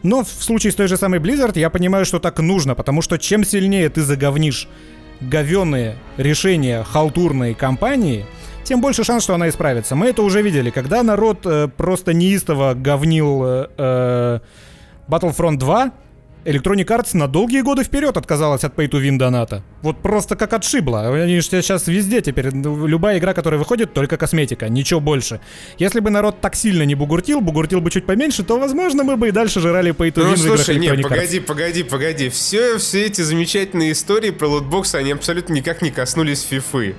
но 0.03 0.25
в 0.25 0.29
случае 0.29 0.73
с 0.73 0.75
той 0.75 0.89
же 0.89 0.97
самой 0.97 1.21
Blizzard 1.21 1.57
я 1.57 1.71
понимаю, 1.71 2.05
что 2.05 2.19
так 2.19 2.41
нужно, 2.41 2.75
потому 2.75 3.01
что 3.01 3.17
чем 3.17 3.45
сильнее 3.45 3.89
ты 3.91 4.03
заговнишь 4.03 4.67
говенные 5.21 5.97
решения 6.17 6.83
халтурной 6.83 7.55
компании, 7.55 8.27
тем 8.65 8.81
больше 8.81 9.05
шанс, 9.05 9.23
что 9.23 9.35
она 9.35 9.49
исправится. 9.49 9.95
Мы 9.95 10.09
это 10.09 10.23
уже 10.23 10.43
видели, 10.43 10.71
когда 10.71 11.03
народ 11.03 11.41
э, 11.45 11.69
просто 11.69 12.13
неистово 12.13 12.75
говнил 12.75 13.43
э, 13.45 13.69
э, 13.79 14.39
Battlefront 15.09 15.59
2, 15.59 15.93
Electronic 16.47 16.87
Arts 16.87 17.17
на 17.17 17.27
долгие 17.27 17.63
годы 17.63 17.83
вперед 17.83 18.17
отказалась 18.17 18.63
от 18.63 18.77
Pay-to-Win 18.77 19.19
доната. 19.19 19.65
Вот 19.83 20.01
просто 20.01 20.37
как 20.37 20.53
отшибла. 20.53 21.09
Они 21.09 21.41
же 21.41 21.43
сейчас 21.43 21.89
везде 21.89 22.21
теперь, 22.23 22.55
ну, 22.55 22.87
любая 22.87 23.19
игра, 23.19 23.35
которая 23.35 23.59
выходит, 23.59 23.93
только 23.93 24.17
косметика, 24.17 24.69
ничего 24.69 25.01
больше. 25.01 25.41
Если 25.79 25.99
бы 25.99 26.11
народ 26.11 26.41
так 26.41 26.55
сильно 26.55 26.85
не 26.85 26.95
бугуртил, 26.95 27.41
бугуртил 27.41 27.81
бы 27.81 27.91
чуть 27.91 28.07
поменьше, 28.07 28.45
то, 28.45 28.61
возможно, 28.61 29.03
мы 29.03 29.17
бы 29.17 29.29
и 29.29 29.31
дальше 29.33 29.59
жрали 29.59 29.93
Pay-to-Win 29.93 30.25
Ну, 30.25 30.35
в 30.37 30.45
играх 30.45 30.57
слушай, 30.59 30.79
не, 30.79 30.87
Electronic 30.87 31.01
Arts. 31.01 31.09
погоди, 31.09 31.41
погоди, 31.41 31.83
погоди. 31.83 32.29
Все, 32.29 32.79
все 32.79 33.07
эти 33.07 33.23
замечательные 33.23 33.91
истории 33.91 34.31
про 34.31 34.47
лутбоксы, 34.47 34.95
они 34.95 35.11
абсолютно 35.11 35.53
никак 35.53 35.83
не 35.83 35.91
коснулись 35.91 36.43
фифы. 36.43 36.95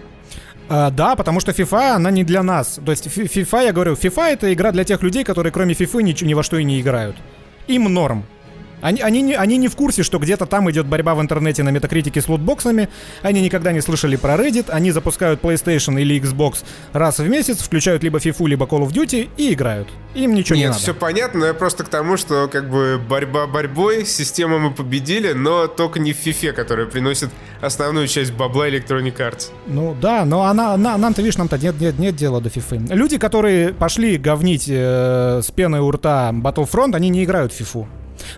А, 0.68 0.90
да, 0.92 1.16
потому 1.16 1.40
что 1.40 1.54
FIFA, 1.54 1.92
она 1.96 2.12
не 2.12 2.26
для 2.26 2.44
нас. 2.44 2.82
То 2.86 2.92
есть 2.92 3.08
FIFA, 3.08 3.64
я 3.64 3.72
говорю, 3.72 3.94
FIFA 3.94 4.34
это 4.34 4.54
игра 4.54 4.74
для 4.74 4.84
тех 4.84 5.02
людей, 5.04 5.24
которые 5.24 5.54
кроме 5.54 5.74
FIFA 5.74 6.02
ни, 6.02 6.24
ни 6.26 6.34
во 6.34 6.44
что 6.44 6.58
и 6.58 6.66
не 6.66 6.82
играют. 6.82 7.16
Им 7.68 7.86
норм. 7.94 8.26
Они, 8.82 9.02
они, 9.02 9.22
не, 9.22 9.34
они 9.36 9.58
не 9.58 9.68
в 9.68 9.76
курсе, 9.76 10.04
что 10.04 10.20
где-то 10.20 10.46
там 10.46 10.70
идет 10.70 10.86
борьба 10.86 11.16
в 11.16 11.22
интернете 11.22 11.64
на 11.64 11.70
метакритике 11.70 12.22
с 12.22 12.28
лутбоксами. 12.30 12.90
Они 13.24 13.42
никогда 13.42 13.72
не 13.72 13.82
слышали 13.82 14.16
про 14.16 14.36
Reddit. 14.36 14.70
Они 14.70 14.92
запускают 14.92 15.42
PlayStation 15.42 16.00
или 16.00 16.20
Xbox 16.22 16.64
раз 16.94 17.20
в 17.20 17.28
месяц, 17.28 17.60
включают 17.60 18.04
либо 18.04 18.20
FIFA, 18.20 18.48
либо 18.48 18.66
Call 18.66 18.88
of 18.88 18.92
Duty 18.92 19.30
и 19.38 19.54
играют. 19.54 19.88
Им 20.16 20.34
ничего 20.34 20.56
не 20.56 20.62
Нет, 20.62 20.70
надо. 20.72 20.82
все 20.82 20.94
понятно, 20.94 21.40
но 21.42 21.46
я 21.48 21.54
просто 21.54 21.84
к 21.84 21.90
тому, 21.90 22.18
что 22.18 22.48
как 22.48 22.70
бы 22.70 23.00
борьба 23.10 23.48
борьбой, 23.48 24.06
систему 24.06 24.60
мы 24.60 24.72
победили, 24.72 25.34
но 25.34 25.68
только 25.68 26.00
не 26.00 26.14
в 26.14 26.18
фифе, 26.18 26.54
которая 26.54 26.86
приносит 26.88 27.30
основную 27.62 28.08
часть 28.08 28.34
бабла 28.34 28.70
Electronic 28.70 29.16
Arts. 29.18 29.52
Ну 29.68 29.96
да, 30.00 30.26
но 30.26 30.44
она, 30.44 30.78
на- 30.78 30.98
нам-то, 30.98 31.22
видишь, 31.22 31.38
нам-то 31.38 31.58
нет, 31.58 31.80
нет, 31.80 32.00
нет 32.00 32.16
дела 32.16 32.42
до 32.42 32.50
фифы. 32.50 32.78
Люди, 32.90 33.18
которые 33.18 33.74
пошли 33.74 34.18
говнить 34.18 34.66
э, 34.68 35.42
с 35.44 35.52
пеной 35.52 35.80
у 35.80 35.92
рта 35.92 36.32
Battlefront, 36.34 36.96
они 36.96 37.10
не 37.10 37.24
играют 37.24 37.52
в 37.52 37.56
фифу. 37.56 37.88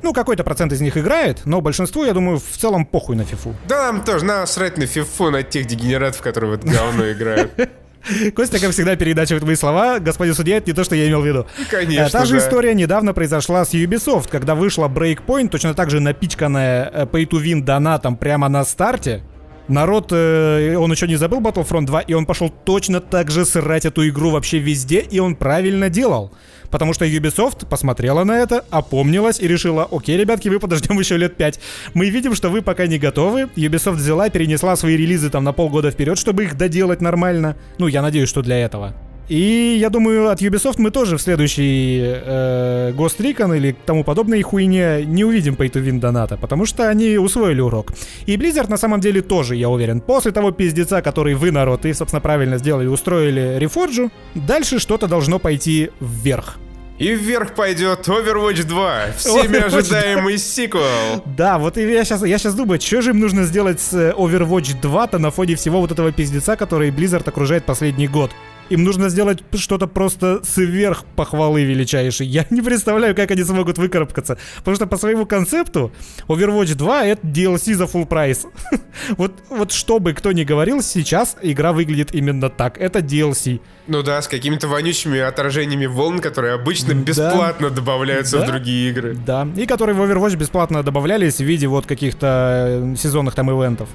Ну, 0.03 0.13
какой-то 0.13 0.43
процент 0.43 0.71
из 0.73 0.81
них 0.81 0.97
играет, 0.97 1.41
но 1.45 1.61
большинству, 1.61 2.05
я 2.05 2.13
думаю, 2.13 2.39
в 2.39 2.57
целом 2.57 2.85
похуй 2.85 3.15
на 3.15 3.25
фифу. 3.25 3.55
Да, 3.67 3.91
нам 3.91 4.03
тоже 4.03 4.25
насрать 4.25 4.77
на 4.77 4.85
фифу, 4.85 5.29
на 5.29 5.43
тех 5.43 5.65
дегенератов, 5.67 6.21
которые 6.21 6.51
в 6.51 6.53
это 6.55 6.67
говно 6.67 7.11
играют. 7.11 7.51
Костя, 8.35 8.59
как 8.59 8.71
всегда, 8.71 8.95
передачивает 8.95 9.43
мои 9.43 9.55
слова. 9.55 9.99
Господин 9.99 10.33
судья, 10.33 10.57
это 10.57 10.67
не 10.67 10.73
то, 10.73 10.83
что 10.83 10.95
я 10.95 11.07
имел 11.07 11.21
в 11.21 11.25
виду. 11.25 11.47
Конечно, 11.69 12.05
Э, 12.05 12.09
Та 12.09 12.25
же 12.25 12.35
да. 12.35 12.39
история 12.39 12.73
недавно 12.73 13.13
произошла 13.13 13.65
с 13.65 13.73
Ubisoft, 13.73 14.29
когда 14.29 14.55
вышла 14.55 14.87
Breakpoint, 14.87 15.49
точно 15.49 15.73
так 15.73 15.89
же 15.89 15.99
напичканная 15.99 16.89
э, 16.93 17.05
Pay-to-Win 17.05 17.61
донатом 17.63 18.15
прямо 18.15 18.47
на 18.47 18.63
старте. 18.63 19.23
Народ, 19.69 20.12
э, 20.12 20.75
он 20.75 20.91
еще 20.91 21.08
не 21.08 21.15
забыл 21.15 21.41
Battlefront 21.41 21.86
2, 21.86 22.01
и 22.01 22.13
он 22.13 22.25
пошел 22.25 22.49
точно 22.49 23.01
так 23.01 23.29
же 23.29 23.45
срать 23.45 23.86
эту 23.86 24.08
игру 24.10 24.32
вообще 24.32 24.58
везде, 24.58 24.99
и 24.99 25.19
он 25.19 25.36
правильно 25.36 25.89
делал. 25.89 26.34
Потому 26.71 26.93
что 26.93 27.05
Ubisoft 27.05 27.67
посмотрела 27.67 28.23
на 28.23 28.39
это, 28.39 28.65
опомнилась 28.71 29.39
и 29.39 29.47
решила, 29.47 29.88
окей, 29.91 30.17
ребятки, 30.17 30.49
вы 30.49 30.60
подождем 30.60 30.99
еще 30.99 31.17
лет 31.17 31.38
5. 31.38 31.60
Мы 31.93 32.10
видим, 32.10 32.34
что 32.34 32.49
вы 32.49 32.63
пока 32.63 32.88
не 32.88 32.97
готовы. 32.97 33.43
Ubisoft 33.55 33.93
взяла, 33.93 34.29
перенесла 34.29 34.75
свои 34.75 34.97
релизы 34.97 35.29
там 35.29 35.43
на 35.43 35.53
полгода 35.53 35.91
вперед, 35.91 36.17
чтобы 36.17 36.45
их 36.45 36.58
доделать 36.58 37.01
нормально. 37.01 37.55
Ну, 37.77 37.86
я 37.86 38.01
надеюсь, 38.01 38.29
что 38.29 38.41
для 38.41 38.58
этого. 38.58 38.95
И 39.29 39.77
я 39.79 39.89
думаю, 39.91 40.29
от 40.29 40.41
Ubisoft 40.41 40.75
мы 40.79 40.89
тоже 40.89 41.17
в 41.17 41.21
следующий 41.21 42.01
э, 42.01 42.91
Ghost 42.95 43.19
Recon 43.19 43.55
или 43.55 43.75
тому 43.85 44.03
подобной 44.03 44.41
хуйне 44.41 45.05
не 45.05 45.23
увидим 45.23 45.53
pay-to-win 45.53 45.99
доната, 45.99 46.35
потому 46.35 46.65
что 46.65 46.89
они 46.89 47.17
усвоили 47.17 47.61
урок. 47.61 47.93
И 48.25 48.35
Blizzard 48.37 48.69
на 48.69 48.77
самом 48.77 49.01
деле 49.01 49.21
тоже, 49.21 49.55
я 49.55 49.69
уверен, 49.69 50.01
после 50.01 50.31
того 50.31 50.51
пиздеца, 50.51 51.03
который 51.03 51.35
вы, 51.35 51.51
народ, 51.51 51.85
и, 51.85 51.93
собственно, 51.93 52.21
правильно 52.21 52.57
сделали, 52.57 52.87
устроили 52.87 53.59
Reforge, 53.59 54.09
дальше 54.33 54.79
что-то 54.79 55.07
должно 55.07 55.37
пойти 55.37 55.91
вверх. 55.99 56.57
И 56.97 57.13
вверх 57.13 57.53
пойдет 57.53 58.07
Overwatch 58.07 58.63
2, 58.63 59.01
всеми 59.15 59.57
Overwatch 59.57 59.69
2. 59.69 59.77
ожидаемый 59.77 60.37
сиквел. 60.39 61.23
Да, 61.37 61.59
вот 61.59 61.77
и 61.77 61.89
я 61.89 62.03
сейчас, 62.03 62.23
я 62.23 62.37
сейчас 62.39 62.55
думаю, 62.55 62.81
что 62.81 63.01
же 63.01 63.11
им 63.11 63.19
нужно 63.19 63.43
сделать 63.43 63.79
с 63.79 63.93
э, 63.93 64.11
Overwatch 64.11 64.81
2-то 64.81 65.19
на 65.19 65.29
фоне 65.29 65.55
всего 65.55 65.79
вот 65.79 65.91
этого 65.91 66.11
пиздеца, 66.11 66.57
который 66.57 66.89
Blizzard 66.89 67.29
окружает 67.29 67.63
последний 67.65 68.07
год. 68.07 68.31
Им 68.69 68.84
нужно 68.84 69.10
сделать 69.10 69.39
что-то 69.55 69.88
просто 69.88 70.41
сверх 70.43 71.03
похвалы 71.15 71.63
величайшей. 71.63 72.27
Я 72.27 72.45
не 72.49 72.62
представляю, 72.62 73.15
как 73.15 73.32
они 73.32 73.43
смогут 73.43 73.77
выкарабкаться. 73.77 74.38
Потому 74.58 74.75
что 74.75 74.88
по 74.88 74.97
своему 74.97 75.25
концепту 75.25 75.91
Overwatch 76.27 76.75
2 76.75 77.05
это 77.05 77.27
DLC 77.27 77.73
за 77.75 77.86
full 77.86 78.05
прайс. 78.05 78.45
вот, 79.17 79.34
вот 79.49 79.71
что 79.71 79.99
бы 79.99 80.13
кто 80.13 80.32
ни 80.32 80.43
говорил, 80.43 80.82
сейчас 80.82 81.36
игра 81.41 81.73
выглядит 81.73 82.13
именно 82.13 82.49
так. 82.49 82.77
Это 82.79 82.99
DLC. 82.99 83.60
Ну 83.88 84.03
да, 84.03 84.21
с 84.21 84.27
какими-то 84.27 84.67
вонючими 84.67 85.19
отражениями 85.19 85.88
волн, 85.88 86.19
которые 86.19 86.53
обычно 86.53 86.93
Да. 86.93 87.01
бесплатно 87.01 87.69
добавляются 87.71 88.38
Да. 88.38 88.43
в 88.45 88.47
другие 88.47 88.89
игры. 88.91 89.17
Да, 89.25 89.47
и 89.55 89.65
которые 89.65 89.95
в 89.95 90.01
Overwatch 90.01 90.36
бесплатно 90.36 90.84
добавлялись 90.84 91.38
в 91.38 91.43
виде 91.43 91.67
вот 91.67 91.86
каких-то 91.88 92.67
э, 92.93 92.95
сезонных 92.95 93.34
там 93.34 93.49
ивентов. 93.49 93.89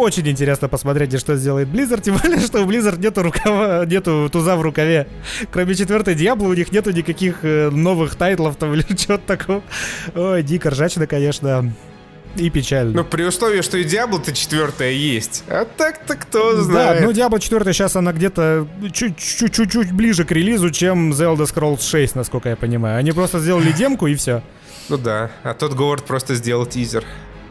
Очень 0.00 0.28
интересно 0.28 0.66
посмотреть, 0.66 1.18
что 1.20 1.36
сделает 1.36 1.68
Blizzard, 1.68 2.00
тем 2.04 2.16
более, 2.16 2.40
что 2.40 2.62
у 2.62 2.66
Blizzard 2.66 2.98
нету 2.98 3.22
рукава, 3.22 3.84
нету 3.84 4.30
туза 4.32 4.56
в 4.56 4.62
рукаве. 4.62 5.06
Кроме 5.52 5.74
четвертой 5.74 6.14
Диабло 6.14 6.48
у 6.48 6.54
них 6.54 6.72
нету 6.72 6.90
никаких 6.90 7.40
э, 7.44 7.68
новых 7.68 8.14
тайтлов 8.14 8.56
там 8.56 8.72
или 8.74 8.82
чего-то 8.82 9.26
такого. 9.26 9.62
Ой, 10.14 10.42
дико 10.42 10.70
ржачно, 10.70 11.06
конечно. 11.06 11.70
И 12.36 12.48
печально. 12.48 12.92
Ну, 12.92 13.04
при 13.04 13.24
условии, 13.24 13.60
что 13.60 13.76
и 13.76 13.84
Диабло-то 13.84 14.32
четвертая 14.32 14.92
есть. 14.92 15.44
А 15.48 15.66
так-то 15.66 16.14
кто 16.14 16.62
знает. 16.62 17.00
Да, 17.00 17.06
ну 17.06 17.12
Diablo 17.12 17.38
4 17.38 17.72
сейчас 17.74 17.94
она 17.96 18.12
где-то 18.12 18.66
чуть-чуть 18.92 19.92
ближе 19.92 20.24
к 20.24 20.30
релизу, 20.30 20.70
чем 20.70 21.12
Elder 21.12 21.52
Scrolls 21.52 21.82
6, 21.82 22.14
насколько 22.14 22.48
я 22.48 22.56
понимаю. 22.56 22.98
Они 22.98 23.12
просто 23.12 23.38
сделали 23.38 23.72
демку 23.72 24.06
и 24.06 24.14
все. 24.14 24.42
Ну 24.88 24.96
да, 24.96 25.30
а 25.42 25.52
тот 25.52 25.74
Говард 25.74 26.04
просто 26.04 26.36
сделал 26.36 26.64
тизер. 26.64 27.04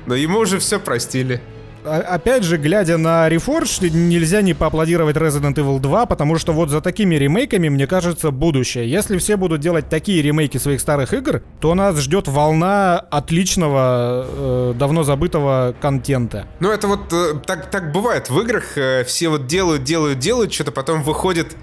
Но 0.07 0.15
ему 0.15 0.39
уже 0.39 0.57
все 0.57 0.79
простили. 0.79 1.41
А, 1.85 1.99
опять 1.99 2.43
же, 2.43 2.57
глядя 2.57 2.97
на 2.97 3.29
Reforged, 3.29 3.89
нельзя 3.89 4.41
не 4.41 4.53
поаплодировать 4.53 5.15
Resident 5.15 5.55
Evil 5.55 5.79
2, 5.79 6.05
потому 6.05 6.37
что 6.37 6.53
вот 6.53 6.69
за 6.69 6.81
такими 6.81 7.15
ремейками, 7.15 7.69
мне 7.69 7.87
кажется, 7.87 8.31
будущее. 8.31 8.89
Если 8.89 9.17
все 9.17 9.37
будут 9.37 9.61
делать 9.61 9.89
такие 9.89 10.21
ремейки 10.21 10.57
своих 10.57 10.81
старых 10.81 11.13
игр, 11.13 11.41
то 11.61 11.73
нас 11.75 11.97
ждет 11.97 12.27
волна 12.27 12.99
отличного, 12.99 14.25
э, 14.27 14.73
давно 14.77 15.03
забытого 15.03 15.75
контента. 15.79 16.47
Ну, 16.59 16.71
это 16.71 16.87
вот 16.87 17.13
э, 17.13 17.35
так, 17.45 17.69
так 17.69 17.91
бывает 17.91 18.29
в 18.29 18.39
играх. 18.41 18.77
Э, 18.77 19.03
все 19.05 19.29
вот 19.29 19.47
делают, 19.47 19.83
делают, 19.83 20.19
делают, 20.19 20.53
что-то 20.53 20.71
потом 20.71 21.03
выходит 21.03 21.55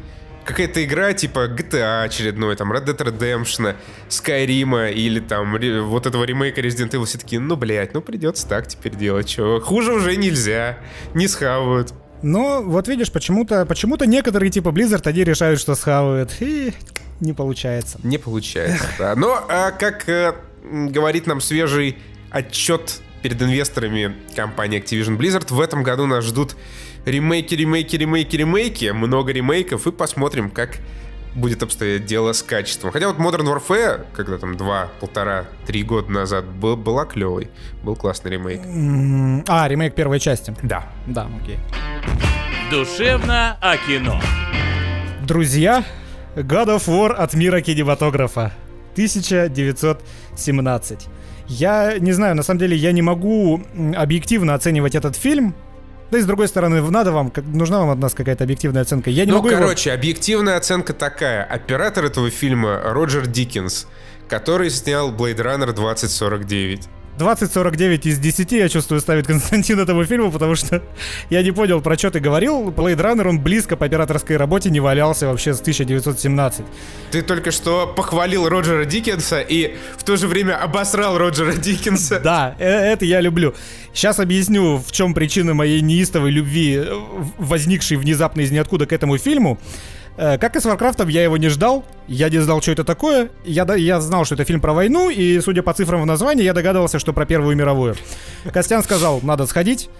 какая-то 0.46 0.82
игра 0.84 1.12
типа 1.12 1.48
GTA 1.48 2.04
очередной, 2.04 2.56
там 2.56 2.72
Red 2.72 2.86
Dead 2.86 2.96
Redemption, 2.96 3.74
Skyrim 4.08 4.92
или 4.92 5.20
там 5.20 5.58
вот 5.88 6.06
этого 6.06 6.24
ремейка 6.24 6.60
Resident 6.60 6.90
Evil 6.90 7.04
все 7.04 7.18
таки 7.18 7.38
ну, 7.38 7.56
блядь, 7.56 7.92
ну 7.92 8.00
придется 8.00 8.48
так 8.48 8.66
теперь 8.68 8.94
делать, 8.94 9.28
что 9.28 9.60
хуже 9.60 9.92
уже 9.92 10.16
нельзя, 10.16 10.78
не 11.14 11.28
схавают. 11.28 11.92
Но 12.22 12.62
вот 12.62 12.88
видишь, 12.88 13.12
почему-то 13.12 13.66
почему-то 13.66 14.06
некоторые 14.06 14.50
типа 14.50 14.70
Blizzard, 14.70 15.06
они 15.06 15.24
решают, 15.24 15.60
что 15.60 15.74
схавают, 15.74 16.30
и 16.40 16.72
не 17.20 17.32
получается. 17.32 17.98
Не 18.02 18.18
получается, 18.18 18.86
да. 18.98 19.14
Но, 19.16 19.44
а, 19.48 19.70
как 19.72 20.08
а, 20.08 20.36
говорит 20.62 21.26
нам 21.26 21.40
свежий 21.40 21.98
отчет 22.30 23.00
перед 23.22 23.40
инвесторами 23.42 24.14
компании 24.34 24.82
Activision 24.82 25.18
Blizzard, 25.18 25.52
в 25.52 25.60
этом 25.60 25.82
году 25.82 26.06
нас 26.06 26.24
ждут 26.24 26.56
ремейки, 27.06 27.54
ремейки, 27.54 27.96
ремейки, 27.96 28.36
ремейки, 28.36 28.90
много 28.90 29.32
ремейков, 29.32 29.86
и 29.86 29.92
посмотрим, 29.92 30.50
как 30.50 30.78
будет 31.34 31.62
обстоять 31.62 32.06
дело 32.06 32.32
с 32.32 32.42
качеством. 32.42 32.90
Хотя 32.90 33.08
вот 33.08 33.18
Modern 33.18 33.46
Warfare, 33.46 34.06
когда 34.12 34.38
там 34.38 34.56
два, 34.56 34.90
полтора, 35.00 35.44
три 35.66 35.82
года 35.82 36.10
назад, 36.10 36.46
был, 36.46 36.76
была 36.76 37.04
клевой. 37.04 37.50
Был 37.82 37.94
классный 37.94 38.32
ремейк. 38.32 38.60
А, 39.48 39.68
ремейк 39.68 39.94
первой 39.94 40.18
части. 40.18 40.54
Да. 40.62 40.86
Да, 41.06 41.28
окей. 41.42 41.58
Душевно 42.70 43.56
о 43.60 43.76
кино. 43.76 44.20
Друзья, 45.24 45.84
God 46.34 46.76
of 46.76 46.86
War 46.86 47.12
от 47.12 47.34
мира 47.34 47.60
кинематографа. 47.60 48.52
1917. 48.92 51.08
Я 51.48 51.98
не 51.98 52.12
знаю, 52.12 52.34
на 52.34 52.42
самом 52.42 52.58
деле 52.58 52.76
я 52.76 52.92
не 52.92 53.02
могу 53.02 53.62
объективно 53.94 54.54
оценивать 54.54 54.94
этот 54.94 55.16
фильм, 55.16 55.54
да 56.10 56.18
и 56.18 56.20
с 56.20 56.26
другой 56.26 56.48
стороны, 56.48 56.82
надо 56.90 57.12
вам, 57.12 57.32
нужна 57.52 57.80
вам 57.80 57.90
от 57.90 57.98
нас 57.98 58.14
какая-то 58.14 58.44
объективная 58.44 58.82
оценка. 58.82 59.10
Я 59.10 59.24
не 59.24 59.32
ну, 59.32 59.38
могу 59.38 59.48
короче, 59.48 59.90
его... 59.90 59.98
объективная 59.98 60.56
оценка 60.56 60.92
такая. 60.92 61.44
Оператор 61.44 62.04
этого 62.04 62.30
фильма 62.30 62.80
Роджер 62.84 63.26
Диккенс, 63.26 63.86
который 64.28 64.70
снял 64.70 65.12
Blade 65.12 65.38
Runner 65.38 65.72
2049. 65.72 66.88
2049 67.18 68.06
из 68.06 68.18
10, 68.18 68.52
я 68.52 68.68
чувствую, 68.68 69.00
ставит 69.00 69.26
Константин 69.26 69.80
этому 69.80 70.04
фильму, 70.04 70.30
потому 70.30 70.54
что 70.54 70.82
я 71.30 71.42
не 71.42 71.50
понял, 71.50 71.80
про 71.80 71.96
что 71.96 72.10
ты 72.10 72.20
говорил. 72.20 72.70
Blade 72.70 72.96
Runner, 72.96 73.28
он 73.28 73.40
близко 73.40 73.76
по 73.76 73.86
операторской 73.86 74.36
работе 74.36 74.70
не 74.70 74.80
валялся 74.80 75.26
вообще 75.26 75.54
с 75.54 75.60
1917. 75.60 76.64
Ты 77.10 77.22
только 77.22 77.50
что 77.50 77.86
похвалил 77.86 78.48
Роджера 78.48 78.84
Диккенса 78.84 79.40
и 79.40 79.76
в 79.96 80.04
то 80.04 80.16
же 80.16 80.26
время 80.28 80.60
обосрал 80.62 81.18
Роджера 81.18 81.52
Диккенса. 81.52 82.20
Да, 82.20 82.54
э, 82.58 82.66
это 82.66 83.04
я 83.04 83.20
люблю. 83.20 83.54
Сейчас 83.92 84.18
объясню, 84.18 84.76
в 84.76 84.92
чем 84.92 85.14
причина 85.14 85.54
моей 85.54 85.80
неистовой 85.80 86.30
любви, 86.30 86.76
э, 86.76 86.84
возникшей 87.38 87.96
внезапно 87.96 88.42
из 88.42 88.50
ниоткуда 88.50 88.86
к 88.86 88.92
этому 88.92 89.16
фильму. 89.18 89.58
Э, 90.16 90.38
как 90.38 90.56
и 90.56 90.60
с 90.60 90.64
Варкрафтом, 90.64 91.08
я 91.08 91.22
его 91.22 91.36
не 91.36 91.48
ждал. 91.48 91.84
Я 92.08 92.28
не 92.30 92.38
знал, 92.38 92.62
что 92.62 92.72
это 92.72 92.84
такое. 92.84 93.30
Я, 93.44 93.66
я 93.74 94.00
знал, 94.00 94.24
что 94.24 94.34
это 94.34 94.44
фильм 94.44 94.60
про 94.60 94.72
войну, 94.72 95.10
и, 95.10 95.40
судя 95.40 95.62
по 95.62 95.74
цифрам 95.74 96.00
в 96.00 96.06
названии, 96.06 96.44
я 96.44 96.54
догадывался, 96.54 96.98
что 96.98 97.12
про 97.12 97.26
Первую 97.26 97.56
мировую. 97.56 97.96
Костян 98.52 98.82
сказал, 98.82 99.20
надо 99.22 99.46
сходить. 99.46 99.90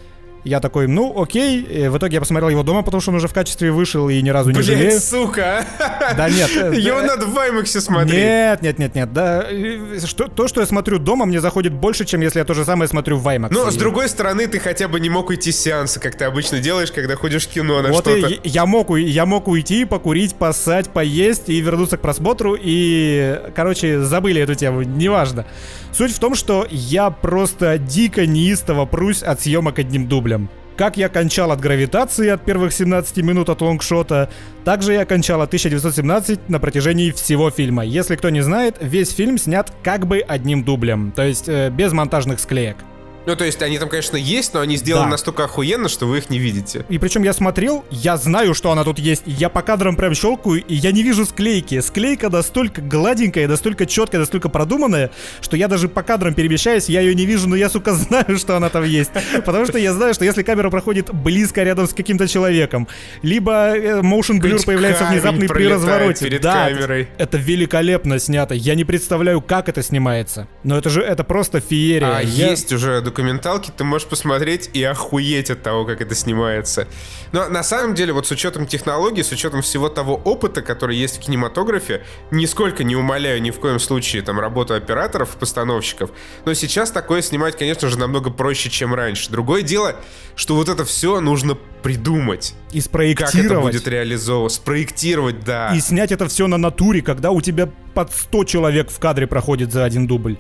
Я 0.45 0.61
такой, 0.61 0.87
ну, 0.87 1.21
окей. 1.21 1.61
И 1.61 1.89
в 1.89 1.99
итоге 1.99 2.15
я 2.15 2.21
посмотрел 2.21 2.51
его 2.51 2.63
дома, 2.63 2.83
потому 2.83 3.01
что 3.01 3.11
он 3.11 3.17
уже 3.17 3.29
в 3.29 3.35
качестве 3.35 3.73
вышел 3.73 4.09
и 4.09 4.21
ни 4.23 4.31
разу 4.31 4.51
не 4.51 4.55
Блять, 4.55 4.67
жалею. 4.67 5.01
сука! 5.01 5.65
Да 6.17 6.29
нет. 6.29 6.51
Э, 6.57 6.73
его 6.77 7.01
надо 7.03 7.27
в 7.27 7.37
IMAX 7.37 7.81
смотреть. 7.81 8.15
Нет, 8.15 8.63
нет, 8.63 8.79
нет, 8.79 8.95
нет. 8.95 9.13
Да, 9.13 9.47
что, 10.05 10.29
то, 10.29 10.47
что 10.47 10.61
я 10.61 10.67
смотрю 10.67 10.99
дома, 10.99 11.27
мне 11.27 11.41
заходит 11.41 11.73
больше, 11.73 12.05
чем 12.05 12.21
если 12.21 12.39
я 12.39 12.45
то 12.45 12.55
же 12.55 12.65
самое 12.65 12.89
смотрю 12.89 13.19
в 13.19 13.27
IMAX. 13.27 13.49
Но, 13.51 13.71
с 13.71 13.75
другой 13.77 14.09
стороны, 14.09 14.47
ты 14.47 14.61
хотя 14.61 14.89
бы 14.89 15.01
не 15.01 15.11
мог 15.11 15.31
уйти 15.31 15.51
с 15.51 15.59
сеанса, 15.59 15.99
как 16.01 16.17
ты 16.17 16.25
обычно 16.25 16.61
делаешь, 16.61 16.93
когда 16.93 17.17
ходишь 17.17 17.47
в 17.47 17.51
кино 17.51 17.83
на 17.83 17.89
вот 17.89 18.05
что-то. 18.05 18.29
И, 18.29 18.49
я, 18.49 18.67
мог, 18.67 18.97
я 18.97 19.27
мог 19.27 19.49
уйти, 19.49 19.85
покурить, 19.85 20.35
поссать, 20.37 20.91
поесть 20.91 21.49
и 21.49 21.61
вернуться 21.61 21.97
к 21.97 22.01
просмотру, 22.01 22.57
и, 22.61 23.41
короче, 23.55 24.01
забыли 24.01 24.43
эту 24.43 24.55
тему, 24.55 24.83
неважно. 24.83 25.45
Суть 25.97 26.13
в 26.13 26.19
том, 26.19 26.35
что 26.35 26.67
я 26.71 27.09
просто 27.09 27.79
дико 27.79 28.27
неистово 28.27 28.85
прусь 28.85 29.23
от 29.23 29.41
съемок 29.41 29.79
одним 29.79 30.07
дублем. 30.09 30.36
Как 30.77 30.99
я 30.99 31.09
кончал 31.09 31.53
от 31.53 31.61
гравитации 31.61 32.29
от 32.29 32.45
первых 32.45 32.73
17 32.73 33.17
минут 33.19 33.49
от 33.49 33.63
лонгшота, 33.63 34.29
также 34.65 34.93
я 34.93 35.07
кончал 35.07 35.41
от 35.41 35.49
1917 35.49 36.51
на 36.51 36.61
протяжении 36.61 37.11
всего 37.13 37.51
фильма. 37.51 37.85
Если 37.85 38.15
кто 38.15 38.29
не 38.29 38.43
знает, 38.43 38.77
весь 38.81 39.11
фильм 39.11 39.39
снят 39.39 39.73
как 39.83 40.07
бы 40.07 40.19
одним 40.21 40.65
дублем, 40.65 41.13
то 41.13 41.23
есть 41.23 41.49
э, 41.49 41.71
без 41.71 41.93
монтажных 41.93 42.41
склеек. 42.41 42.77
Ну, 43.27 43.37
то 43.37 43.45
есть 43.45 43.61
они 43.63 43.79
там, 43.79 43.89
конечно, 43.89 44.17
есть, 44.17 44.55
но 44.55 44.61
они 44.61 44.77
сделаны 44.77 45.07
Да. 45.07 45.11
настолько 45.11 45.45
охуенно, 45.45 45.89
что 45.89 46.07
вы 46.07 46.19
их 46.19 46.31
не 46.31 46.39
видите. 46.39 46.85
И 46.89 46.99
причем 46.99 47.23
я 47.25 47.33
смотрел, 47.33 47.85
я 47.91 48.17
знаю, 48.17 48.55
что 48.55 48.71
она 48.71 48.85
тут 48.85 48.99
есть. 48.99 49.23
Я 49.27 49.49
по 49.49 49.63
кадрам 49.63 49.97
прям 49.97 50.15
щелкаю, 50.15 50.63
и 50.65 50.75
я 50.75 50.93
не 50.93 51.03
вижу 51.03 51.25
склейки. 51.27 51.81
Склейка 51.81 52.31
настолько 52.31 52.81
гладенькая, 52.81 53.49
настолько 53.49 53.85
четкая, 53.87 54.21
настолько 54.21 54.49
продуманная, 54.49 55.11
что 55.41 55.57
я 55.57 55.69
даже 55.69 55.89
по 55.89 56.03
кадрам 56.03 56.35
перемещаюсь, 56.35 56.89
я 56.89 57.01
ее 57.01 57.15
не 57.15 57.27
вижу, 57.27 57.49
но 57.49 57.57
я, 57.57 57.69
сука, 57.69 57.93
знаю, 57.95 58.39
что 58.39 58.57
она 58.57 58.69
там 58.69 58.85
есть. 58.85 59.11
Потому 59.45 59.67
что 59.67 59.79
я 59.79 59.93
знаю, 59.93 60.15
что 60.15 60.25
если 60.25 60.43
камера 60.43 60.71
проходит 60.71 61.13
близко 61.13 61.63
рядом 61.63 61.87
с 61.89 61.93
каким-то 61.93 62.29
человеком, 62.29 62.87
либо 63.23 63.77
э, 63.77 64.01
motion 64.03 64.41
blur 64.41 64.65
появляется 64.65 65.05
внезапно 65.05 65.47
при 65.49 65.67
развороте. 65.67 66.25
перед 66.25 66.41
да, 66.43 66.69
камерой. 66.69 67.09
это 67.19 67.39
великолепно 67.39 68.19
снято. 68.19 68.55
Я 68.55 68.75
не 68.75 68.85
представляю, 68.85 69.41
как 69.41 69.69
это 69.69 69.83
снимается. 69.83 70.47
Но 70.63 70.79
это 70.79 70.91
же, 70.91 71.03
это 71.03 71.25
просто 71.25 71.61
феерия. 71.61 72.17
А 72.19 72.21
Я- 72.23 72.51
есть 72.51 72.73
уже 72.73 73.01
документалки, 73.17 73.73
ты 73.75 73.83
можешь 73.83 74.07
посмотреть 74.07 74.69
и 74.75 74.83
охуеть 74.83 75.51
от 75.51 75.63
того, 75.63 75.87
как 75.87 76.03
это 76.03 76.15
снимается. 76.15 76.87
Но 77.33 77.49
на 77.49 77.63
самом 77.63 77.95
деле, 77.95 78.13
вот 78.13 78.27
с 78.27 78.31
учетом 78.31 78.67
технологий, 78.67 79.23
с 79.23 79.33
учетом 79.33 79.63
всего 79.63 79.89
того 79.89 80.17
опыта, 80.17 80.61
который 80.61 80.97
есть 80.97 81.17
в 81.17 81.21
кинематографе, 81.21 82.03
нисколько 82.31 82.85
не 82.85 82.95
умоляю 82.95 83.41
ни 83.41 83.51
в 83.51 83.59
коем 83.59 83.81
случае 83.81 84.21
там 84.21 84.39
работу 84.39 84.75
операторов 84.75 85.31
постановщиков, 85.37 86.11
но 86.45 86.53
сейчас 86.53 86.91
такое 86.91 87.23
снимать, 87.23 87.57
конечно 87.57 87.89
же, 87.89 87.99
намного 87.99 88.31
проще, 88.31 88.69
чем 88.69 88.95
раньше. 88.95 89.31
Другое 89.31 89.63
дело, 89.63 89.97
что 90.35 90.55
вот 90.55 90.69
это 90.69 90.85
все 90.85 91.21
нужно 91.21 91.57
придумать. 91.83 92.55
и 92.73 92.81
Как 92.81 92.81
это 92.81 92.89
спроектировать. 92.91 93.75
будет 93.75 93.89
реализовано, 93.89 94.51
спроектировать, 94.51 95.41
да. 95.41 95.75
И 95.75 95.81
снять 95.81 96.13
это 96.13 96.29
все 96.29 96.47
на 96.49 96.59
натуре, 96.59 97.01
когда 97.01 97.31
у 97.31 97.41
тебя 97.41 97.71
под 97.95 98.13
100 98.13 98.45
человек 98.45 98.91
в 98.91 98.99
кадре 98.99 99.27
проходит 99.27 99.73
за 99.73 99.85
один 99.85 100.07
дубль. 100.07 100.37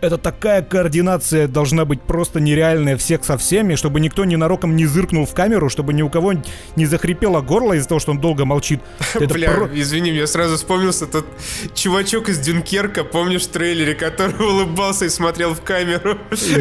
Это 0.00 0.18
такая 0.18 0.60
координация 0.62 1.48
должна 1.48 1.84
быть 1.86 2.02
просто 2.02 2.38
нереальная 2.38 2.96
всех 2.98 3.24
со 3.24 3.38
всеми, 3.38 3.74
чтобы 3.74 4.00
никто 4.00 4.24
ненароком 4.26 4.76
не 4.76 4.84
зыркнул 4.84 5.24
в 5.24 5.32
камеру, 5.34 5.70
чтобы 5.70 5.94
ни 5.94 6.02
у 6.02 6.10
кого 6.10 6.34
не 6.76 6.84
захрипело 6.86 7.40
горло 7.40 7.72
из-за 7.72 7.88
того, 7.88 8.00
что 8.00 8.10
он 8.10 8.20
долго 8.20 8.44
молчит. 8.44 8.80
Это 9.14 9.32
Бля, 9.32 9.50
про- 9.50 9.70
извини, 9.72 10.12
мне 10.12 10.26
сразу 10.26 10.56
вспомнился 10.56 11.06
тот 11.06 11.26
чувачок 11.74 12.28
из 12.28 12.38
Дюнкерка, 12.38 13.02
помнишь 13.04 13.42
в 13.44 13.48
трейлере, 13.48 13.94
который 13.94 14.38
улыбался 14.46 15.06
и 15.06 15.08
смотрел 15.08 15.54
в 15.54 15.62
камеру, 15.62 16.18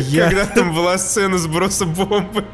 Я- 0.10 0.30
когда 0.30 0.46
там 0.46 0.74
была 0.74 0.98
сцена 0.98 1.38
сброса 1.38 1.86
бомбы. 1.86 2.46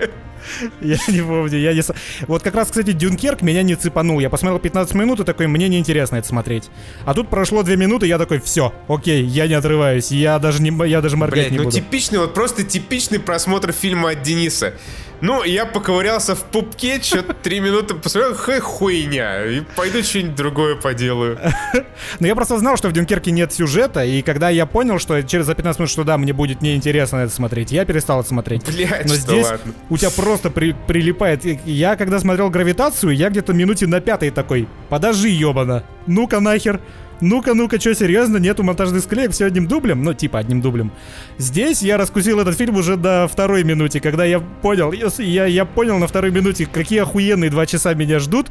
Я 0.82 0.97
не 1.08 1.21
помню, 1.21 1.58
я 1.58 1.73
не... 1.73 1.82
Вот 2.28 2.43
как 2.43 2.56
раз, 2.56 2.69
кстати, 2.69 2.91
Дюнкерк 2.91 3.41
меня 3.41 3.63
не 3.63 3.75
цепанул. 3.75 4.19
Я 4.19 4.30
посмотрел 4.30 4.60
15 4.60 4.95
минут 4.95 5.19
и 5.19 5.23
такой, 5.23 5.47
мне 5.47 5.67
неинтересно 5.67 6.17
это 6.17 6.28
смотреть. 6.28 6.69
А 7.06 7.13
тут 7.13 7.30
прошло 7.30 7.63
2 7.63 7.75
минуты, 7.75 8.08
я 8.08 8.17
такой, 8.17 8.39
все, 8.39 8.73
окей, 8.88 9.23
я 9.23 9.47
не 9.47 9.54
отрываюсь, 9.54 10.12
я 10.12 10.39
даже, 10.39 10.62
не, 10.62 10.88
я 10.88 11.02
даже 11.02 11.17
моргать 11.17 11.39
Блять, 11.39 11.52
не 11.52 11.58
ну 11.58 11.63
буду. 11.65 11.75
типичный, 11.75 12.19
вот 12.19 12.34
просто 12.34 12.63
типичный 12.63 13.19
просмотр 13.19 13.71
фильма 13.71 14.12
от 14.12 14.21
Дениса. 14.21 14.73
Ну, 15.22 15.44
я 15.44 15.66
поковырялся 15.66 16.34
в 16.36 16.44
пупке, 16.46 17.02
что-то 17.02 17.34
три 17.34 17.60
минуты 17.60 17.94
посмотрел, 17.96 18.36
хэ, 18.36 18.60
хуйня, 18.62 19.46
и 19.46 19.62
пойду 19.76 20.02
что-нибудь 20.02 20.36
другое 20.36 20.76
поделаю. 20.76 21.38
Но 22.20 22.28
я 22.28 22.36
просто 22.36 22.58
знал, 22.58 22.78
что 22.78 22.88
в 22.88 22.94
Дюнкерке 22.94 23.32
нет 23.32 23.52
сюжета, 23.52 24.06
и 24.06 24.22
когда 24.22 24.50
я 24.50 24.66
понял, 24.66 24.98
что 25.00 25.22
через 25.24 25.46
за 25.46 25.56
15 25.56 25.80
минут, 25.80 25.90
что 25.92 26.04
да, 26.04 26.18
мне 26.18 26.32
будет 26.32 26.62
неинтересно 26.62 27.18
это 27.18 27.34
смотреть, 27.34 27.72
я 27.72 27.84
перестал 27.86 28.22
это 28.22 28.30
смотреть. 28.30 28.66
Блять, 28.66 29.10
Но 29.10 29.16
здесь 29.16 29.46
ладно. 29.50 29.74
у 29.90 29.98
тебя 29.98 30.10
просто 30.12 30.50
при- 30.50 30.76
прилипает. 30.88 31.44
Я 31.66 31.96
когда 31.96 32.20
смотрел 32.20 32.50
«Гравитацию», 32.50 33.14
я 33.16 33.30
где-то 33.30 33.54
минуте 33.54 33.88
на 33.88 34.00
пятой 34.00 34.30
такой, 34.30 34.68
подожди, 34.90 35.30
ёбана, 35.30 35.84
ну-ка 36.08 36.40
нахер. 36.40 36.80
Ну-ка, 37.22 37.54
ну-ка, 37.54 37.80
что, 37.80 37.94
серьезно? 37.94 38.38
Нету 38.38 38.64
монтажных 38.64 39.04
склеек, 39.04 39.32
все 39.32 39.46
одним 39.46 39.68
дублем? 39.68 40.04
Ну, 40.04 40.14
типа 40.14 40.40
одним 40.40 40.62
дублем. 40.62 40.92
Здесь 41.38 41.82
я 41.82 41.98
раскусил 41.98 42.40
этот 42.40 42.56
фильм 42.58 42.78
уже 42.78 42.96
до 42.96 43.28
второй 43.28 43.64
минуты, 43.64 44.00
когда 44.00 44.24
я 44.24 44.40
понял, 44.40 44.92
я, 44.92 45.46
я, 45.46 45.66
понял 45.66 45.98
на 45.98 46.08
второй 46.08 46.32
минуте, 46.32 46.66
какие 46.66 47.00
охуенные 47.00 47.50
два 47.50 47.66
часа 47.66 47.94
меня 47.94 48.20
ждут, 48.20 48.48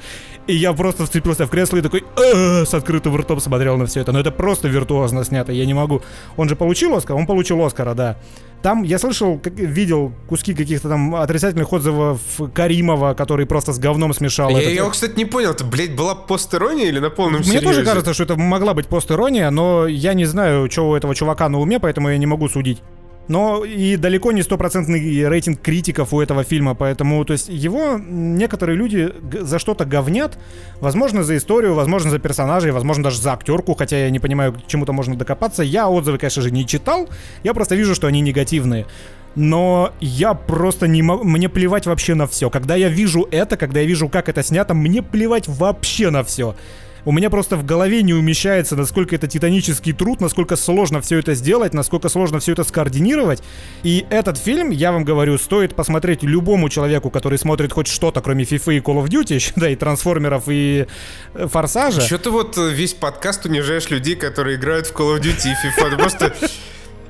и 0.47 0.55
я 0.55 0.73
просто 0.73 1.07
вцепился 1.07 1.47
в 1.47 1.51
кресло 1.51 1.79
и 1.79 1.83
такой 1.83 2.05
«Э-э-э», 2.17 2.67
с 2.67 2.75
открытым 2.75 3.17
ртом 3.17 3.41
смотрел 3.41 3.77
на 3.77 3.87
все 3.87 4.01
это. 4.01 4.13
Но 4.13 4.21
это 4.21 4.31
просто 4.31 4.69
виртуозно 4.69 5.25
снято, 5.25 5.53
я 5.53 5.65
не 5.65 5.75
могу. 5.75 6.03
Он 6.37 6.49
же 6.49 6.57
получил 6.57 6.95
Оскар? 6.95 7.17
Он 7.17 7.27
получил 7.27 7.65
Оскара, 7.65 7.95
да. 7.95 8.17
Там 8.63 8.83
я 8.83 8.99
слышал, 8.99 9.39
как, 9.39 9.55
видел 9.55 10.13
куски 10.29 10.53
каких-то 10.53 10.89
там 10.89 11.15
отрицательных 11.15 11.73
отзывов 11.73 12.21
Каримова, 12.55 13.15
который 13.15 13.47
просто 13.47 13.73
с 13.73 13.79
говном 13.79 14.13
смешал. 14.13 14.51
Я, 14.51 14.61
этот- 14.61 14.73
я, 14.73 14.91
кстати, 14.91 15.17
не 15.17 15.25
понял, 15.27 15.53
это, 15.53 15.65
блядь, 15.65 15.95
была 15.95 16.15
постерония 16.17 16.87
или 16.87 16.99
на 16.99 17.11
полном 17.11 17.41
Мне 17.41 17.45
серьезе? 17.51 17.67
тоже 17.67 17.85
кажется, 17.85 18.15
что 18.15 18.25
это 18.25 18.37
могла 18.37 18.75
быть 18.75 18.89
пост-ирония, 18.89 19.51
но 19.51 19.87
я 19.87 20.13
не 20.15 20.25
знаю, 20.25 20.69
что 20.71 20.91
у 20.91 20.95
этого 20.97 21.15
чувака 21.15 21.49
на 21.49 21.61
уме, 21.61 21.79
поэтому 21.79 22.09
я 22.11 22.19
не 22.19 22.27
могу 22.27 22.49
судить. 22.49 22.83
Но 23.29 23.65
и 23.65 23.97
далеко 23.97 24.33
не 24.33 24.43
стопроцентный 24.43 25.29
рейтинг 25.29 25.61
критиков 25.61 26.13
у 26.13 26.21
этого 26.21 26.45
фильма, 26.45 26.75
поэтому, 26.75 27.25
то 27.25 27.35
есть, 27.35 27.49
его 27.49 27.99
некоторые 27.99 28.77
люди 28.77 29.13
за 29.41 29.59
что-то 29.59 29.85
говнят, 29.85 30.39
возможно, 30.81 31.23
за 31.23 31.37
историю, 31.37 31.75
возможно, 31.75 32.11
за 32.11 32.19
персонажей, 32.19 32.73
возможно, 32.73 33.05
даже 33.05 33.21
за 33.21 33.35
актерку, 33.35 33.75
хотя 33.75 33.99
я 33.99 34.11
не 34.11 34.19
понимаю, 34.19 34.55
к 34.55 34.67
чему-то 34.67 34.93
можно 34.93 35.15
докопаться. 35.15 35.63
Я 35.63 35.89
отзывы, 35.89 36.19
конечно 36.19 36.43
же, 36.43 36.51
не 36.51 36.67
читал, 36.67 37.09
я 37.45 37.53
просто 37.53 37.75
вижу, 37.75 37.95
что 37.95 38.07
они 38.07 38.23
негативные. 38.23 38.87
Но 39.35 39.93
я 40.01 40.35
просто 40.35 40.89
не 40.89 41.03
могу... 41.03 41.23
Мне 41.23 41.49
плевать 41.49 41.87
вообще 41.87 42.15
на 42.15 42.27
все. 42.27 42.51
Когда 42.51 42.75
я 42.75 42.89
вижу 42.89 43.29
это, 43.31 43.57
когда 43.57 43.81
я 43.81 43.87
вижу, 43.87 44.09
как 44.09 44.29
это 44.29 44.43
снято, 44.43 44.75
мне 44.75 45.03
плевать 45.03 45.47
вообще 45.47 46.11
на 46.11 46.25
все. 46.25 46.57
У 47.05 47.13
меня 47.13 47.31
просто 47.31 47.57
в 47.57 47.65
голове 47.65 48.03
не 48.03 48.15
умещается, 48.15 48.77
насколько 48.77 49.15
это 49.15 49.27
титанический 49.27 49.93
труд, 49.93 50.21
насколько 50.21 50.57
сложно 50.57 51.01
все 51.01 51.19
это 51.19 51.35
сделать, 51.35 51.75
насколько 51.75 52.09
сложно 52.09 52.41
все 52.41 52.53
это 52.53 52.65
скоординировать. 52.65 53.43
И 53.83 54.07
этот 54.11 54.39
фильм, 54.39 54.71
я 54.71 54.93
вам 54.93 55.05
говорю, 55.05 55.39
стоит 55.39 55.75
посмотреть 55.75 56.23
любому 56.23 56.69
человеку, 56.69 57.11
который 57.11 57.39
смотрит 57.39 57.73
хоть 57.73 57.87
что-то, 57.87 58.21
кроме 58.21 58.45
FIFA 58.45 58.77
и 58.77 58.81
Call 58.81 59.05
of 59.05 59.09
Duty, 59.09 59.53
да, 59.57 59.71
и 59.71 59.77
трансформеров, 59.77 60.45
и 60.49 60.87
э, 61.35 61.47
Форсажа. 61.49 62.07
Че 62.07 62.19
ты 62.19 62.31
вот 62.31 62.59
э, 62.59 62.71
весь 62.71 62.95
подкаст 62.95 63.47
унижаешь 63.47 63.89
людей, 63.91 64.17
которые 64.17 64.57
играют 64.57 64.87
в 64.89 64.93
Call 64.93 65.17
of 65.17 65.21
Duty 65.21 65.49
и 65.53 65.81
FIFA? 65.81 65.99
Просто... 65.99 66.35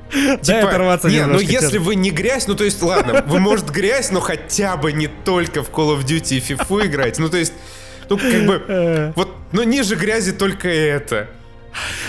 Дай 0.43 0.61
оторваться 0.63 1.07
не, 1.07 1.23
ну 1.23 1.39
если 1.39 1.53
честно. 1.53 1.79
вы 1.81 1.95
не 1.95 2.09
грязь, 2.09 2.47
ну 2.47 2.55
то 2.55 2.63
есть, 2.63 2.81
ладно, 2.81 3.23
вы, 3.27 3.39
может, 3.39 3.69
грязь, 3.69 4.09
но 4.09 4.19
хотя 4.19 4.75
бы 4.75 4.91
не 4.91 5.07
только 5.07 5.63
в 5.63 5.69
Call 5.69 5.95
of 5.95 6.03
Duty 6.03 6.37
и 6.37 6.39
FIFA 6.39 6.87
играете. 6.87 7.21
Ну 7.21 7.29
то 7.29 7.37
есть, 7.37 7.53
ну 8.09 8.17
как 8.17 8.45
бы, 8.45 8.63
Э. 8.67 9.13
вот, 9.15 9.29
ну 9.51 9.63
ниже 9.63 9.95
грязи 9.95 10.31
только 10.31 10.67
это. 10.69 11.27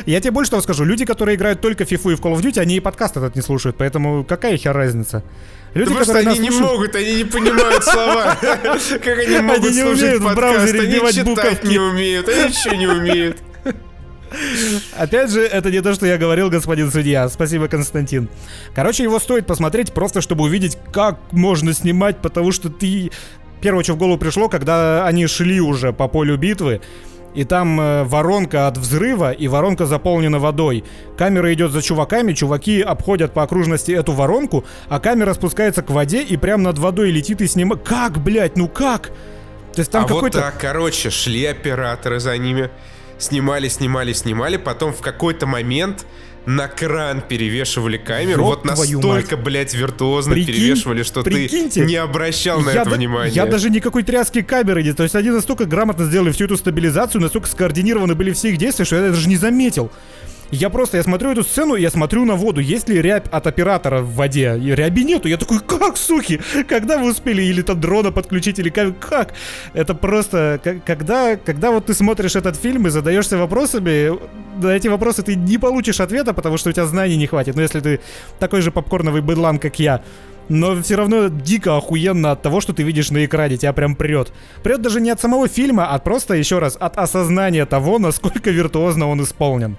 Я 0.07 0.21
тебе 0.21 0.31
больше 0.31 0.51
того 0.51 0.63
скажу, 0.63 0.85
люди, 0.85 1.05
которые 1.05 1.37
играют 1.37 1.61
только 1.61 1.85
в 1.85 1.93
FIFA 1.93 2.13
и 2.13 2.17
в 2.17 2.21
Call 2.21 2.35
of 2.35 2.41
Duty, 2.41 2.59
они 2.61 2.77
и 2.77 2.81
подкаст 2.81 3.17
этот 3.19 3.37
не 3.37 3.43
слушают, 3.43 3.77
поэтому 3.77 4.25
какая 4.25 4.57
хер 4.57 4.73
разница? 4.75 5.23
Люди, 5.75 5.91
Да 5.93 5.99
потому 6.01 6.19
что 6.21 6.31
они 6.31 6.39
не 6.41 6.51
слушают- 6.51 6.73
могут, 6.73 6.95
они 6.97 7.15
не 7.17 7.25
понимают 7.25 7.85
слова. 7.85 8.37
Как 8.41 9.19
они 9.19 9.39
могут 9.39 9.71
не 9.71 9.83
слушать 9.83 10.03
умеют 10.03 10.23
в 10.23 10.35
браузере 10.35 10.81
Они 10.81 10.95
читать 11.13 11.25
буковки. 11.27 11.67
не 11.67 11.79
умеют, 11.79 12.29
они 12.29 12.45
ничего 12.49 12.75
не 12.75 12.87
умеют. 12.89 13.37
Опять 14.97 15.31
же, 15.31 15.41
это 15.43 15.71
не 15.71 15.81
то, 15.81 15.93
что 15.95 16.07
я 16.07 16.17
говорил, 16.17 16.51
господин 16.51 16.91
судья. 16.91 17.29
Спасибо, 17.29 17.69
Константин. 17.69 18.29
Короче, 18.75 19.03
его 19.03 19.19
стоит 19.19 19.47
посмотреть 19.47 19.93
просто, 19.93 20.21
чтобы 20.21 20.45
увидеть, 20.45 20.79
как 20.93 21.19
можно 21.33 21.73
снимать, 21.73 22.19
потому 22.19 22.53
что 22.53 22.69
ты... 22.71 23.11
Первое, 23.61 23.85
что 23.85 23.94
в 23.94 23.99
голову 23.99 24.18
пришло, 24.18 24.49
когда 24.49 25.07
они 25.07 25.27
шли 25.27 25.61
уже 25.61 25.92
по 25.92 26.09
полю 26.09 26.37
битвы, 26.37 26.81
и 27.35 27.44
там 27.44 27.81
э, 27.81 28.05
воронка 28.05 28.66
от 28.66 28.77
взрыва, 28.77 29.33
и 29.33 29.46
воронка 29.49 29.87
заполнена 29.87 30.38
водой. 30.38 30.85
Камера 31.16 31.53
идет 31.53 31.70
за 31.70 31.83
чуваками, 31.83 32.33
чуваки 32.33 32.81
обходят 32.81 33.33
по 33.33 33.42
окружности 33.42 33.92
эту 33.92 34.12
воронку, 34.12 34.64
а 34.88 34.99
камера 34.99 35.35
спускается 35.35 35.83
к 35.83 35.90
воде 35.90 36.23
и 36.23 36.37
прям 36.37 36.62
над 36.62 36.79
водой 36.79 37.11
летит 37.11 37.40
и 37.40 37.46
снимает. 37.46 37.83
Как, 37.85 38.18
блядь, 38.18 38.57
ну 38.57 38.68
как? 38.68 39.12
То 39.75 39.79
есть 39.79 39.92
там 39.92 40.05
а 40.05 40.07
вот 40.09 40.14
какой-то... 40.14 40.40
так, 40.40 40.59
короче, 40.59 41.11
шли 41.11 41.44
операторы 41.44 42.18
за 42.18 42.37
ними, 42.37 42.70
снимали, 43.18 43.68
снимали, 43.68 44.12
снимали, 44.12 44.57
потом 44.57 44.92
в 44.92 45.01
какой-то 45.01 45.46
момент 45.46 46.07
на 46.46 46.68
кран 46.68 47.20
перевешивали 47.20 47.96
камеру, 47.96 48.42
Ёб 48.42 48.48
вот 48.48 48.64
настолько, 48.64 49.37
блядь, 49.37 49.74
виртуозно 49.74 50.33
Прикинь- 50.35 50.46
перевешивали, 50.46 51.03
что 51.03 51.22
прикиньте, 51.22 51.83
ты 51.83 51.87
не 51.87 51.96
обращал 51.96 52.61
на 52.61 52.70
я 52.70 52.81
это 52.83 52.90
да- 52.90 52.96
внимания. 52.96 53.33
Я 53.33 53.46
даже 53.46 53.70
никакой 53.70 54.03
тряски 54.03 54.42
камеры 54.42 54.83
не... 54.83 54.92
То 54.92 55.03
есть 55.03 55.14
они 55.14 55.31
настолько 55.31 55.64
грамотно 55.66 56.05
сделали 56.07 56.33
всю 56.33 56.44
эту 56.44 56.57
стабилизацию, 56.57 57.20
настолько 57.20 57.46
скоординированы 57.48 58.14
были 58.14 58.33
все 58.33 58.48
их 58.50 58.57
действия, 58.57 58.85
что 58.85 58.96
я 58.96 59.03
даже 59.11 59.29
не 59.29 59.37
заметил. 59.37 59.90
Я 60.51 60.69
просто, 60.69 60.97
я 60.97 61.03
смотрю 61.05 61.31
эту 61.31 61.45
сцену, 61.45 61.77
я 61.77 61.91
смотрю 61.91 62.25
на 62.25 62.35
воду, 62.35 62.61
есть 62.61 62.89
ли 62.89 63.01
рябь 63.01 63.29
от 63.31 63.47
оператора 63.47 64.01
в 64.01 64.15
воде. 64.15 64.59
И 64.59 64.75
ряби 64.75 65.05
нету. 65.05 65.29
Я 65.29 65.37
такой, 65.37 65.61
как, 65.61 65.97
суки? 65.97 66.41
Когда 66.69 66.99
вы 66.99 67.11
успели 67.11 67.43
или 67.43 67.63
там 67.63 67.81
дрона 67.81 68.11
подключить, 68.11 68.59
или 68.59 68.69
как? 68.69 68.99
как? 68.99 69.35
Это 69.75 69.95
просто, 69.95 70.61
когда, 70.85 71.37
когда 71.37 71.71
вот 71.71 71.87
ты 71.87 71.95
смотришь 71.95 72.35
этот 72.35 72.57
фильм 72.57 72.87
и 72.89 72.91
задаешься 72.91 73.39
вопросами, 73.39 74.19
на 74.61 74.69
эти 74.69 74.89
вопросы 74.89 75.23
ты 75.23 75.37
не 75.37 75.57
получишь 75.57 76.01
ответа, 76.01 76.35
потому 76.35 76.59
что 76.59 76.71
у 76.71 76.73
тебя 76.73 76.87
знаний 76.87 77.17
не 77.17 77.29
хватит. 77.29 77.55
Но 77.55 77.63
если 77.63 77.79
ты 77.79 78.01
такой 78.41 78.61
же 78.61 78.73
попкорновый 78.73 79.23
быдлан, 79.23 79.61
как 79.61 79.79
я, 79.79 80.03
но 80.49 80.83
все 80.83 80.97
равно 80.97 81.29
дико 81.29 81.77
охуенно 81.77 82.33
от 82.33 82.43
того, 82.43 82.61
что 82.61 82.73
ты 82.73 82.83
видишь 82.83 83.13
на 83.13 83.25
экране, 83.25 83.57
тебя 83.57 83.73
прям 83.73 83.95
прет. 83.95 84.33
Прет 84.65 84.83
даже 84.83 85.01
не 85.01 85.11
от 85.11 85.21
самого 85.21 85.47
фильма, 85.47 85.87
а 85.87 85.99
просто, 86.01 86.35
еще 86.35 86.59
раз, 86.59 86.77
от 86.81 86.99
осознания 86.99 87.67
того, 87.67 88.01
насколько 88.01 88.51
виртуозно 88.51 89.09
он 89.09 89.23
исполнен. 89.23 89.79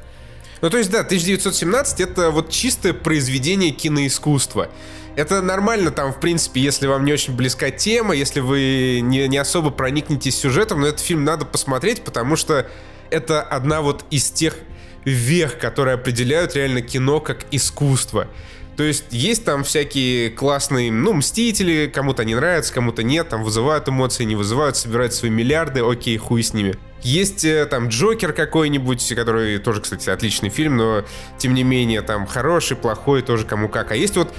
Ну, 0.62 0.70
то 0.70 0.78
есть, 0.78 0.92
да, 0.92 1.00
1917 1.00 2.02
это 2.02 2.30
вот 2.30 2.50
чистое 2.50 2.94
произведение 2.94 3.72
киноискусства. 3.72 4.70
Это 5.16 5.42
нормально 5.42 5.92
там, 5.92 6.14
в 6.14 6.20
принципе, 6.20 6.62
если 6.62 6.88
вам 6.88 7.04
не 7.04 7.12
очень 7.12 7.36
близка 7.36 7.72
тема, 7.72 8.16
если 8.16 8.40
вы 8.40 9.00
не, 9.02 9.28
не 9.28 9.38
особо 9.38 9.72
проникнетесь 9.72 10.40
сюжетом, 10.40 10.82
но 10.82 10.88
этот 10.88 11.02
фильм 11.02 11.26
надо 11.26 11.46
посмотреть, 11.46 12.04
потому 12.04 12.36
что 12.36 12.70
это 13.10 13.42
одна 13.42 13.82
вот 13.82 14.06
из 14.10 14.30
тех 14.32 14.56
вех, 15.04 15.58
которые 15.58 15.96
определяют 15.96 16.56
реально 16.56 16.82
кино 16.82 17.20
как 17.20 17.46
искусство. 17.52 18.28
То 18.78 18.84
есть 18.84 19.06
есть 19.12 19.44
там 19.44 19.64
всякие 19.64 20.30
классные, 20.30 20.92
ну, 20.92 21.14
мстители, 21.14 21.92
кому-то 21.94 22.22
они 22.22 22.36
нравятся, 22.36 22.74
кому-то 22.74 23.04
нет, 23.04 23.30
там 23.30 23.44
вызывают 23.44 23.90
эмоции, 23.90 24.24
не 24.24 24.36
вызывают, 24.36 24.78
собирают 24.78 25.14
свои 25.14 25.30
миллиарды, 25.30 25.82
окей, 25.82 26.18
хуй 26.18 26.42
с 26.42 26.54
ними. 26.54 26.78
Есть 27.04 27.46
э, 27.46 27.66
там 27.66 27.88
Джокер 27.88 28.34
какой-нибудь, 28.34 29.14
который 29.16 29.58
тоже, 29.58 29.82
кстати, 29.82 30.10
отличный 30.10 30.50
фильм, 30.50 30.78
но 30.78 31.04
тем 31.38 31.54
не 31.54 31.64
менее 31.64 32.02
там 32.02 32.28
хороший, 32.28 32.78
плохой, 32.78 33.22
тоже 33.22 33.46
кому 33.46 33.70
как. 33.70 33.92
А 33.92 33.96
есть 33.96 34.16
вот 34.18 34.34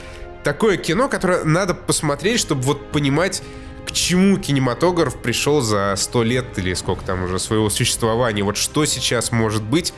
такое 0.44 0.76
кино, 0.76 1.08
которое 1.08 1.44
надо 1.44 1.74
посмотреть, 1.74 2.40
чтобы 2.40 2.62
вот 2.62 2.90
понимать, 2.90 3.42
к 3.86 3.92
чему 3.92 4.38
кинематограф 4.38 5.20
пришел 5.20 5.60
за 5.60 5.94
сто 5.96 6.22
лет 6.22 6.56
или 6.56 6.72
сколько 6.74 7.04
там 7.04 7.24
уже 7.24 7.38
своего 7.38 7.68
существования. 7.68 8.44
Вот 8.44 8.56
что 8.56 8.84
сейчас 8.84 9.32
может 9.32 9.62
быть, 9.62 9.92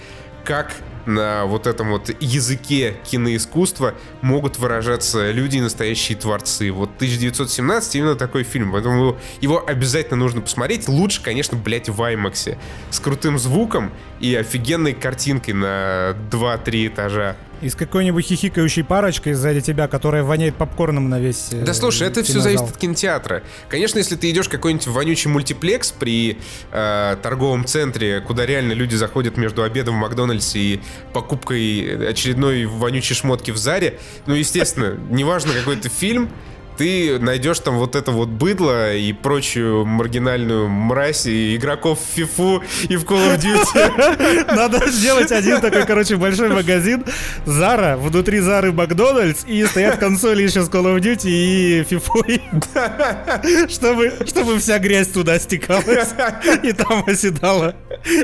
как 0.44 0.72
на 1.06 1.44
вот 1.46 1.66
этом 1.66 1.90
вот 1.90 2.10
языке 2.20 2.96
киноискусства 3.04 3.94
могут 4.22 4.58
выражаться 4.58 5.30
люди 5.30 5.58
и 5.58 5.60
настоящие 5.60 6.16
творцы. 6.16 6.70
Вот 6.70 6.90
1917 6.96 7.94
именно 7.96 8.14
такой 8.14 8.42
фильм, 8.42 8.72
поэтому 8.72 8.96
его, 8.96 9.18
его 9.40 9.64
обязательно 9.66 10.16
нужно 10.16 10.40
посмотреть. 10.40 10.88
Лучше, 10.88 11.22
конечно, 11.22 11.56
блять, 11.56 11.88
в 11.88 12.00
IMAX. 12.00 12.56
С 12.90 13.00
крутым 13.00 13.38
звуком 13.38 13.92
и 14.20 14.34
офигенной 14.34 14.94
картинкой 14.94 15.54
на 15.54 16.16
2-3 16.30 16.88
этажа. 16.88 17.36
И 17.60 17.68
с 17.70 17.74
какой-нибудь 17.74 18.26
хихикающей 18.26 18.84
парочкой 18.84 19.32
сзади 19.32 19.60
тебя, 19.60 19.88
которая 19.88 20.22
воняет 20.22 20.54
попкорном 20.54 21.08
на 21.08 21.18
весь 21.18 21.48
э, 21.52 21.62
Да 21.62 21.72
слушай, 21.72 22.06
это 22.06 22.22
все 22.22 22.40
зависит 22.40 22.64
от 22.64 22.76
кинотеатра. 22.76 23.42
Конечно, 23.68 23.98
если 23.98 24.16
ты 24.16 24.30
идешь 24.30 24.46
в 24.46 24.50
какой-нибудь 24.50 24.86
вонючий 24.86 25.30
мультиплекс 25.30 25.92
при 25.92 26.38
э, 26.72 27.16
торговом 27.22 27.64
центре, 27.64 28.20
куда 28.20 28.44
реально 28.44 28.72
люди 28.72 28.96
заходят 28.96 29.36
между 29.36 29.62
обедом 29.62 29.94
в 29.96 29.98
Макдональдсе 29.98 30.58
и 30.58 30.80
покупкой 31.12 32.08
очередной 32.10 32.66
вонючей 32.66 33.14
шмотки 33.14 33.50
в 33.50 33.56
Заре, 33.56 33.98
ну, 34.26 34.34
естественно, 34.34 34.98
неважно 35.10 35.52
какой 35.52 35.76
это 35.76 35.88
фильм, 35.88 36.30
ты 36.76 37.18
найдешь 37.18 37.58
там 37.60 37.78
вот 37.78 37.94
это 37.94 38.10
вот 38.10 38.28
быдло 38.28 38.94
и 38.94 39.12
прочую 39.12 39.84
маргинальную 39.84 40.68
мразь 40.68 41.26
и 41.26 41.56
игроков 41.56 42.00
в 42.00 42.16
фифу 42.16 42.62
и 42.88 42.96
в 42.96 43.04
Call 43.04 43.36
of 43.36 43.40
Duty. 43.40 44.54
Надо 44.56 44.90
сделать 44.90 45.30
один 45.32 45.60
такой, 45.60 45.86
короче, 45.86 46.16
большой 46.16 46.48
магазин. 46.48 47.04
Зара, 47.44 47.96
внутри 47.96 48.40
Зары 48.40 48.72
Макдональдс, 48.72 49.44
и 49.46 49.64
стоят 49.66 49.98
консоли 49.98 50.42
еще 50.42 50.62
с 50.62 50.68
Call 50.68 50.96
of 50.96 51.00
Duty 51.00 51.28
и 51.28 51.82
FIFA. 51.82 53.68
Чтобы, 53.68 54.12
чтобы 54.26 54.58
вся 54.58 54.78
грязь 54.78 55.08
туда 55.08 55.38
стекалась 55.38 56.14
и 56.62 56.72
там 56.72 57.04
оседала. 57.06 57.74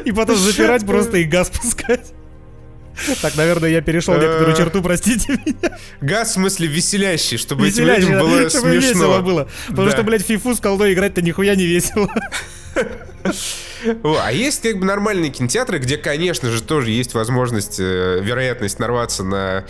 И 0.04 0.12
потом 0.12 0.36
запирать 0.36 0.84
просто 0.86 1.18
и 1.18 1.24
газ 1.24 1.50
пускать. 1.50 2.12
Так, 3.22 3.36
наверное, 3.36 3.70
я 3.70 3.80
перешел 3.80 4.14
некоторую 4.14 4.52
Э, 4.54 4.56
черту, 4.56 4.82
простите 4.82 5.32
меня. 5.44 5.76
Газ 6.00 6.30
в 6.30 6.32
смысле 6.34 6.66
веселящий, 6.68 7.36
чтобы 7.38 7.68
этим 7.68 7.86
людям 7.86 8.18
было 8.18 8.38
весело 8.44 8.60
смешно. 8.60 9.22
было. 9.22 9.48
Потому 9.68 9.90
что, 9.90 10.02
блядь, 10.02 10.22
фифу 10.22 10.54
с 10.54 10.60
колдой 10.60 10.92
играть-то 10.94 11.22
нихуя 11.22 11.54
не 11.54 11.66
весело. 11.66 12.10
А 14.18 14.32
есть 14.32 14.62
как 14.62 14.78
бы 14.78 14.84
нормальные 14.84 15.30
кинотеатры, 15.30 15.78
где, 15.78 15.96
конечно 15.96 16.50
же, 16.50 16.62
тоже 16.62 16.90
есть 16.90 17.14
возможность, 17.14 17.80
э, 17.80 18.20
вероятность 18.22 18.78
нарваться 18.78 19.24
на 19.24 19.64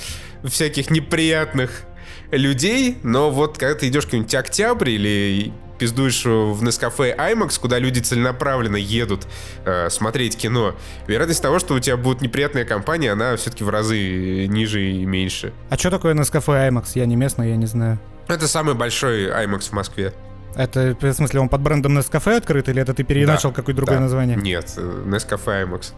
всяких 0.44 0.90
неприятных 0.90 1.82
людей, 2.30 2.98
но 3.02 3.30
вот 3.30 3.58
когда 3.58 3.74
ты 3.74 3.88
идешь 3.88 4.02
в 4.04 4.06
какой-нибудь 4.06 4.34
Октябрь 4.34 4.90
или 4.90 5.52
пиздуешь 5.80 6.24
в 6.26 6.62
Нескафе 6.62 7.16
IMAX, 7.16 7.58
куда 7.58 7.78
люди 7.78 8.00
целенаправленно 8.00 8.76
едут 8.76 9.26
э, 9.64 9.88
смотреть 9.88 10.36
кино, 10.36 10.76
вероятность 11.06 11.40
того, 11.42 11.58
что 11.58 11.74
у 11.74 11.80
тебя 11.80 11.96
будет 11.96 12.20
неприятная 12.20 12.66
компания, 12.66 13.12
она 13.12 13.34
все-таки 13.36 13.64
в 13.64 13.70
разы 13.70 14.46
ниже 14.46 14.82
и 14.82 15.06
меньше. 15.06 15.54
А 15.70 15.78
что 15.78 15.90
такое 15.90 16.12
на 16.12 16.24
кафе 16.24 16.68
IMAX? 16.68 16.90
Я 16.96 17.06
не 17.06 17.16
местный, 17.16 17.48
я 17.48 17.56
не 17.56 17.64
знаю. 17.66 17.98
Это 18.28 18.46
самый 18.46 18.74
большой 18.74 19.28
IMAX 19.30 19.70
в 19.70 19.72
Москве. 19.72 20.12
Это, 20.54 20.94
в 21.00 21.12
смысле, 21.14 21.40
он 21.40 21.48
под 21.48 21.62
брендом 21.62 21.96
Nescafe 21.98 22.36
открыт, 22.36 22.68
или 22.68 22.82
это 22.82 22.92
ты 22.92 23.02
переначал 23.02 23.50
Да, 23.52 23.56
какое-то 23.56 23.78
другое 23.78 23.96
да. 23.96 24.02
название? 24.02 24.36
Нет, 24.36 24.74
э, 24.76 25.02
Нескафе 25.06 25.62
IMAX. 25.64 25.92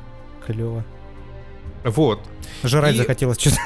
Клево. 0.47 0.85
Вот. 1.85 2.21
Жрать 2.63 2.95
И- 2.95 2.99
захотелось 2.99 3.41
что-то. 3.41 3.57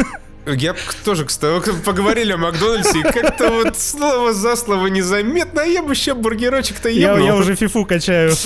Я 0.47 0.74
тоже, 1.05 1.24
кстати, 1.24 1.72
поговорили 1.84 2.32
о 2.32 2.36
Макдональдсе, 2.36 3.01
и 3.01 3.03
как-то 3.03 3.51
вот 3.51 3.76
слово 3.78 4.32
за 4.32 4.55
слово 4.55 4.86
незаметно, 4.86 5.62
а 5.62 5.64
я 5.64 5.82
бы 5.82 5.92
еще 5.92 6.14
бургерочек-то 6.14 6.88
Я, 6.88 7.12
ебнул. 7.12 7.26
я 7.26 7.34
уже 7.36 7.57
фифу 7.57 7.84
качаю. 7.84 8.32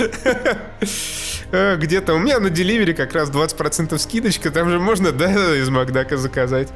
Э, 1.53 1.77
Где-то 1.77 2.15
у 2.15 2.19
меня 2.21 2.39
на 2.39 2.49
деливере 2.49 2.95
как 2.95 3.13
раз 3.13 3.29
20% 3.29 3.99
скидочка, 3.99 4.53
там 4.53 4.71
же 4.71 4.79
можно, 4.79 5.11
да, 5.11 5.57
из 5.57 5.69
Макдака 5.69 6.17
заказать. 6.17 6.69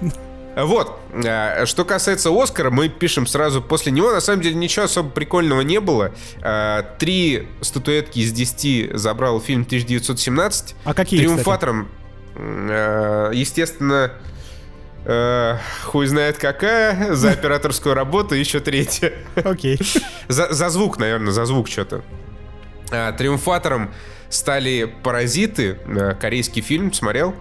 Вот, 0.56 0.98
а, 1.12 1.64
что 1.64 1.84
касается 1.84 2.30
Оскара, 2.32 2.70
мы 2.70 2.88
пишем 2.88 3.26
сразу 3.26 3.62
после 3.62 3.92
него. 3.92 4.10
На 4.10 4.20
самом 4.20 4.40
деле 4.42 4.56
ничего 4.56 4.86
особо 4.86 5.10
прикольного 5.10 5.60
не 5.60 5.78
было. 5.78 6.12
А, 6.42 6.82
Три 6.98 7.46
статуэтки 7.60 8.18
из 8.18 8.32
10 8.32 8.96
забрал 8.98 9.40
фильм 9.40 9.62
1917. 9.62 10.74
А 10.84 10.92
какие, 10.94 11.20
кстати? 11.20 11.32
Триумфатором, 11.34 11.88
э, 12.36 13.30
естественно, 13.32 14.12
э, 15.04 15.56
хуй 15.84 16.06
знает 16.06 16.38
какая, 16.38 17.14
за 17.14 17.30
операторскую 17.32 17.94
работу 17.94 18.34
еще 18.34 18.60
третья. 18.60 19.12
Окей. 19.36 19.78
За, 20.28 20.52
за 20.52 20.68
звук, 20.70 20.98
наверное, 20.98 21.32
за 21.32 21.44
звук 21.44 21.68
что-то. 21.68 22.02
А, 22.90 23.12
триумфатором 23.12 23.90
стали 24.28 24.92
«Паразиты», 25.02 25.78
э, 25.86 26.14
корейский 26.20 26.62
фильм, 26.62 26.92
смотрел? 26.92 27.34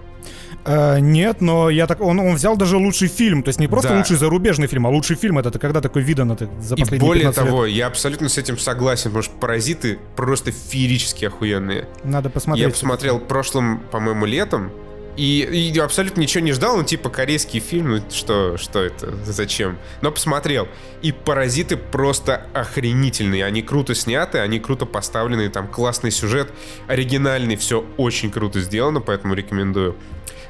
Э, 0.65 0.99
нет, 0.99 1.41
но 1.41 1.69
я 1.69 1.87
так... 1.87 1.99
Он, 2.01 2.19
он 2.19 2.35
взял 2.35 2.55
даже 2.55 2.77
лучший 2.77 3.07
фильм. 3.09 3.43
То 3.43 3.49
есть 3.49 3.59
не 3.59 3.67
просто 3.67 3.89
Да. 3.89 3.97
лучший 3.97 4.15
зарубежный 4.15 4.67
фильм, 4.67 4.87
а 4.87 4.89
лучший 4.89 5.15
фильм. 5.17 5.37
Это 5.39 5.57
когда 5.59 5.81
такой 5.81 6.03
видан 6.03 6.31
это 6.31 6.45
за 6.61 6.75
И 6.75 6.79
последние 6.81 6.99
более 6.99 7.23
15 7.23 7.37
лет? 7.43 7.49
того, 7.49 7.65
я 7.65 7.87
абсолютно 7.87 8.29
с 8.29 8.37
этим 8.37 8.57
согласен, 8.57 9.05
потому 9.05 9.23
что 9.23 9.33
«Паразиты» 9.35 9.99
просто 10.15 10.51
феерически 10.51 11.25
охуенные. 11.25 11.87
Надо 12.03 12.29
посмотреть. 12.29 12.65
Я 12.67 12.71
посмотрел 12.71 13.19
прошлым, 13.19 13.79
по-моему, 13.91 14.25
летом, 14.25 14.71
и, 15.15 15.71
и 15.73 15.79
абсолютно 15.79 16.21
ничего 16.21 16.43
не 16.43 16.53
ждал, 16.53 16.77
ну, 16.77 16.83
типа, 16.83 17.09
корейский 17.09 17.59
фильм, 17.59 17.97
ну, 17.97 18.01
что, 18.11 18.57
что 18.57 18.79
это, 18.79 19.13
зачем? 19.25 19.77
Но 20.01 20.11
посмотрел. 20.11 20.67
И 21.01 21.11
«Паразиты» 21.11 21.77
просто 21.77 22.47
охренительные. 22.53 23.45
Они 23.45 23.61
круто 23.61 23.93
сняты, 23.93 24.39
они 24.39 24.59
круто 24.59 24.85
поставлены, 24.85 25.49
там 25.49 25.67
классный 25.67 26.09
сюжет, 26.09 26.51
оригинальный, 26.87 27.55
все 27.57 27.85
очень 27.97 28.31
круто 28.31 28.59
сделано, 28.59 29.01
поэтому 29.01 29.35
рекомендую. 29.35 29.95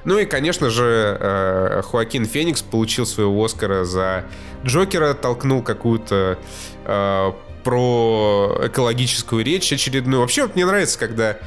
Ну 0.05 0.20
и, 0.20 0.26
конечно 0.26 0.70
же, 0.70 1.18
э, 1.20 1.82
Хоакин 1.89 2.26
Феникс 2.26 2.61
получил 2.61 3.05
своего 3.05 3.43
Оскара 3.43 3.86
за 3.86 4.26
Джокера, 4.66 5.14
толкнул 5.14 5.61
какую-то 5.61 6.38
э, 6.86 7.32
про 7.64 8.59
экологическую 8.66 9.43
речь 9.45 9.72
очередную. 9.72 10.22
Вообще, 10.22 10.43
вот 10.43 10.55
мне 10.55 10.66
нравится, 10.66 10.99
когда 10.99 11.38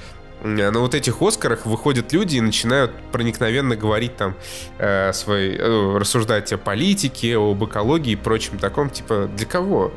на 0.47 0.81
вот 0.81 0.95
этих 0.95 1.21
Оскарах 1.23 1.67
выходят 1.67 2.13
люди 2.13 2.37
и 2.37 2.41
начинают 2.41 2.93
проникновенно 3.13 3.77
говорить 3.77 4.17
там 4.17 4.35
э, 4.79 5.13
свои, 5.13 5.57
э, 5.57 5.99
рассуждать 5.99 6.53
о 6.53 6.59
политике, 6.59 7.37
об 7.37 7.65
экологии 7.65 8.13
и 8.13 8.17
прочем 8.17 8.59
таком. 8.59 8.91
Типа, 8.91 9.29
для 9.37 9.47
кого? 9.47 9.93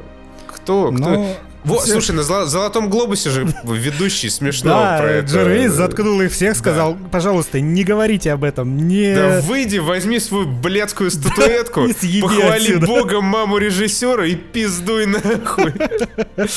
Кто? 0.69 0.91
кто? 0.91 1.09
Ну, 1.09 1.35
Вот, 1.65 1.81
все- 1.83 1.91
слушай, 1.93 2.11
на 2.15 2.21
золо- 2.23 2.45
Золотом 2.45 2.89
Глобусе 2.89 3.29
же 3.31 3.45
ведущий 3.63 4.29
смешно 4.29 4.69
Да, 4.69 4.97
про 4.99 5.11
это. 5.11 5.27
Джервейс 5.27 5.71
заткнул 5.73 6.21
их 6.21 6.31
всех, 6.31 6.55
сказал, 6.55 6.95
пожалуйста, 7.11 7.59
не 7.59 7.83
говорите 7.83 8.31
об 8.31 8.43
этом, 8.45 8.77
не... 8.87 9.13
Да 9.13 9.41
выйди, 9.41 9.77
возьми 9.79 10.19
свою 10.19 10.45
блядскую 10.47 11.11
статуэтку, 11.11 11.87
похвали 12.21 12.61
отсюда. 12.61 12.87
бога 12.87 13.19
маму 13.21 13.57
режиссера 13.57 14.25
и 14.25 14.35
пиздуй 14.35 15.05
нахуй. 15.07 15.73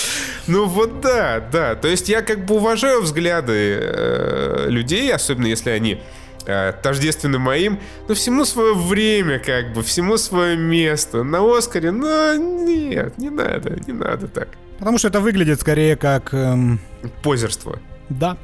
Ну 0.46 0.66
вот 0.66 1.00
да, 1.00 1.40
да. 1.52 1.74
То 1.74 1.88
есть 1.88 2.08
я 2.08 2.22
как 2.22 2.44
бы 2.46 2.56
уважаю 2.56 3.02
взгляды 3.02 3.78
э, 3.80 4.66
людей, 4.68 5.12
особенно 5.12 5.46
если 5.46 5.70
они 5.70 6.00
э, 6.46 6.72
тождественны 6.82 7.38
моим, 7.38 7.78
но 8.08 8.14
всему 8.14 8.44
свое 8.44 8.74
время, 8.74 9.38
как 9.38 9.72
бы, 9.72 9.82
всему 9.82 10.16
свое 10.16 10.56
место. 10.56 11.22
На 11.22 11.40
Оскаре, 11.56 11.90
ну 11.90 12.64
нет, 12.66 13.18
не 13.18 13.30
надо, 13.30 13.78
не 13.86 13.92
надо 13.92 14.28
так. 14.28 14.48
Потому 14.78 14.98
что 14.98 15.08
это 15.08 15.20
выглядит 15.20 15.60
скорее 15.60 15.96
как... 15.96 16.34
эм, 16.34 16.80
Позерство. 17.22 17.78
да. 18.08 18.36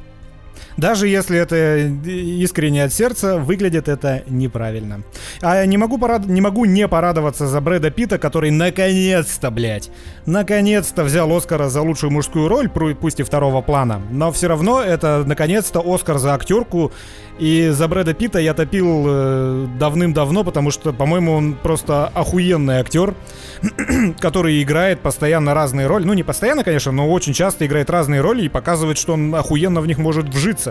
Даже 0.79 1.07
если 1.09 1.37
это 1.37 1.77
искренне 2.05 2.85
от 2.85 2.93
сердца, 2.93 3.37
выглядит 3.37 3.89
это 3.89 4.23
неправильно. 4.27 5.03
А 5.41 5.65
не 5.65 5.77
могу, 5.77 5.97
порад... 5.97 6.25
не 6.25 6.39
могу 6.39 6.63
не 6.65 6.87
порадоваться 6.87 7.47
за 7.47 7.59
Брэда 7.59 7.91
Питта, 7.91 8.17
который 8.17 8.49
наконец-то, 8.49 9.51
блядь, 9.51 9.91
наконец-то 10.25 11.03
взял 11.03 11.35
Оскара 11.35 11.67
за 11.67 11.81
лучшую 11.81 12.11
мужскую 12.11 12.47
роль, 12.47 12.69
пусть 12.69 13.19
и 13.19 13.23
второго 13.23 13.61
плана. 13.61 14.01
Но 14.09 14.31
все 14.31 14.47
равно 14.47 14.81
это 14.81 15.23
наконец-то 15.25 15.83
Оскар 15.85 16.17
за 16.17 16.33
актерку. 16.33 16.91
И 17.39 17.69
за 17.69 17.87
Брэда 17.87 18.13
Питта 18.13 18.39
я 18.39 18.53
топил 18.53 19.05
э, 19.07 19.67
давным-давно, 19.79 20.43
потому 20.43 20.71
что, 20.71 20.91
по-моему, 20.91 21.31
он 21.31 21.55
просто 21.55 22.07
охуенный 22.07 22.79
актер, 22.79 23.13
который 24.19 24.61
играет 24.61 24.99
постоянно 24.99 25.53
разные 25.53 25.87
роли. 25.87 26.03
Ну, 26.03 26.13
не 26.13 26.23
постоянно, 26.23 26.65
конечно, 26.65 26.91
но 26.91 27.09
очень 27.09 27.31
часто 27.31 27.65
играет 27.65 27.89
разные 27.89 28.19
роли 28.19 28.43
и 28.43 28.49
показывает, 28.49 28.97
что 28.97 29.13
он 29.13 29.33
охуенно 29.33 29.79
в 29.79 29.87
них 29.87 29.97
может 29.99 30.27
вжиться. 30.27 30.68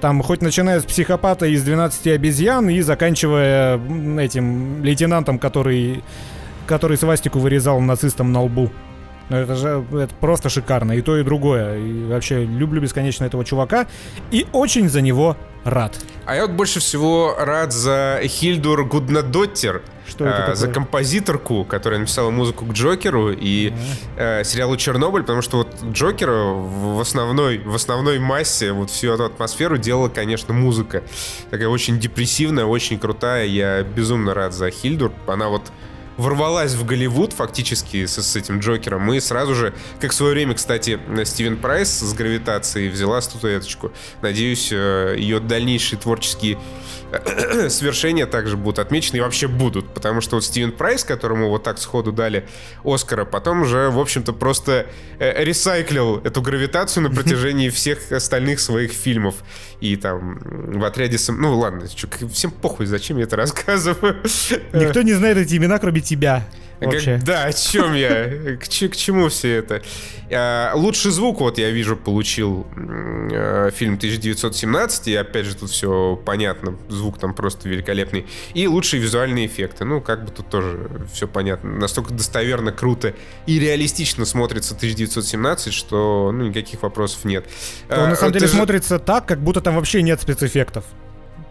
Там 0.00 0.22
хоть 0.22 0.40
начиная 0.40 0.80
с 0.80 0.84
психопата 0.84 1.46
из 1.46 1.62
12 1.62 2.06
обезьян 2.08 2.70
и 2.70 2.80
заканчивая 2.80 3.78
этим 4.18 4.82
лейтенантом, 4.82 5.38
который, 5.38 6.02
который 6.66 6.96
свастику 6.96 7.38
вырезал 7.38 7.80
нацистам 7.80 8.32
на 8.32 8.42
лбу. 8.42 8.70
Ну, 9.28 9.36
это 9.36 9.54
же 9.56 9.84
это 9.92 10.12
просто 10.18 10.48
шикарно. 10.48 10.92
И 10.92 11.02
то, 11.02 11.16
и 11.16 11.22
другое. 11.22 11.78
И 11.78 12.04
вообще 12.06 12.44
люблю 12.44 12.80
бесконечно 12.80 13.24
этого 13.24 13.44
чувака. 13.44 13.86
И 14.30 14.46
очень 14.52 14.88
за 14.88 15.02
него 15.02 15.36
рад. 15.64 15.96
А 16.26 16.36
я 16.36 16.42
вот 16.42 16.52
больше 16.52 16.80
всего 16.80 17.34
рад 17.38 17.72
за 17.72 18.20
Хильдур 18.24 18.84
Гуднадоттер, 18.84 19.82
Что 20.06 20.26
это 20.26 20.34
а, 20.34 20.40
такое? 20.40 20.54
за 20.54 20.68
композиторку, 20.68 21.64
которая 21.64 21.98
написала 21.98 22.30
музыку 22.30 22.64
к 22.66 22.72
Джокеру 22.72 23.32
и 23.32 23.72
э, 24.16 24.44
сериалу 24.44 24.76
Чернобыль, 24.76 25.22
потому 25.22 25.42
что 25.42 25.58
вот 25.58 25.74
Джокера 25.92 26.52
в 26.52 27.00
основной, 27.00 27.58
в 27.58 27.74
основной 27.74 28.18
массе 28.18 28.72
вот 28.72 28.90
всю 28.90 29.12
эту 29.12 29.24
атмосферу 29.24 29.76
делала, 29.76 30.08
конечно, 30.08 30.54
музыка. 30.54 31.02
Такая 31.50 31.68
очень 31.68 31.98
депрессивная, 31.98 32.64
очень 32.64 32.98
крутая. 32.98 33.46
Я 33.46 33.82
безумно 33.82 34.34
рад 34.34 34.52
за 34.54 34.70
Хильдур. 34.70 35.12
Она 35.26 35.48
вот 35.48 35.72
ворвалась 36.20 36.74
в 36.74 36.84
Голливуд 36.84 37.32
фактически 37.32 38.06
с, 38.06 38.22
с 38.22 38.36
этим 38.36 38.60
Джокером 38.60 39.12
и 39.12 39.20
сразу 39.20 39.54
же, 39.54 39.74
как 40.00 40.12
в 40.12 40.14
свое 40.14 40.32
время, 40.32 40.54
кстати, 40.54 40.98
Стивен 41.24 41.56
Прайс 41.56 41.88
с 41.88 42.12
гравитацией 42.12 42.88
взяла 42.88 43.20
статуэточку. 43.20 43.92
Надеюсь, 44.22 44.68
э, 44.70 45.16
ее 45.18 45.40
дальнейшие 45.40 45.98
творческие 45.98 46.58
свершения 47.70 48.26
также 48.26 48.56
будут 48.56 48.78
отмечены 48.78 49.18
и 49.18 49.20
вообще 49.20 49.48
будут, 49.48 49.92
потому 49.92 50.20
что 50.20 50.36
вот 50.36 50.44
Стивен 50.44 50.72
Прайс, 50.72 51.04
которому 51.04 51.48
вот 51.48 51.62
так 51.64 51.78
сходу 51.78 52.12
дали 52.12 52.46
Оскара, 52.84 53.24
потом 53.24 53.62
уже, 53.62 53.90
в 53.90 53.98
общем-то, 53.98 54.32
просто 54.32 54.86
э, 55.18 55.44
ресайклил 55.44 56.18
эту 56.18 56.42
гравитацию 56.42 57.02
на 57.04 57.10
протяжении 57.14 57.68
всех 57.68 58.12
остальных 58.12 58.60
своих 58.60 58.92
фильмов. 58.92 59.36
И 59.80 59.96
там 59.96 60.38
в 60.42 60.84
отряде... 60.84 61.18
сам- 61.18 61.40
Ну 61.40 61.58
ладно, 61.58 61.88
чё, 61.88 62.06
всем 62.32 62.50
похуй, 62.50 62.86
зачем 62.86 63.16
я 63.18 63.24
это 63.24 63.36
рассказываю. 63.36 64.16
Никто 64.72 65.02
не 65.02 65.12
знает 65.14 65.36
эти 65.38 65.56
имена, 65.56 65.78
кроме 65.78 66.00
тебя. 66.00 66.46
Как- 66.80 66.88
Вообще. 66.94 67.20
да, 67.24 67.44
о 67.44 67.52
чем 67.52 67.92
я? 67.94 68.56
К, 68.56 68.64
к 68.66 68.96
чему 68.96 69.28
все 69.28 69.56
это? 69.56 69.82
А, 70.32 70.72
лучший 70.74 71.10
звук, 71.10 71.40
вот 71.40 71.58
я 71.58 71.70
вижу, 71.70 71.94
получил 71.96 72.66
э, 72.76 73.70
фильм 73.74 73.94
1917, 73.96 75.08
и 75.08 75.14
опять 75.14 75.44
же 75.46 75.56
тут 75.56 75.70
все 75.70 76.16
понятно, 76.24 76.76
звук 76.88 77.18
там 77.18 77.34
просто 77.34 77.68
великолепный. 77.68 78.26
И 78.54 78.66
лучшие 78.66 79.02
визуальные 79.02 79.46
эффекты, 79.46 79.84
ну 79.84 80.00
как 80.00 80.24
бы 80.24 80.30
тут 80.30 80.48
тоже 80.48 81.06
все 81.12 81.28
понятно. 81.28 81.70
Настолько 81.70 82.14
достоверно, 82.14 82.72
круто 82.72 83.14
и 83.46 83.58
реалистично 83.58 84.24
смотрится 84.24 84.74
1917, 84.74 85.72
что 85.74 86.30
ну 86.32 86.46
никаких 86.48 86.82
вопросов 86.82 87.24
нет. 87.24 87.44
Он 87.90 87.96
А, 88.00 88.06
на 88.08 88.16
самом 88.16 88.32
деле 88.32 88.46
же- 88.46 88.54
смотрится 88.54 88.98
так, 88.98 89.26
как 89.26 89.40
будто 89.40 89.60
там 89.60 89.74
вообще 89.76 90.00
нет 90.02 90.20
спецэффектов. 90.20 90.84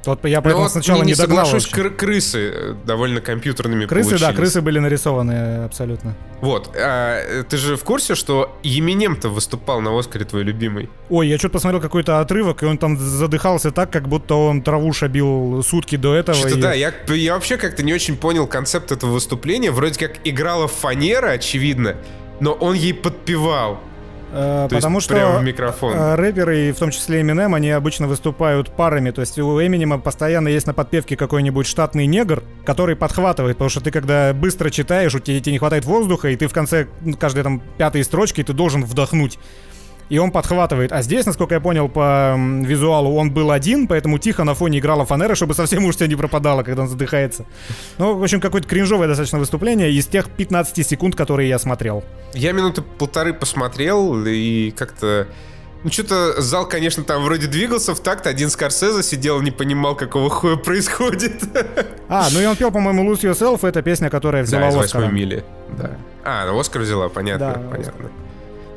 Вот 0.05 0.25
я 0.25 0.37
Ну 0.37 0.43
поэтому 0.43 0.63
вот 0.63 0.71
сначала 0.71 1.03
не, 1.03 1.07
не, 1.11 1.15
догнал 1.15 1.45
соглашусь, 1.45 1.71
кры- 1.73 1.89
крысы 1.89 2.51
э, 2.53 2.75
довольно 2.85 3.19
компьютерными 3.19 3.85
Крысы, 3.85 4.11
да, 4.11 4.17
получились. 4.17 4.35
крысы 4.37 4.61
были 4.61 4.79
нарисованы 4.79 5.31
э, 5.33 5.65
абсолютно. 5.65 6.15
Вот, 6.39 6.73
а, 6.75 7.43
ты 7.43 7.57
же 7.57 7.75
в 7.75 7.83
курсе, 7.83 8.15
что 8.15 8.57
Еминем-то 8.63 9.27
выступал 9.27 9.81
на 9.81 9.97
Оскаре 9.97 10.23
твой 10.23 10.43
любимый? 10.43 10.89
Ой, 11.09 11.27
я 11.27 11.37
что-то 11.37 11.53
посмотрел 11.53 11.81
какой-то 11.81 12.21
отрывок, 12.21 12.63
и 12.63 12.65
он 12.65 12.77
там 12.77 12.97
задыхался 12.97 13.71
так, 13.71 13.91
как 13.91 14.07
будто 14.07 14.35
он 14.35 14.61
траву 14.61 14.93
шабил 14.93 15.61
сутки 15.63 15.97
до 15.97 16.15
этого. 16.15 16.37
Что-то 16.37 16.57
и- 16.57 16.61
да, 16.61 16.73
я, 16.73 16.93
я 17.09 17.33
вообще 17.33 17.57
как-то 17.57 17.83
не 17.83 17.93
очень 17.93 18.15
понял 18.15 18.47
концепт 18.47 18.93
этого 18.93 19.11
выступления. 19.11 19.71
Вроде 19.71 19.99
как 19.99 20.19
играла 20.23 20.69
фанера, 20.69 21.31
очевидно, 21.31 21.97
но 22.39 22.53
он 22.53 22.73
ей 22.73 22.93
подпевал. 22.93 23.81
Э, 24.31 24.67
То 24.69 24.75
есть 24.75 24.83
потому 24.83 24.99
что 24.99 25.13
прямо 25.13 25.39
в 25.39 25.43
микрофон. 25.43 25.93
э, 25.93 26.15
рэперы, 26.15 26.69
и 26.69 26.71
в 26.71 26.77
том 26.77 26.91
числе 26.91 27.21
Eminem, 27.21 27.55
они 27.55 27.71
обычно 27.71 28.07
выступают 28.07 28.69
парами. 28.75 29.11
То 29.11 29.21
есть 29.21 29.39
у 29.39 29.59
Эминема 29.59 29.97
постоянно 29.97 30.47
есть 30.49 30.67
на 30.67 30.73
подпевке 30.73 31.15
какой-нибудь 31.17 31.65
штатный 31.65 32.05
негр, 32.05 32.43
который 32.65 32.95
подхватывает, 32.95 33.57
потому 33.57 33.69
что 33.69 33.81
ты 33.81 33.91
когда 33.91 34.33
быстро 34.33 34.69
читаешь, 34.69 35.15
у 35.15 35.19
тебя, 35.19 35.39
тебе 35.39 35.53
не 35.53 35.57
хватает 35.59 35.85
воздуха, 35.85 36.29
и 36.29 36.35
ты 36.35 36.47
в 36.47 36.53
конце 36.53 36.87
ну, 37.01 37.15
каждой 37.17 37.43
там 37.43 37.61
пятой 37.77 38.03
строчки 38.03 38.43
ты 38.43 38.53
должен 38.53 38.83
вдохнуть. 38.83 39.39
И 40.09 40.17
он 40.17 40.31
подхватывает. 40.31 40.91
А 40.91 41.03
здесь, 41.03 41.25
насколько 41.27 41.53
я 41.53 41.61
понял 41.61 41.87
по 41.87 42.35
визуалу, 42.37 43.15
он 43.15 43.31
был 43.31 43.51
один, 43.51 43.87
поэтому 43.87 44.17
тихо 44.17 44.43
на 44.43 44.55
фоне 44.55 44.79
играла 44.79 45.05
фанера, 45.05 45.35
чтобы 45.35 45.53
совсем 45.53 45.85
уж 45.85 45.95
тебя 45.95 46.07
не 46.07 46.15
пропадало, 46.15 46.63
когда 46.63 46.81
он 46.81 46.87
задыхается. 46.87 47.45
Ну, 47.99 48.15
в 48.15 48.23
общем, 48.23 48.41
какое-то 48.41 48.67
кринжовое 48.67 49.07
достаточно 49.07 49.37
выступление 49.37 49.91
из 49.91 50.07
тех 50.07 50.27
15 50.29 50.85
секунд, 50.87 51.15
которые 51.15 51.47
я 51.47 51.59
смотрел. 51.59 52.03
Я 52.33 52.51
минуты 52.53 52.81
полторы 52.81 53.33
посмотрел 53.33 54.25
и 54.25 54.71
как-то... 54.71 55.27
Ну, 55.83 55.91
что-то 55.91 56.41
зал, 56.41 56.67
конечно, 56.67 57.03
там 57.05 57.23
вроде 57.23 57.47
двигался 57.47 57.95
в 57.95 58.01
такт. 58.01 58.27
Один 58.27 58.49
Скорсезе 58.49 59.01
сидел, 59.01 59.39
не 59.41 59.51
понимал, 59.51 59.95
какого 59.95 60.29
хуя 60.29 60.57
происходит. 60.57 61.41
А, 62.11 62.27
ну 62.31 62.41
и 62.41 62.45
он 62.47 62.55
пел, 62.55 62.71
по-моему, 62.71 63.09
Lose 63.09 63.21
Yourself, 63.21 63.65
это 63.67 63.83
песня, 63.83 64.09
которая 64.09 64.41
взяла 64.41 64.63
Да, 64.63 64.69
из 64.69 64.75
Оскара. 64.85 65.05
мили. 65.05 65.43
Да. 65.77 65.91
А, 66.25 66.47
ну 66.47 66.59
Оскар 66.59 66.81
взяла, 66.81 67.07
понятно, 67.07 67.53
Да, 67.53 67.69
понятно. 67.69 68.09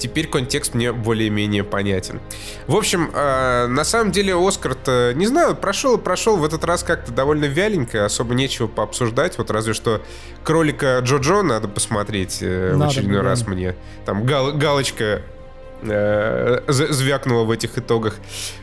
Теперь 0.02 0.26
контекст 0.26 0.74
мне 0.74 0.92
более-менее 0.92 1.62
понятен. 1.62 2.20
В 2.66 2.74
общем, 2.74 3.12
э, 3.14 3.66
на 3.68 3.84
самом 3.84 4.10
деле 4.10 4.34
Оскар-то, 4.34 5.12
не 5.14 5.26
знаю, 5.28 5.54
прошел 5.54 5.96
и 5.96 6.00
прошел 6.00 6.36
в 6.38 6.44
этот 6.44 6.64
раз 6.64 6.82
как-то 6.82 7.12
довольно 7.12 7.44
вяленько, 7.44 8.04
особо 8.04 8.34
нечего 8.34 8.66
пообсуждать, 8.66 9.38
вот 9.38 9.52
разве 9.52 9.74
что 9.74 10.02
кролика 10.42 10.98
Джо-Джо 11.04 11.42
надо 11.42 11.68
посмотреть 11.68 12.38
э, 12.40 12.72
в 12.74 12.78
Надо, 12.78 12.90
очередной 12.90 13.22
да. 13.22 13.28
раз 13.28 13.46
мне. 13.46 13.76
Там 14.04 14.26
гал- 14.26 14.52
галочка 14.54 15.22
э, 15.82 16.60
звякнула 16.68 17.44
в 17.44 17.50
этих 17.52 17.78
итогах. 17.78 18.16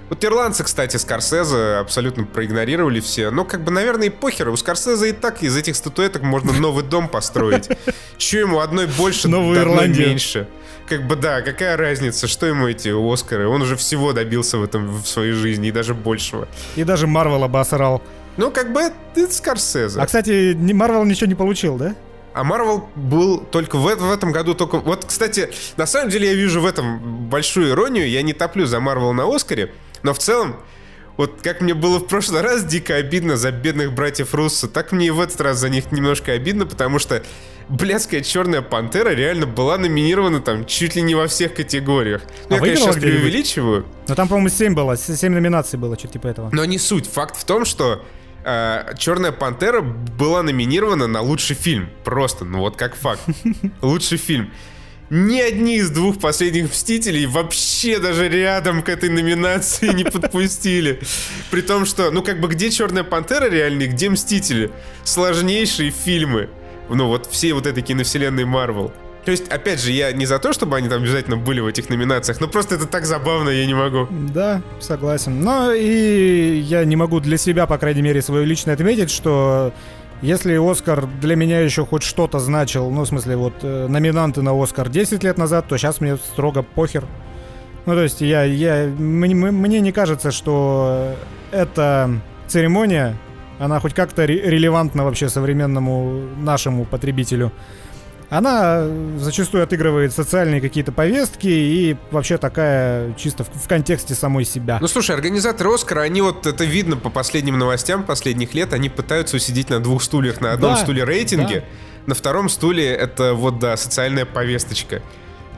Вот 0.10 0.24
ирландцы, 0.26 0.64
кстати, 0.64 0.98
Скорсезе 0.98 1.76
абсолютно 1.80 2.26
проигнорировали 2.26 3.00
все. 3.00 3.30
Но, 3.32 3.46
как 3.46 3.64
бы, 3.64 3.72
наверное, 3.72 4.08
и 4.08 4.10
похер. 4.10 4.50
У 4.50 4.58
Скорсезе 4.58 5.10
и 5.10 5.14
так 5.14 5.42
из 5.44 5.56
этих 5.56 5.76
статуэток 5.76 6.22
можно 6.22 6.52
новый 6.52 6.84
дом 6.84 7.08
построить. 7.08 7.70
Че 8.18 8.40
ему 8.40 8.60
одной 8.60 8.88
больше, 8.88 9.28
одной 9.28 9.58
Ирландию. 9.58 10.08
меньше? 10.10 10.48
Как 10.90 11.06
бы, 11.06 11.16
да, 11.16 11.42
какая 11.42 11.78
разница, 11.78 12.28
что 12.28 12.48
ему 12.48 12.68
эти 12.68 12.90
Оскары? 12.90 13.48
Он 13.48 13.62
уже 13.62 13.76
всего 13.76 14.12
добился 14.12 14.58
в 14.58 14.64
этом 14.64 14.90
в 14.90 15.08
своей 15.08 15.34
жизни, 15.34 15.68
и 15.68 15.72
даже 15.72 15.94
большего. 15.94 16.48
И 16.76 16.84
даже 16.84 17.06
Марвел 17.06 17.44
обосрал. 17.44 18.02
Ну, 18.38 18.50
как 18.50 18.74
бы, 18.74 18.82
это 18.82 19.32
Скорсезе. 19.32 20.00
А, 20.00 20.06
кстати, 20.08 20.56
Марвел 20.56 21.06
ничего 21.06 21.28
не 21.28 21.36
получил, 21.36 21.78
да? 21.78 21.96
А 22.34 22.44
Марвел 22.44 22.90
был 22.96 23.40
только 23.40 23.78
в, 23.78 23.84
в 23.84 24.12
этом 24.12 24.32
году 24.32 24.56
только... 24.56 24.80
Вот, 24.80 25.06
кстати, 25.06 25.50
на 25.78 25.86
самом 25.86 26.10
деле 26.10 26.30
я 26.30 26.34
вижу 26.34 26.62
в 26.62 26.66
этом 26.66 27.30
большую 27.30 27.70
иронию. 27.70 28.10
Я 28.10 28.24
не 28.24 28.34
топлю 28.34 28.66
за 28.66 28.80
Марвел 28.80 29.14
на 29.14 29.24
Оскаре, 29.34 29.72
но 30.02 30.14
в 30.14 30.20
целом, 30.20 30.56
вот 31.18 31.42
как 31.44 31.62
мне 31.62 31.74
было 31.74 32.00
в 32.00 32.08
прошлый 32.08 32.42
раз 32.42 32.64
дико 32.64 32.96
обидно 32.96 33.36
за 33.36 33.52
бедных 33.52 33.94
братьев 33.94 34.34
Руссо, 34.34 34.68
так 34.68 34.92
мне 34.92 35.08
и 35.08 35.12
в 35.12 35.20
этот 35.20 35.40
раз 35.42 35.58
за 35.58 35.70
них 35.70 35.92
немножко 35.92 36.32
обидно, 36.32 36.66
потому 36.66 36.98
что 36.98 37.24
блядская 37.70 38.22
черная 38.22 38.61
пантера 38.61 39.09
реально 39.09 39.45
была 39.45 39.78
номинирована 39.78 40.41
там 40.41 40.65
чуть 40.65 40.95
ли 40.95 41.01
не 41.01 41.15
во 41.15 41.28
всех 41.28 41.53
категориях. 41.53 42.24
Ну, 42.49 42.55
А 42.55 42.59
я, 42.59 42.59
конечно, 42.59 42.86
сейчас 42.86 42.95
преувеличиваю. 42.97 43.86
Ну 44.07 44.15
там, 44.15 44.28
по-моему, 44.28 44.49
7 44.49 44.74
было, 44.74 44.97
7 44.97 45.32
номинаций 45.32 45.78
было, 45.80 45.97
что-то 45.97 46.13
типа 46.13 46.28
этого. 46.28 46.49
Но 46.51 46.65
не 46.65 46.78
суть. 46.78 47.07
Факт 47.07 47.38
в 47.38 47.45
том, 47.45 47.65
что 47.65 48.03
э, 48.43 48.93
Черная 48.97 49.32
пантера 49.32 49.82
была 49.82 50.43
номинирована 50.43 51.07
на 51.07 51.22
лучший 51.22 51.55
фильм. 51.55 51.89
Просто, 52.03 52.43
ну 52.45 52.59
вот 52.59 52.76
как 52.76 52.95
факт. 52.95 53.22
Лучший 53.82 54.17
фильм. 54.17 54.51
Ни 55.11 55.39
одни 55.39 55.78
из 55.78 55.89
двух 55.89 56.20
последних 56.20 56.70
Мстителей 56.70 57.26
вообще 57.26 57.97
даже 57.97 58.30
рядом 58.30 58.84
к 58.84 58.89
этой 58.89 59.09
номинации 59.09 59.91
не 59.91 60.03
подпустили. 60.11 60.99
При 61.49 61.61
том, 61.61 61.86
что, 61.88 62.11
ну 62.11 62.22
как 62.22 62.39
бы 62.39 62.47
где 62.47 62.70
Черная 62.70 63.03
пантера 63.03 63.49
реально 63.49 63.84
и 63.84 63.88
где 63.88 64.09
Мстители? 64.09 64.72
Сложнейшие 65.03 65.89
фильмы. 65.89 66.49
Ну 66.90 67.08
вот 67.08 67.28
всей 67.28 67.54
вот 67.54 67.66
этой 67.66 67.84
киновселенной 67.84 68.46
Марвел. 68.46 68.92
То 69.26 69.32
есть, 69.32 69.48
опять 69.50 69.80
же, 69.80 69.92
я 69.92 70.12
не 70.12 70.26
за 70.26 70.40
то, 70.40 70.54
чтобы 70.54 70.78
они 70.78 70.88
там 70.90 71.02
обязательно 71.04 71.38
были 71.38 71.60
в 71.60 71.68
этих 71.68 71.90
номинациях, 71.90 72.40
но 72.40 72.48
просто 72.48 72.76
это 72.76 72.88
так 72.88 73.06
забавно, 73.06 73.50
я 73.50 73.66
не 73.66 73.74
могу. 73.74 74.08
Да, 74.10 74.62
согласен. 74.80 75.42
Но 75.42 75.72
и 75.72 76.58
я 76.60 76.86
не 76.86 76.96
могу 76.96 77.20
для 77.20 77.38
себя, 77.38 77.68
по 77.68 77.78
крайней 77.78 78.02
мере, 78.02 78.22
свое 78.22 78.46
личное 78.46 78.74
отметить, 78.74 79.12
что 79.12 79.74
если 80.22 80.56
Оскар 80.56 81.06
для 81.22 81.36
меня 81.36 81.60
еще 81.60 81.86
хоть 81.86 82.04
что-то 82.04 82.40
значил, 82.40 82.90
ну, 82.90 83.04
в 83.04 83.08
смысле, 83.08 83.36
вот 83.36 83.54
э, 83.62 83.88
номинанты 83.88 84.42
на 84.42 84.52
Оскар 84.62 84.90
10 84.90 85.24
лет 85.24 85.38
назад, 85.38 85.68
то 85.68 85.78
сейчас 85.78 86.02
мне 86.02 86.18
строго 86.18 86.64
похер. 86.64 87.06
Ну, 87.86 87.94
то 87.94 88.04
есть 88.04 88.22
я, 88.22 88.44
я, 88.44 88.88
мне, 88.88 89.34
мне 89.34 89.80
не 89.80 89.92
кажется, 89.92 90.32
что 90.32 91.16
эта 91.52 92.10
церемония, 92.48 93.16
она 93.60 93.80
хоть 93.80 93.93
как-то 93.93 94.26
ре- 94.26 94.41
релевантна 94.49 95.03
вообще 95.03 95.30
современному 95.30 96.24
нашему 96.38 96.86
потребителю. 96.86 97.51
Она 98.30 98.86
зачастую 99.18 99.64
отыгрывает 99.64 100.14
социальные 100.14 100.62
какие-то 100.62 100.91
повестки 100.91 101.47
и 101.47 101.97
вообще 102.12 102.38
такая 102.38 103.12
чисто 103.16 103.43
в, 103.43 103.49
в 103.49 103.68
контексте 103.68 104.14
самой 104.14 104.45
себя. 104.45 104.78
Ну 104.80 104.88
слушай, 104.88 105.16
организаторы 105.16 105.74
Оскара, 105.74 106.01
они 106.01 106.22
вот 106.22 106.45
это 106.45 106.64
видно 106.64 106.95
по 106.95 107.10
последним 107.10 107.57
новостям 107.57 108.03
последних 108.03 108.53
лет, 108.53 108.72
они 108.74 108.88
пытаются 108.89 109.36
усидеть 109.36 109.72
на 109.72 109.80
двух 109.80 110.03
стульях. 110.03 110.41
На 110.41 110.53
одном 110.53 110.76
Да, 110.76 110.78
стуле 110.82 111.03
рейтинги, 111.05 111.55
да. 111.55 111.64
на 112.05 112.14
втором 112.14 112.49
стуле 112.49 112.86
это 112.93 113.34
вот, 113.34 113.57
да, 113.57 113.76
социальная 113.78 114.26
повесточка. 114.26 115.01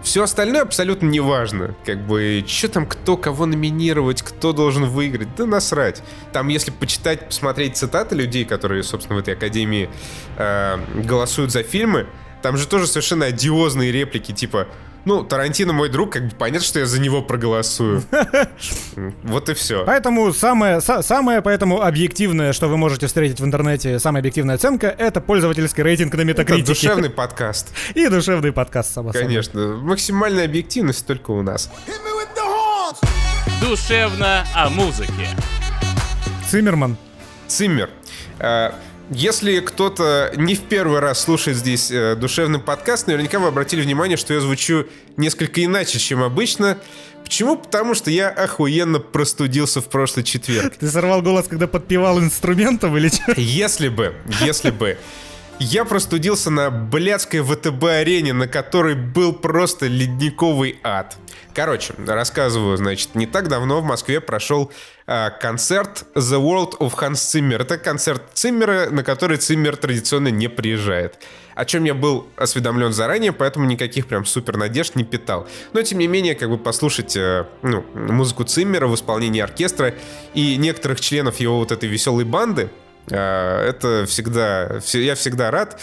Все 0.04 0.24
остальное 0.24 0.64
абсолютно 0.64 1.08
не 1.08 1.20
важно. 1.20 1.76
Как 1.86 2.06
бы, 2.06 2.44
что 2.48 2.68
там, 2.70 2.86
кто 2.86 3.18
кого 3.18 3.46
номинировать, 3.46 4.22
кто 4.22 4.52
должен 4.52 4.86
выиграть, 4.86 5.36
да 5.36 5.46
насрать. 5.46 6.02
Там, 6.34 6.48
если 6.48 6.72
почитать, 6.72 7.28
посмотреть 7.28 7.78
цитаты 7.78 8.16
людей, 8.16 8.46
которые, 8.46 8.84
собственно, 8.84 9.18
в 9.18 9.20
этой 9.20 9.36
академии 9.36 9.90
э, 10.38 10.78
голосуют 11.04 11.52
за 11.52 11.64
фильмы, 11.64 12.08
там 12.42 12.58
же 12.58 12.68
тоже 12.68 12.88
совершенно 12.88 13.26
одиозные 13.28 13.92
реплики, 13.92 14.32
типа, 14.32 14.68
ну, 15.06 15.24
Тарантино 15.24 15.74
мой 15.74 15.90
друг, 15.90 16.14
как 16.14 16.28
бы 16.30 16.36
понятно, 16.36 16.66
что 16.66 16.80
я 16.80 16.86
за 16.86 17.00
него 17.00 17.22
проголосую. 17.22 18.04
Вот 19.24 19.50
и 19.50 19.54
все. 19.54 19.84
Поэтому 19.86 20.34
самое, 20.34 20.78
са- 20.78 21.02
самое 21.02 21.42
поэтому 21.42 21.82
объективное, 21.82 22.54
что 22.54 22.68
вы 22.68 22.78
можете 22.78 23.08
встретить 23.08 23.40
в 23.40 23.46
интернете, 23.46 24.00
самая 24.00 24.22
объективная 24.22 24.56
оценка, 24.56 24.88
это 24.88 25.22
пользовательский 25.22 25.84
рейтинг 25.84 26.14
на 26.14 26.22
Это 26.22 26.26
метакритике. 26.28 26.68
душевный 26.68 27.10
подкаст. 27.10 27.74
И 27.96 28.08
душевный 28.08 28.52
подкаст, 28.52 28.94
само 28.94 29.12
собой. 29.12 29.28
Конечно. 29.28 29.78
Максимальная 29.78 30.46
объективность 30.46 31.06
только 31.06 31.32
у 31.32 31.42
нас. 31.42 31.70
Душевно 33.62 34.46
о 34.56 34.70
музыке. 34.70 35.28
Циммерман. 36.50 36.98
Циммер. 37.48 37.90
Если 39.14 39.60
кто-то 39.60 40.32
не 40.38 40.56
в 40.56 40.62
первый 40.62 41.00
раз 41.00 41.20
слушает 41.20 41.58
здесь 41.58 41.92
э, 41.92 42.16
душевный 42.16 42.60
подкаст, 42.60 43.08
наверняка 43.08 43.40
вы 43.40 43.50
обратили 43.50 43.82
внимание, 43.82 44.16
что 44.16 44.34
я 44.34 44.40
звучу 44.40 44.88
несколько 45.18 45.66
иначе, 45.66 46.00
чем 46.00 46.24
обычно. 46.24 46.78
Почему? 47.22 47.58
Потому 47.58 47.94
что 47.94 48.10
я 48.10 48.30
охуенно 48.30 49.00
простудился 49.00 49.82
в 49.82 49.90
прошлый 49.90 50.24
четверг. 50.24 50.76
Ты 50.80 50.88
сорвал 50.88 51.22
голос, 51.22 51.50
когда 51.50 51.68
подпевал 51.68 52.22
инструментом 52.22 52.96
или 52.96 53.10
что? 53.10 53.34
Если 53.36 53.90
бы, 53.90 54.16
если 54.40 54.72
бы 54.72 54.98
я 55.62 55.86
простудился 55.86 56.50
на 56.50 56.72
блядской 56.72 57.42
ВТБ-арене, 57.42 58.34
на 58.34 58.48
которой 58.48 58.96
был 58.96 59.32
просто 59.32 59.86
ледниковый 59.86 60.80
ад. 60.84 61.18
Короче, 61.54 61.94
рассказываю, 62.08 62.78
значит, 62.78 63.14
не 63.14 63.28
так 63.28 63.48
давно 63.48 63.80
в 63.82 63.84
Москве 63.84 64.22
прошел 64.22 64.72
а, 65.06 65.30
концерт 65.30 66.06
The 66.16 66.42
World 66.42 66.80
of 66.80 66.96
Hans 66.96 67.14
Zimmer. 67.14 67.62
Это 67.62 67.78
концерт 67.78 68.24
Циммера, 68.34 68.90
на 68.90 69.04
который 69.04 69.38
Циммер 69.38 69.76
традиционно 69.76 70.30
не 70.30 70.48
приезжает. 70.48 71.20
О 71.54 71.66
чем 71.66 71.84
я 71.84 71.94
был 71.94 72.28
осведомлен 72.38 72.92
заранее, 72.92 73.32
поэтому 73.32 73.66
никаких 73.66 74.08
прям 74.08 74.26
супер 74.26 74.58
надежд 74.58 74.96
не 74.96 75.04
питал. 75.04 75.48
Но, 75.74 75.82
тем 75.84 76.00
не 76.00 76.08
менее, 76.08 76.34
как 76.34 76.50
бы 76.50 76.58
послушать 76.58 77.16
э, 77.16 77.46
ну, 77.62 77.86
музыку 77.94 78.46
Циммера 78.46 78.88
в 78.88 78.96
исполнении 78.96 79.42
оркестра 79.42 79.94
и 80.34 80.56
некоторых 80.56 81.02
членов 81.02 81.40
его 81.40 81.60
вот 81.60 81.72
этой 81.72 81.90
веселой 81.90 82.24
банды, 82.24 82.70
Это 83.08 84.06
всегда... 84.08 84.80
все- 84.80 85.04
Я 85.04 85.16
всегда 85.16 85.52
рад. 85.52 85.80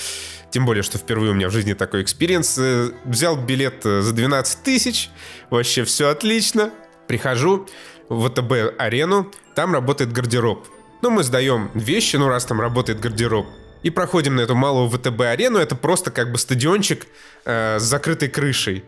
Тем 0.51 0.65
более, 0.65 0.83
что 0.83 0.97
впервые 0.99 1.33
у 1.33 1.35
меня 1.35 1.49
в 1.49 1.53
жизни 1.53 1.75
такой 1.75 2.03
experience. 2.03 2.57
Э, 2.59 2.91
Взял 3.05 3.37
билет 3.37 3.85
э, 3.85 4.01
за 4.01 4.13
12 4.15 4.63
тысяч. 4.63 5.11
Вообще 5.51 5.85
все 5.85 6.09
отлично. 6.09 6.71
Прихожу 7.07 7.67
в 8.09 8.29
ВТБ-арену. 8.29 9.31
Там 9.55 9.75
работает 9.75 10.13
гардероб. 10.13 10.67
Ну, 11.03 11.11
мы 11.11 11.23
сдаем 11.23 11.71
вещи, 11.75 12.17
ну, 12.17 12.29
раз 12.29 12.45
там 12.47 12.61
работает 12.61 12.99
гардероб. 13.01 13.47
И 13.83 13.91
проходим 13.91 14.37
на 14.37 14.41
эту 14.41 14.55
малую 14.55 14.89
ВТБ-арену. 14.89 15.59
Это 15.59 15.77
просто 15.77 16.11
как 16.11 16.33
бы 16.33 16.39
стадиончик 16.39 17.07
э, 17.45 17.79
с 17.79 17.83
закрытой 17.83 18.29
крышей. 18.29 18.85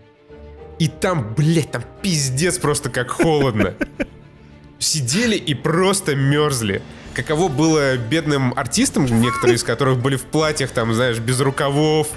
И 0.78 0.88
там, 0.88 1.34
блядь, 1.34 1.70
там 1.72 1.84
пиздец 2.02 2.58
просто 2.58 2.88
как 2.88 3.10
холодно. 3.10 3.74
Сидели 4.78 5.36
и 5.36 5.52
просто 5.54 6.16
мерзли. 6.16 6.80
Каково 7.14 7.48
было 7.48 7.96
бедным 7.96 8.54
артистам, 8.56 9.04
некоторые 9.06 9.56
из 9.56 9.62
которых 9.64 9.98
были 9.98 10.16
в 10.16 10.22
платьях, 10.22 10.70
там, 10.70 10.94
знаешь, 10.94 11.18
без 11.18 11.40
рукавов. 11.40 12.08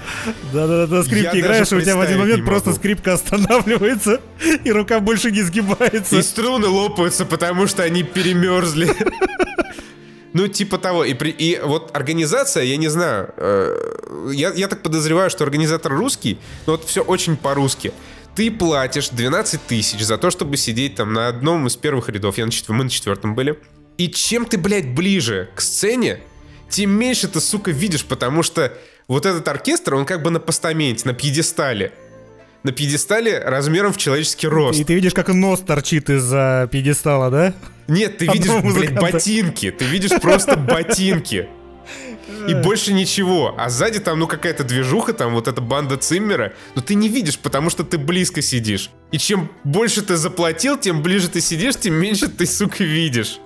Да-да-да, 0.52 1.02
скрипки 1.02 1.38
играешь, 1.40 1.72
и 1.72 1.74
у 1.74 1.80
тебя 1.80 1.96
в 1.96 2.00
один 2.00 2.18
момент 2.20 2.44
просто 2.44 2.72
скрипка 2.74 3.14
останавливается, 3.14 4.20
и 4.64 4.70
рука 4.70 5.00
больше 5.00 5.30
не 5.30 5.42
сгибается. 5.42 6.16
И 6.16 6.22
струны 6.22 6.68
лопаются, 6.68 7.24
потому 7.26 7.66
что 7.66 7.82
они 7.82 8.02
перемерзли. 8.04 8.88
Ну, 10.32 10.48
типа 10.48 10.78
того. 10.78 11.04
И, 11.04 11.14
при- 11.14 11.30
и 11.30 11.60
вот 11.62 11.94
организация, 11.96 12.64
я 12.64 12.76
не 12.76 12.88
знаю, 12.88 13.32
э, 13.36 14.30
я, 14.32 14.52
я 14.52 14.66
так 14.68 14.82
подозреваю, 14.82 15.30
что 15.30 15.44
организатор 15.44 15.92
русский, 15.92 16.38
но 16.66 16.72
вот 16.72 16.84
все 16.84 17.02
очень 17.02 17.36
по-русски. 17.36 17.92
Ты 18.34 18.50
платишь 18.50 19.10
12 19.10 19.60
тысяч 19.64 20.00
за 20.04 20.18
то, 20.18 20.32
чтобы 20.32 20.56
сидеть 20.56 20.96
там 20.96 21.12
на 21.12 21.28
одном 21.28 21.68
из 21.68 21.76
первых 21.76 22.08
рядов. 22.08 22.36
Я 22.36 22.46
на 22.46 22.50
четвер- 22.50 22.74
мы 22.74 22.82
на 22.84 22.90
четвертом 22.90 23.36
были. 23.36 23.60
И 23.98 24.08
чем 24.08 24.44
ты, 24.44 24.58
блядь, 24.58 24.88
ближе 24.88 25.48
к 25.54 25.60
сцене, 25.60 26.20
тем 26.68 26.90
меньше 26.90 27.28
ты, 27.28 27.40
сука, 27.40 27.70
видишь, 27.70 28.04
потому 28.04 28.42
что 28.42 28.72
вот 29.06 29.26
этот 29.26 29.46
оркестр, 29.46 29.94
он 29.94 30.04
как 30.04 30.22
бы 30.22 30.30
на 30.30 30.40
постаменте, 30.40 31.06
на 31.06 31.14
пьедестале. 31.14 31.92
На 32.62 32.72
пьедестале 32.72 33.38
размером 33.38 33.92
в 33.92 33.98
человеческий 33.98 34.48
рост. 34.48 34.80
И 34.80 34.84
ты 34.84 34.94
видишь, 34.94 35.12
как 35.12 35.28
нос 35.28 35.60
торчит 35.60 36.08
из-за 36.08 36.68
пьедестала, 36.72 37.30
да? 37.30 37.54
Нет, 37.86 38.18
ты 38.18 38.26
Одного 38.26 38.60
видишь, 38.60 38.74
блядь, 38.74 38.90
музыканта. 38.90 39.12
ботинки. 39.12 39.70
Ты 39.70 39.84
видишь 39.84 40.20
просто 40.20 40.56
ботинки. 40.56 41.48
И 42.48 42.54
больше 42.54 42.94
ничего. 42.94 43.54
А 43.58 43.68
сзади 43.68 44.00
там, 44.00 44.18
ну, 44.18 44.26
какая-то 44.26 44.64
движуха, 44.64 45.12
там 45.12 45.34
вот 45.34 45.46
эта 45.46 45.60
банда 45.60 45.98
Циммера. 45.98 46.54
Но 46.74 46.80
ты 46.80 46.94
не 46.94 47.08
видишь, 47.08 47.38
потому 47.38 47.68
что 47.68 47.84
ты 47.84 47.98
близко 47.98 48.40
сидишь. 48.40 48.90
И 49.12 49.18
чем 49.18 49.50
больше 49.62 50.00
ты 50.00 50.16
заплатил, 50.16 50.78
тем 50.78 51.02
ближе 51.02 51.28
ты 51.28 51.42
сидишь, 51.42 51.76
тем 51.76 51.94
меньше 51.94 52.28
ты, 52.28 52.46
сука, 52.46 52.82
видишь. 52.82 53.38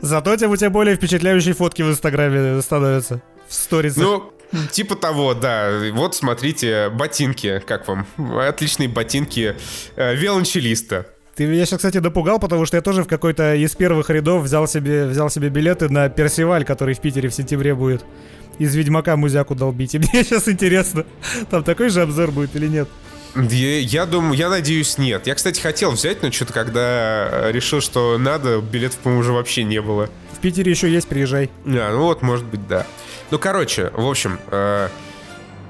Зато 0.00 0.36
тем 0.36 0.50
у 0.50 0.56
тебя 0.56 0.70
более 0.70 0.96
впечатляющие 0.96 1.54
фотки 1.54 1.82
в 1.82 1.90
Инстаграме 1.90 2.60
становятся. 2.62 3.22
В 3.48 3.54
сторисах. 3.54 4.02
Ну, 4.02 4.32
типа 4.70 4.96
того, 4.96 5.34
да. 5.34 5.70
Вот, 5.92 6.14
смотрите, 6.14 6.90
ботинки. 6.90 7.62
Как 7.66 7.88
вам? 7.88 8.06
Отличные 8.38 8.88
ботинки 8.88 9.56
э, 9.96 10.14
виолончелиста. 10.14 11.06
Ты 11.34 11.46
меня 11.46 11.64
сейчас, 11.66 11.78
кстати, 11.78 11.98
допугал, 11.98 12.40
потому 12.40 12.66
что 12.66 12.76
я 12.76 12.82
тоже 12.82 13.04
в 13.04 13.06
какой-то 13.06 13.54
из 13.54 13.74
первых 13.76 14.10
рядов 14.10 14.42
взял 14.42 14.66
себе, 14.66 15.06
взял 15.06 15.30
себе 15.30 15.50
билеты 15.50 15.88
на 15.88 16.08
Персиваль, 16.08 16.64
который 16.64 16.94
в 16.94 17.00
Питере 17.00 17.28
в 17.28 17.34
сентябре 17.34 17.74
будет. 17.74 18.04
Из 18.58 18.74
Ведьмака 18.74 19.16
музяку 19.16 19.54
долбить. 19.54 19.94
И 19.94 19.98
мне 19.98 20.24
сейчас 20.24 20.48
интересно, 20.48 21.06
там 21.48 21.62
такой 21.62 21.90
же 21.90 22.02
обзор 22.02 22.32
будет 22.32 22.56
или 22.56 22.66
нет. 22.66 22.88
Я, 23.34 23.78
я 23.78 24.06
думаю, 24.06 24.34
я 24.34 24.48
надеюсь, 24.48 24.98
нет. 24.98 25.26
Я, 25.26 25.34
кстати, 25.34 25.60
хотел 25.60 25.92
взять, 25.92 26.22
но 26.22 26.32
что-то 26.32 26.52
когда 26.52 27.28
э, 27.30 27.52
решил, 27.52 27.80
что 27.80 28.18
надо, 28.18 28.60
билетов, 28.60 28.98
по-моему, 28.98 29.20
уже 29.20 29.32
вообще 29.32 29.64
не 29.64 29.80
было. 29.80 30.08
В 30.32 30.40
Питере 30.40 30.70
еще 30.70 30.90
есть, 30.90 31.08
приезжай. 31.08 31.50
А, 31.66 31.92
ну 31.92 32.02
вот, 32.02 32.22
может 32.22 32.46
быть, 32.46 32.66
да. 32.66 32.86
Ну, 33.30 33.38
короче, 33.38 33.90
в 33.94 34.08
общем, 34.08 34.38
э, 34.50 34.88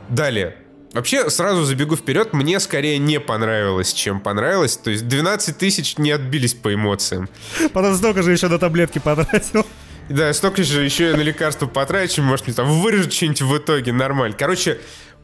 далее. 0.08 0.56
Вообще, 0.92 1.28
сразу 1.28 1.64
забегу 1.64 1.96
вперед, 1.96 2.32
мне 2.32 2.58
скорее 2.60 2.98
не 2.98 3.20
понравилось, 3.20 3.92
чем 3.92 4.20
понравилось. 4.20 4.76
То 4.76 4.90
есть 4.90 5.06
12 5.06 5.58
тысяч 5.58 5.98
не 5.98 6.10
отбились 6.10 6.54
по 6.54 6.72
эмоциям. 6.72 7.28
Потом 7.72 7.94
столько 7.94 8.22
же 8.22 8.32
еще 8.32 8.48
на 8.48 8.58
таблетки 8.58 8.98
потратил. 8.98 9.66
Да, 10.08 10.32
столько 10.32 10.62
же 10.62 10.82
еще 10.82 11.10
и 11.10 11.14
на 11.14 11.20
лекарства 11.20 11.66
потрачу, 11.66 12.22
может, 12.22 12.46
мне 12.46 12.54
там 12.54 12.80
вырежут 12.80 13.12
что-нибудь 13.12 13.42
в 13.42 13.58
итоге, 13.58 13.92
нормально. 13.92 14.34
Короче, 14.38 14.80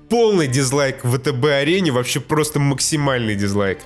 полный 0.09 0.47
дизлайк 0.47 1.05
в 1.05 1.17
ВТБ-арене, 1.19 1.91
вообще 1.93 2.21
просто 2.21 2.61
максимальный 2.61 3.35
дизлайк. 3.35 3.79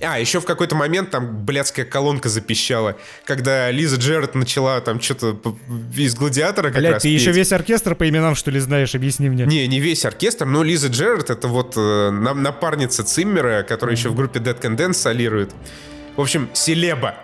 А, 0.00 0.18
еще 0.18 0.40
в 0.40 0.44
какой-то 0.44 0.76
момент 0.76 1.10
там 1.10 1.44
блядская 1.44 1.84
колонка 1.84 2.28
запищала, 2.28 2.96
когда 3.24 3.70
Лиза 3.70 3.96
Джерард 3.96 4.34
начала 4.34 4.80
там 4.80 5.00
что-то 5.00 5.40
из 5.96 6.14
«Гладиатора» 6.14 6.70
как 6.70 6.78
Блять, 6.78 6.92
раз 6.94 7.02
ты 7.02 7.08
еще 7.08 7.26
петь. 7.26 7.36
весь 7.36 7.52
оркестр 7.52 7.94
по 7.94 8.08
именам, 8.08 8.34
что 8.34 8.50
ли, 8.50 8.60
знаешь? 8.60 8.94
Объясни 8.94 9.28
мне. 9.28 9.44
Не, 9.46 9.66
не 9.66 9.80
весь 9.80 10.04
оркестр, 10.04 10.44
но 10.46 10.62
Лиза 10.62 10.88
Джерард 10.88 11.30
это 11.30 11.48
вот 11.48 11.74
э, 11.76 12.10
напарница 12.10 13.02
Циммера, 13.02 13.64
которая 13.64 13.96
еще 13.96 14.08
в 14.10 14.14
группе 14.14 14.38
Dead 14.38 14.60
Can 14.60 14.76
Dance 14.76 14.94
солирует. 14.94 15.52
В 16.16 16.20
общем, 16.20 16.48
Селеба. 16.52 17.16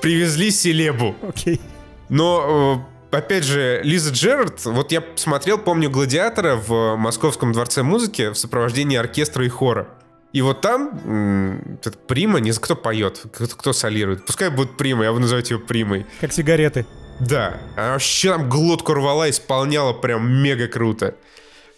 Привезли 0.00 0.50
Селебу. 0.50 1.16
Окей. 1.28 1.60
Но, 2.08 2.84
э, 2.86 2.99
опять 3.10 3.44
же, 3.44 3.80
Лиза 3.82 4.12
Джерард, 4.12 4.64
вот 4.64 4.92
я 4.92 5.02
смотрел, 5.16 5.58
помню, 5.58 5.90
«Гладиатора» 5.90 6.56
в 6.56 6.96
Московском 6.96 7.52
дворце 7.52 7.82
музыки 7.82 8.30
в 8.30 8.34
сопровождении 8.34 8.96
оркестра 8.96 9.44
и 9.44 9.48
хора. 9.48 9.88
И 10.32 10.42
вот 10.42 10.60
там 10.60 11.00
м, 11.04 11.78
этот 11.80 12.06
Прима, 12.06 12.38
не 12.38 12.52
знаю, 12.52 12.62
кто 12.62 12.76
поет, 12.76 13.20
кто, 13.32 13.46
кто 13.46 13.72
солирует. 13.72 14.24
Пускай 14.24 14.48
будет 14.50 14.76
Прима, 14.76 15.04
я 15.04 15.10
буду 15.10 15.22
называть 15.22 15.50
ее 15.50 15.58
Примой. 15.58 16.06
Как 16.20 16.32
сигареты. 16.32 16.86
Да, 17.18 17.60
она 17.76 17.92
вообще 17.92 18.30
там 18.30 18.48
глотку 18.48 18.94
рвала, 18.94 19.28
исполняла 19.28 19.92
прям 19.92 20.32
мега 20.42 20.68
круто. 20.68 21.16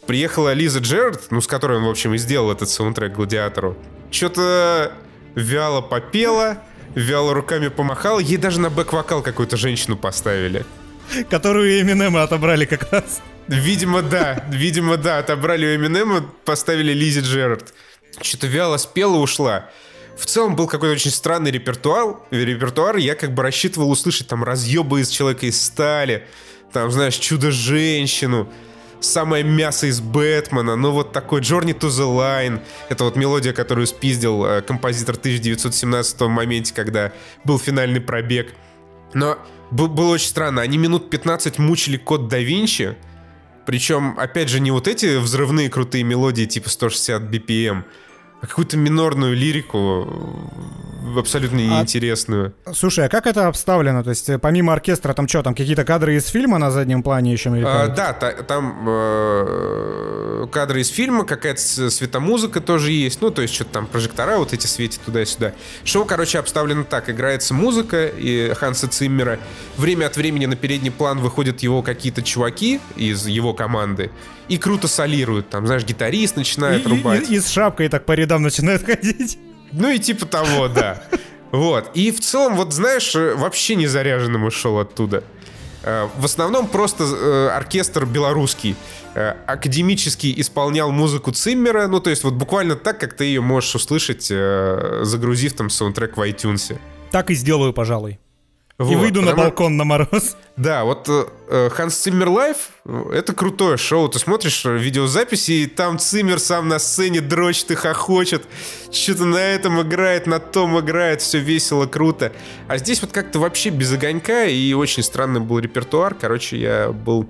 Приехала 0.07 0.53
Лиза 0.53 0.81
Джерард, 0.81 1.31
ну, 1.31 1.41
с 1.41 1.47
которой 1.47 1.79
он, 1.79 1.85
в 1.85 1.89
общем, 1.89 2.15
и 2.15 2.19
сделал 2.19 2.51
этот 2.53 2.69
саундтрек 2.69 3.13
«Гладиатору». 3.13 3.77
Что-то 4.11 4.93
вяло 5.35 5.81
попела, 5.81 6.59
вяло 6.95 7.35
руками 7.35 7.69
помахала. 7.69 8.19
Ей 8.19 8.37
даже 8.37 8.61
на 8.61 8.69
бэк-вокал 8.69 9.23
какую-то 9.23 9.57
женщину 9.57 9.97
поставили. 9.97 10.67
Которую 11.31 11.81
Эминема 11.81 12.23
отобрали 12.23 12.65
как 12.65 12.91
раз. 12.93 13.21
Видимо, 13.49 14.03
да. 14.03 14.45
Видимо, 14.51 14.97
да. 14.97 15.19
Отобрали 15.19 15.67
у 15.67 15.77
Эминема, 15.77 16.23
поставили 16.45 16.93
Лизи 16.93 17.21
Джерард. 17.21 17.75
Что-то 18.21 18.47
вяло 18.47 18.77
спела, 18.77 19.17
ушла. 19.17 19.71
В 20.17 20.27
целом 20.27 20.57
был 20.57 20.67
какой-то 20.67 20.95
очень 20.95 21.11
странный 21.11 21.51
репертуар. 21.51 22.17
Репертуар 22.31 22.97
я 22.97 23.15
как 23.15 23.33
бы 23.35 23.43
рассчитывал 23.43 23.91
услышать 23.91 24.29
там 24.29 24.45
разъебы 24.45 25.01
из 25.01 25.09
человека 25.09 25.47
из 25.47 25.61
стали, 25.61 26.27
там, 26.73 26.91
знаешь, 26.91 27.17
чудо-женщину, 27.17 28.49
самое 29.01 29.43
мясо 29.43 29.87
из 29.87 30.01
Бэтмена, 30.01 30.77
ну 30.77 30.93
вот 30.93 31.13
такой 31.13 31.41
Journey 31.41 31.79
to 31.79 31.89
the 31.89 32.07
Line. 32.07 32.61
Это 32.89 33.05
вот 33.05 33.17
мелодия, 33.17 33.53
которую 33.53 33.87
спиздил 33.87 34.45
э, 34.45 34.63
композитор 34.63 35.17
1917 35.17 36.21
в 36.21 36.29
моменте, 36.29 36.75
когда 36.75 37.13
был 37.45 37.59
финальный 37.59 38.01
пробег. 38.01 38.55
Но 39.15 39.39
было 39.71 40.13
очень 40.13 40.29
странно. 40.29 40.63
Они 40.63 40.79
минут 40.79 41.11
15 41.11 41.59
мучили 41.59 41.97
код 41.97 42.29
да 42.29 42.39
Винчи. 42.39 42.97
Причем, 43.67 44.19
опять 44.19 44.49
же, 44.49 44.61
не 44.61 44.71
вот 44.71 44.89
эти 44.89 45.19
взрывные 45.19 45.71
крутые 45.71 46.05
мелодии 46.05 46.45
типа 46.45 46.69
160 46.69 47.23
BPM, 47.23 47.85
какую-то 48.43 48.77
минорную 48.77 49.37
лирику 49.37 50.07
э, 51.15 51.19
абсолютно 51.19 51.57
неинтересную. 51.57 52.53
Слушай, 52.75 53.07
а 53.07 53.09
как 53.09 53.27
это 53.27 53.47
обставлено? 53.47 54.03
То 54.03 54.11
есть, 54.11 54.29
э, 54.29 54.39
помимо 54.39 54.73
оркестра, 54.73 55.15
там 55.15 55.29
что, 55.29 55.43
там 55.43 55.55
какие-то 55.55 55.85
кадры 55.85 56.17
из 56.17 56.27
фильма 56.27 56.59
на 56.59 56.71
заднем 56.71 57.03
плане 57.03 57.33
еще 57.33 57.51
А, 57.51 57.53
мелькают? 57.53 57.95
да, 57.95 58.13
та- 58.13 58.33
там 58.43 58.85
э, 58.89 60.47
кадры 60.53 60.81
из 60.81 60.89
фильма, 60.89 61.25
какая-то 61.25 61.61
светомузыка 61.91 62.61
тоже 62.61 62.91
есть. 62.91 63.21
Ну, 63.23 63.31
то 63.31 63.43
есть, 63.43 63.55
что-то 63.55 63.71
там 63.71 63.87
прожектора 63.87 64.39
вот 64.39 64.53
эти 64.53 64.67
светят 64.67 65.01
туда-сюда. 65.03 65.53
Шоу, 65.85 66.05
короче, 66.05 66.39
обставлено 66.39 66.85
так. 66.85 67.09
Играется 67.11 67.55
музыка 67.55 68.07
и 68.07 68.53
Ханса 68.55 68.89
Циммера. 68.89 69.39
Время 69.77 70.07
от 70.07 70.17
времени 70.17 70.47
на 70.47 70.57
передний 70.57 70.91
план 70.91 71.19
выходят 71.21 71.61
его 71.61 71.83
какие-то 71.83 72.23
чуваки 72.23 72.81
из 72.97 73.27
его 73.27 73.55
команды 73.55 74.11
и 74.49 74.59
круто 74.59 74.89
солируют. 74.89 75.49
Там, 75.51 75.67
знаешь, 75.67 75.85
гитарист 75.85 76.37
начинает 76.37 76.85
И- 76.87 76.89
рубать. 76.89 77.31
и, 77.31 77.35
и 77.37 77.41
с 77.41 77.49
шапкой 77.49 77.89
так 77.89 78.05
по 78.07 78.13
рядам 78.13 78.43
начинают 78.43 78.85
ходить. 78.85 79.39
Ну 79.73 79.91
и 79.91 79.99
типа 79.99 80.27
того, 80.27 80.69
да. 80.75 81.03
Вот. 81.51 81.91
И 81.95 82.11
в 82.11 82.21
целом, 82.21 82.57
вот 82.57 82.73
знаешь, 82.73 83.15
э, 83.15 83.35
вообще 83.35 83.75
не 83.75 83.87
заряженным 83.87 84.45
ушел 84.45 84.79
оттуда. 84.79 85.23
Э, 85.83 86.09
В 86.19 86.25
основном 86.25 86.67
просто 86.69 87.05
э, 87.05 87.49
оркестр 87.49 88.05
белорусский 88.07 88.77
академически 89.47 90.33
исполнял 90.41 90.91
музыку 90.91 91.33
Циммера, 91.33 91.87
ну 91.87 92.01
то 92.01 92.09
есть 92.09 92.25
вот 92.25 92.33
буквально 92.35 92.77
так, 92.77 92.99
как 92.99 93.13
ты 93.15 93.25
ее 93.25 93.43
можешь 93.43 93.75
услышать, 93.75 94.23
загрузив 94.25 95.53
там 95.53 95.69
саундтрек 95.69 96.17
в 96.17 96.21
iTunes. 96.23 96.79
Так 97.11 97.31
и 97.31 97.35
сделаю, 97.35 97.75
пожалуй. 97.75 98.19
И 98.91 98.95
Вот, 98.95 99.01
выйду 99.01 99.21
на 99.23 99.31
потому- 99.31 99.43
балкон 99.49 99.77
на 99.77 99.85
мороз. 99.85 100.37
Да, 100.57 100.85
вот 100.85 101.09
э, 101.09 101.25
э, 101.49 101.71
Ханс 101.71 101.97
Циммер 101.97 102.29
Лайв 102.29 102.57
э, 102.85 103.11
это 103.15 103.35
крутое 103.35 103.77
шоу. 103.77 104.09
Ты 104.09 104.19
смотришь 104.19 104.65
видеозаписи, 104.65 105.53
и 105.53 105.67
там 105.67 105.99
Циммер 105.99 106.39
сам 106.39 106.69
на 106.69 106.79
сцене 106.79 107.21
дрочит 107.21 107.71
и 107.71 107.75
хохочет. 107.75 108.45
Что-то 108.91 109.25
на 109.25 109.39
этом 109.39 109.81
играет, 109.83 110.27
на 110.27 110.39
том 110.41 110.79
играет, 110.79 111.21
все 111.23 111.39
весело, 111.39 111.87
круто. 111.87 112.33
А 112.69 112.77
здесь 112.79 113.01
вот 113.01 113.13
как-то 113.13 113.39
вообще 113.39 113.71
без 113.71 113.93
огонька, 113.93 114.45
и 114.45 114.73
очень 114.75 115.03
странный 115.03 115.41
был 115.41 115.59
репертуар. 115.59 116.15
Короче, 116.15 116.59
я 116.59 116.89
был 116.91 117.29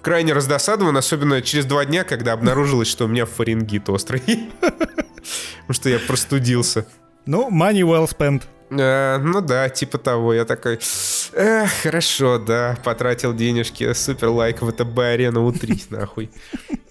крайне 0.00 0.32
раздосадован, 0.32 0.96
особенно 0.96 1.42
через 1.42 1.66
два 1.66 1.84
дня, 1.84 2.04
когда 2.04 2.32
обнаружилось, 2.32 2.88
что 2.88 3.04
у 3.04 3.08
меня 3.08 3.26
фарингит 3.26 3.88
острый. 3.90 4.20
Потому 4.60 5.72
что 5.72 5.88
я 5.90 5.98
простудился. 5.98 6.86
Ну, 7.26 7.50
money 7.50 7.82
well 7.82 8.08
spent. 8.10 8.44
Э, 8.70 9.18
ну 9.18 9.40
да, 9.40 9.68
типа 9.68 9.98
того. 9.98 10.34
Я 10.34 10.44
такой, 10.44 10.78
«Эх, 11.32 11.70
хорошо, 11.82 12.38
да, 12.38 12.78
потратил 12.84 13.34
денежки, 13.34 13.92
супер 13.92 14.28
лайк 14.28 14.60
ВТБ 14.60 14.98
арену 14.98 15.44
утрись 15.46 15.90
нахуй. 15.90 16.30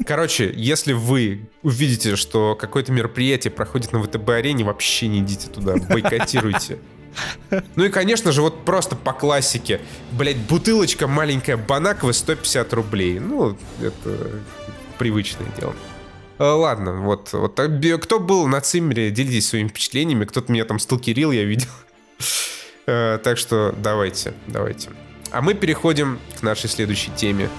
Короче, 0.06 0.52
если 0.56 0.94
вы 0.94 1.50
увидите, 1.62 2.16
что 2.16 2.56
какое-то 2.56 2.92
мероприятие 2.92 3.52
проходит 3.52 3.94
на 3.94 4.02
ВТБ 4.02 4.30
арене, 4.30 4.64
вообще 4.64 5.08
не 5.08 5.20
идите 5.20 5.50
туда, 5.50 5.76
бойкотируйте. 5.76 6.80
Ну 7.76 7.86
и, 7.86 7.90
конечно 7.90 8.32
же, 8.32 8.42
вот 8.42 8.66
просто 8.66 8.96
по 8.96 9.14
классике. 9.14 9.82
Блять, 10.12 10.38
бутылочка 10.38 11.08
маленькая 11.08 11.58
Банаковая 11.58 12.14
150 12.14 12.74
рублей. 12.74 13.20
Ну, 13.20 13.58
это 13.82 14.42
привычное 14.98 15.48
дело. 15.60 15.76
Э, 16.40 16.44
Ладно, 16.44 17.02
вот, 17.02 17.34
вот 17.34 17.60
кто 18.02 18.20
был 18.20 18.48
на 18.48 18.62
Циммере, 18.62 19.12
делитесь 19.12 19.50
своими 19.50 19.68
впечатлениями. 19.68 20.26
Кто-то 20.26 20.52
меня 20.52 20.66
там 20.66 20.80
сталкерил, 20.80 21.32
я 21.32 21.44
видел. 21.44 21.70
Э, 22.88 23.20
Так 23.24 23.38
что 23.38 23.72
давайте, 23.78 24.34
давайте. 24.48 24.90
А 25.32 25.42
мы 25.44 25.54
переходим 25.54 26.20
к 26.40 26.42
нашей 26.42 26.68
следующей 26.70 27.12
теме. 27.12 27.50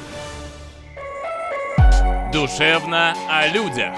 Душевно 2.33 3.14
о 3.28 3.47
людях. 3.47 3.95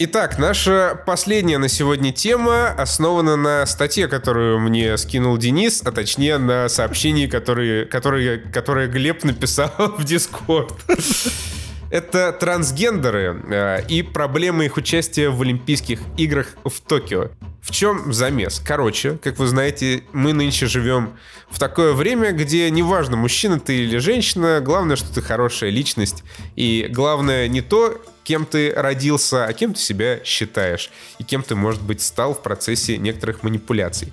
Итак, 0.00 0.38
наша 0.38 1.00
последняя 1.06 1.58
на 1.58 1.68
сегодня 1.68 2.12
тема 2.12 2.70
основана 2.70 3.36
на 3.36 3.66
статье, 3.66 4.08
которую 4.08 4.58
мне 4.58 4.96
скинул 4.96 5.36
Денис, 5.36 5.82
а 5.84 5.92
точнее 5.92 6.38
на 6.38 6.68
сообщении, 6.68 7.26
которые, 7.28 7.84
которые, 7.84 8.38
которое 8.38 8.88
Глеб 8.88 9.22
написал 9.22 9.70
в 9.98 10.04
Дискорд. 10.04 10.74
Это 11.90 12.32
трансгендеры 12.32 13.42
э, 13.48 13.86
и 13.88 14.02
проблемы 14.02 14.66
их 14.66 14.76
участия 14.76 15.30
в 15.30 15.40
Олимпийских 15.40 16.00
играх 16.18 16.54
в 16.64 16.80
Токио. 16.80 17.30
В 17.62 17.70
чем 17.70 18.12
замес? 18.12 18.62
Короче, 18.64 19.18
как 19.22 19.38
вы 19.38 19.46
знаете, 19.46 20.02
мы 20.12 20.32
нынче 20.34 20.66
живем 20.66 21.14
в 21.48 21.58
такое 21.58 21.94
время, 21.94 22.32
где 22.32 22.70
неважно, 22.70 23.16
мужчина 23.16 23.58
ты 23.58 23.84
или 23.84 23.98
женщина, 23.98 24.60
главное, 24.60 24.96
что 24.96 25.12
ты 25.12 25.22
хорошая 25.22 25.70
личность. 25.70 26.24
И 26.56 26.88
главное 26.90 27.48
не 27.48 27.62
то, 27.62 28.02
кем 28.22 28.44
ты 28.44 28.72
родился, 28.74 29.46
а 29.46 29.52
кем 29.54 29.72
ты 29.72 29.80
себя 29.80 30.20
считаешь. 30.24 30.90
И 31.18 31.24
кем 31.24 31.42
ты, 31.42 31.54
может 31.54 31.82
быть, 31.82 32.02
стал 32.02 32.34
в 32.34 32.42
процессе 32.42 32.98
некоторых 32.98 33.42
манипуляций. 33.42 34.12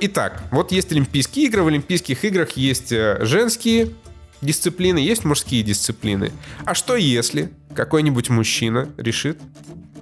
Итак, 0.00 0.42
вот 0.50 0.72
есть 0.72 0.90
Олимпийские 0.90 1.46
игры. 1.46 1.62
В 1.62 1.68
Олимпийских 1.68 2.24
играх 2.24 2.56
есть 2.56 2.90
э, 2.90 3.18
женские 3.20 3.90
дисциплины, 4.42 4.98
есть 4.98 5.24
мужские 5.24 5.62
дисциплины. 5.62 6.32
А 6.64 6.74
что 6.74 6.96
если 6.96 7.50
какой-нибудь 7.74 8.28
мужчина 8.28 8.88
решит, 8.96 9.38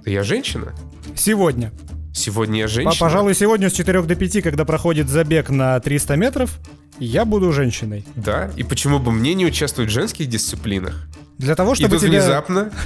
да 0.03 0.11
я 0.11 0.23
женщина, 0.23 0.73
Сегодня. 1.15 1.71
сегодня 2.13 2.59
я 2.61 2.67
женщина. 2.67 2.95
Пожалуй, 2.99 3.35
сегодня 3.35 3.69
с 3.69 3.73
4 3.73 4.01
до 4.03 4.15
5, 4.15 4.41
когда 4.43 4.65
проходит 4.65 5.07
забег 5.09 5.49
на 5.49 5.79
300 5.79 6.15
метров, 6.15 6.59
я 6.99 7.25
буду 7.25 7.51
женщиной. 7.51 8.05
Да, 8.15 8.51
и 8.57 8.63
почему 8.63 8.99
бы 8.99 9.11
мне 9.11 9.33
не 9.33 9.45
участвовать 9.45 9.89
в 9.89 9.93
женских 9.93 10.27
дисциплинах? 10.27 11.07
Для 11.37 11.55
того, 11.55 11.73
И 11.73 11.75
чтобы 11.75 11.91
тут 11.95 12.01
тебя... 12.01 12.11
внезапно... 12.19 12.71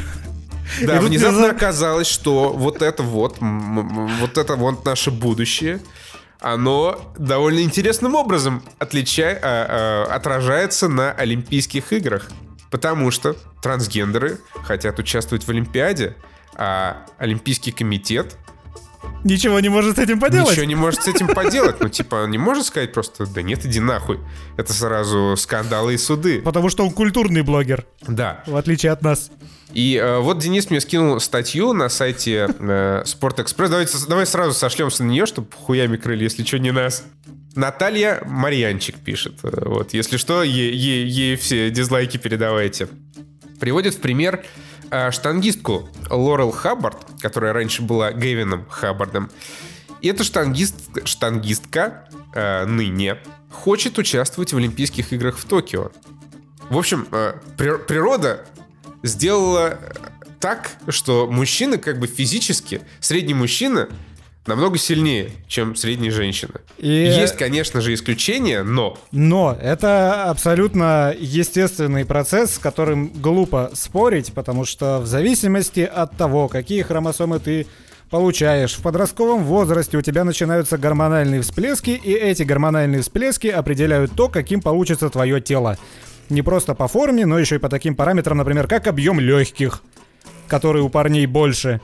Да, 0.81 0.97
И 0.97 0.99
тут 0.99 1.09
внезапно 1.09 1.37
внезап- 1.45 1.51
оказалось, 1.51 2.07
что 2.07 2.51
вот 2.51 2.81
это 2.81 3.03
вот, 3.03 3.37
вот 3.39 4.37
это 4.37 4.55
вот 4.55 4.83
наше 4.83 5.11
будущее, 5.11 5.79
оно 6.45 7.11
довольно 7.17 7.61
интересным 7.61 8.13
образом 8.13 8.61
отлича- 8.77 9.39
а, 9.41 10.05
а, 10.07 10.15
отражается 10.15 10.87
на 10.87 11.11
Олимпийских 11.11 11.91
играх. 11.91 12.29
Потому 12.69 13.09
что 13.09 13.35
трансгендеры 13.63 14.37
хотят 14.63 14.99
участвовать 14.99 15.43
в 15.43 15.49
Олимпиаде, 15.49 16.15
а 16.55 17.07
Олимпийский 17.17 17.71
комитет 17.71 18.37
Ничего 19.25 19.59
не 19.59 19.69
может 19.69 19.97
с 19.97 19.99
этим 19.99 20.19
поделать. 20.19 20.51
ничего 20.51 20.65
не 20.65 20.75
может 20.75 21.03
с 21.03 21.07
этим 21.07 21.27
поделать. 21.27 21.79
Ну, 21.81 21.89
типа, 21.89 22.15
он 22.23 22.31
не 22.31 22.37
может 22.37 22.65
сказать 22.67 22.93
просто, 22.93 23.25
да 23.25 23.41
нет, 23.41 23.65
иди 23.65 23.79
нахуй. 23.79 24.19
Это 24.55 24.71
сразу 24.71 25.35
скандалы 25.37 25.95
и 25.95 25.97
суды. 25.97 26.41
Потому 26.41 26.69
что 26.69 26.85
он 26.85 26.91
культурный 26.91 27.41
блогер, 27.41 27.85
Да. 28.07 28.43
в 28.45 28.55
отличие 28.55 28.91
от 28.91 29.01
нас. 29.01 29.31
И 29.73 29.99
э, 30.01 30.19
вот 30.19 30.37
Денис 30.39 30.69
мне 30.69 30.79
скинул 30.79 31.19
статью 31.19 31.73
на 31.73 31.89
сайте 31.89 32.47
э, 32.59 33.01
Спортэкспресс. 33.05 33.69
Давайте, 33.69 33.97
давай 34.07 34.25
сразу 34.25 34.53
сошлемся 34.53 35.03
на 35.03 35.09
нее, 35.09 35.25
чтобы 35.25 35.47
хуями 35.53 35.97
крыли, 35.97 36.23
если 36.23 36.43
что, 36.45 36.59
не 36.59 36.71
нас. 36.71 37.03
Наталья 37.55 38.21
Марьянчик 38.25 38.95
пишет. 38.95 39.33
Э, 39.43 39.63
Вот, 39.65 39.93
если 39.93 40.17
что, 40.17 40.43
ей, 40.43 40.71
ей- 40.73 41.07
ей 41.07 41.35
все 41.35 41.71
дизлайки 41.71 42.17
передавайте. 42.17 42.87
Приводит 43.59 43.95
в 43.95 44.01
пример 44.01 44.43
штангистку 45.11 45.89
Лорел 46.09 46.51
Хаббард, 46.51 46.97
которая 47.21 47.53
раньше 47.53 47.81
была 47.81 48.11
Гевином 48.11 48.65
Хаббардом. 48.69 49.29
И 50.01 50.07
эта 50.07 50.23
штангист, 50.23 51.07
штангистка 51.07 52.07
э, 52.33 52.65
ныне 52.65 53.17
хочет 53.51 53.97
участвовать 53.97 54.53
в 54.53 54.57
Олимпийских 54.57 55.13
играх 55.13 55.37
в 55.37 55.45
Токио. 55.45 55.91
В 56.69 56.77
общем, 56.77 57.07
э, 57.11 57.33
при- 57.57 57.77
природа 57.77 58.45
сделала 59.03 59.79
э, 59.81 59.93
так, 60.39 60.71
что 60.89 61.27
мужчина 61.27 61.77
как 61.77 61.99
бы 61.99 62.07
физически, 62.07 62.81
средний 62.99 63.33
мужчина 63.33 63.89
намного 64.47 64.77
сильнее, 64.77 65.31
чем 65.47 65.75
средняя 65.75 66.11
женщина. 66.11 66.53
И- 66.77 66.87
Есть, 66.87 67.35
конечно 67.37 67.81
же, 67.81 67.93
исключения, 67.93 68.63
но 68.63 68.97
Но 69.11 69.57
это 69.61 70.25
абсолютно 70.29 71.15
естественный 71.17 72.05
процесс, 72.05 72.55
с 72.55 72.57
которым 72.57 73.07
глупо 73.09 73.71
спорить, 73.73 74.33
потому 74.33 74.65
что 74.65 74.99
в 74.99 75.07
зависимости 75.07 75.79
от 75.81 76.15
того, 76.17 76.47
какие 76.47 76.81
хромосомы 76.83 77.39
ты 77.39 77.67
получаешь, 78.09 78.75
в 78.75 78.81
подростковом 78.83 79.43
возрасте 79.43 79.97
у 79.97 80.01
тебя 80.01 80.23
начинаются 80.23 80.77
гормональные 80.77 81.41
всплески, 81.41 81.89
и 81.89 82.13
эти 82.13 82.43
гормональные 82.43 83.01
всплески 83.01 83.47
определяют 83.47 84.11
то, 84.15 84.29
каким 84.29 84.61
получится 84.61 85.09
твое 85.09 85.41
тело. 85.41 85.77
Не 86.29 86.41
просто 86.41 86.75
по 86.75 86.87
форме, 86.87 87.25
но 87.25 87.37
еще 87.39 87.55
и 87.55 87.59
по 87.59 87.69
таким 87.69 87.95
параметрам, 87.95 88.37
например, 88.37 88.67
как 88.67 88.87
объем 88.87 89.19
легких, 89.19 89.81
который 90.47 90.81
у 90.81 90.89
парней 90.89 91.25
больше, 91.25 91.81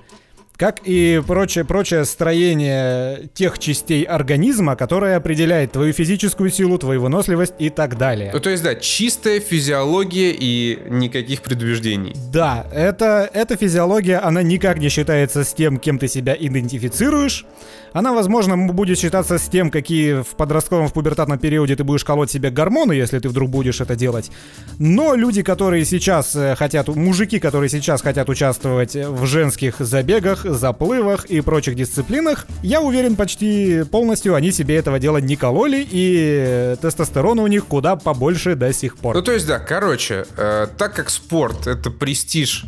как 0.58 0.80
и 0.84 1.22
прочее, 1.26 1.66
прочее 1.66 2.06
строение 2.06 3.30
тех 3.34 3.58
частей 3.60 4.04
организма, 4.04 4.76
которое 4.76 5.16
определяет 5.18 5.72
твою 5.72 5.94
физическую 5.94 6.50
силу, 6.50 6.78
твою 6.78 7.02
выносливость 7.02 7.54
и 7.60 7.70
так 7.70 7.98
далее. 7.98 8.32
Ну, 8.34 8.40
то 8.40 8.50
есть, 8.50 8.64
да, 8.64 8.76
чистая 8.76 9.40
физиология 9.40 10.36
и 10.38 10.80
никаких 10.90 11.42
предубеждений. 11.42 12.14
Да, 12.32 12.68
это, 12.72 13.30
эта 13.34 13.58
физиология, 13.58 14.18
она 14.18 14.44
никак 14.44 14.78
не 14.78 14.90
считается 14.90 15.44
с 15.44 15.54
тем, 15.54 15.78
кем 15.78 15.98
ты 15.98 16.08
себя 16.08 16.36
идентифицируешь. 16.40 17.46
Она, 17.94 18.14
возможно, 18.14 18.58
будет 18.58 18.98
считаться 18.98 19.38
с 19.38 19.50
тем, 19.50 19.70
какие 19.70 20.22
в 20.22 20.36
подростковом, 20.38 20.88
в 20.88 20.94
пубертатном 20.94 21.38
периоде 21.40 21.76
ты 21.76 21.84
будешь 21.84 22.06
колоть 22.06 22.32
себе 22.32 22.50
гормоны, 22.50 22.94
если 22.94 23.20
ты 23.20 23.28
вдруг 23.28 23.50
будешь 23.50 23.82
это 23.82 23.96
делать. 23.96 24.32
Но 24.80 25.16
люди, 25.16 25.44
которые 25.44 25.84
сейчас 25.84 26.36
э, 26.36 26.56
хотят, 26.56 26.88
мужики, 26.88 27.40
которые 27.40 27.70
сейчас 27.70 28.02
хотят 28.02 28.30
участвовать 28.30 28.96
в 28.96 29.26
женских 29.26 29.76
забегах, 29.80 30.46
заплывах 30.46 31.26
и 31.26 31.42
прочих 31.42 31.76
дисциплинах, 31.76 32.48
я 32.64 32.82
уверен, 32.82 33.16
почти 33.16 33.84
полностью 33.84 34.36
они 34.36 34.52
себе 34.52 34.78
этого 34.78 34.98
дела 34.98 35.18
не 35.18 35.36
кололи, 35.36 35.86
и 35.90 36.16
э, 36.18 36.76
тестостерона 36.82 37.44
у 37.44 37.48
них 37.48 37.66
куда 37.66 37.98
побольше 37.98 38.56
до 38.56 38.72
сих 38.72 38.98
пор. 38.98 39.16
Ну, 39.16 39.22
то 39.22 39.34
есть, 39.34 39.48
да, 39.48 39.60
короче, 39.60 40.26
э, 40.38 40.68
так 40.78 40.96
как 40.96 41.10
спорт— 41.10 41.52
это 41.68 41.92
престиж, 41.92 42.66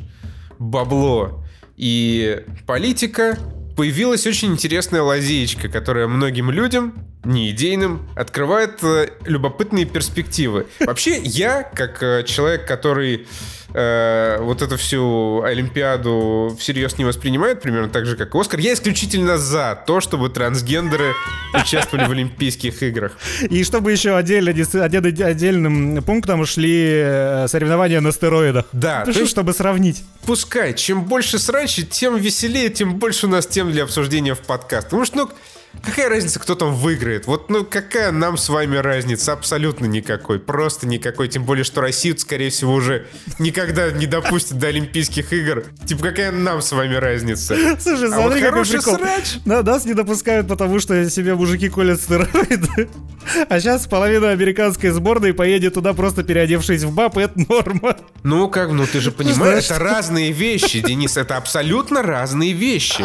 бабло 0.60 1.44
и 1.78 2.44
политика, 2.68 3.38
появилась 3.76 4.26
очень 4.28 4.54
интересная 4.54 5.02
лазеечка, 5.02 5.70
которая 5.70 6.08
многим 6.08 6.52
людям, 6.52 7.13
не 7.24 7.50
идейным, 7.52 8.08
открывает 8.16 8.84
э, 8.84 9.10
любопытные 9.26 9.86
перспективы. 9.86 10.68
Вообще, 10.80 11.20
я, 11.22 11.64
как 11.64 12.02
э, 12.04 12.24
человек, 12.24 12.68
который 12.68 13.28
э, 13.74 14.38
вот 14.42 14.62
эту 14.62 14.78
всю 14.78 15.42
Олимпиаду 15.44 16.56
всерьез 16.60 16.98
не 16.98 17.06
воспринимает, 17.06 17.62
примерно 17.62 17.90
так 17.90 18.06
же, 18.06 18.16
как 18.18 18.36
и 18.36 18.38
Оскар, 18.40 18.60
я 18.60 18.74
исключительно 18.74 19.38
за 19.38 19.82
то, 19.88 20.02
чтобы 20.02 20.30
трансгендеры 20.30 21.14
участвовали 21.54 22.08
в 22.08 22.12
Олимпийских 22.12 22.84
играх. 22.84 23.14
И 23.42 23.64
чтобы 23.64 23.92
еще 23.92 24.16
отдельно, 24.16 24.52
отдельным 24.52 26.04
пунктом 26.04 26.46
шли 26.46 26.92
э, 26.94 27.48
соревнования 27.48 28.02
на 28.02 28.12
стероидах. 28.12 28.66
Да, 28.74 29.04
Ну, 29.08 29.14
есть- 29.14 29.30
чтобы 29.32 29.54
сравнить. 29.54 30.04
Пускай, 30.26 30.74
чем 30.74 31.04
больше 31.04 31.40
срачи, 31.40 31.86
тем 31.86 32.18
веселее, 32.18 32.70
тем 32.70 32.96
больше 33.00 33.28
у 33.28 33.30
нас 33.30 33.46
тем 33.48 33.72
для 33.72 33.84
обсуждения 33.84 34.36
в 34.36 34.40
подкаст. 34.40 34.88
Потому 34.88 35.06
что, 35.06 35.18
ну, 35.18 35.30
какая 35.82 36.10
разница, 36.10 36.40
кто 36.40 36.56
там 36.56 36.74
выиграет? 36.76 37.26
Вот, 37.28 37.50
ну, 37.50 37.64
какая 37.66 38.12
нам 38.12 38.38
с 38.38 38.50
вами 38.50 38.78
разница? 38.78 39.34
Абсолютно 39.34 39.86
никакой. 39.86 40.40
Просто 40.40 40.88
никакой. 40.88 41.28
Тем 41.28 41.44
более, 41.46 41.64
что 41.64 41.82
Россию, 41.82 42.18
скорее 42.18 42.50
всего, 42.50 42.74
уже 42.74 43.08
никогда 43.40 43.92
не 43.92 44.06
допустят 44.06 44.58
до 44.60 44.68
Олимпийских 44.68 45.34
игр. 45.34 45.66
Типа, 45.86 46.04
какая 46.04 46.32
нам 46.32 46.62
с 46.62 46.72
вами 46.72 46.96
разница? 46.96 47.56
Слушай, 47.80 48.08
А 48.08 48.16
вот 48.18 48.22
смотри, 48.22 48.42
какой 48.42 48.50
хороший 48.52 48.72
прикол. 48.78 48.96
срач. 48.98 49.26
Да, 49.46 49.64
нас 49.64 49.86
не 49.86 49.94
допускают, 49.94 50.48
потому 50.48 50.80
что 50.80 51.10
себе 51.10 51.36
мужики 51.36 51.70
колят 51.70 52.00
стероиды. 52.02 52.90
А 53.50 53.60
сейчас 53.60 53.88
половина 53.88 54.32
американской 54.32 54.90
сборной 54.90 55.34
поедет 55.34 55.76
туда, 55.76 55.94
просто 55.94 56.24
переодевшись 56.24 56.84
в 56.84 56.94
баб, 56.94 57.18
и 57.18 57.22
это 57.22 57.34
норма. 57.50 57.98
Ну, 58.24 58.50
как, 58.50 58.72
ну 58.72 58.86
ты 58.86 59.00
же 59.00 59.12
понимаешь, 59.12 59.38
Знаешь, 59.38 59.66
это 59.66 59.80
разные 59.80 60.32
вещи, 60.32 60.82
Денис, 60.82 61.16
это 61.18 61.38
абсолютно 61.38 62.02
разные 62.04 62.52
вещи. 62.54 63.04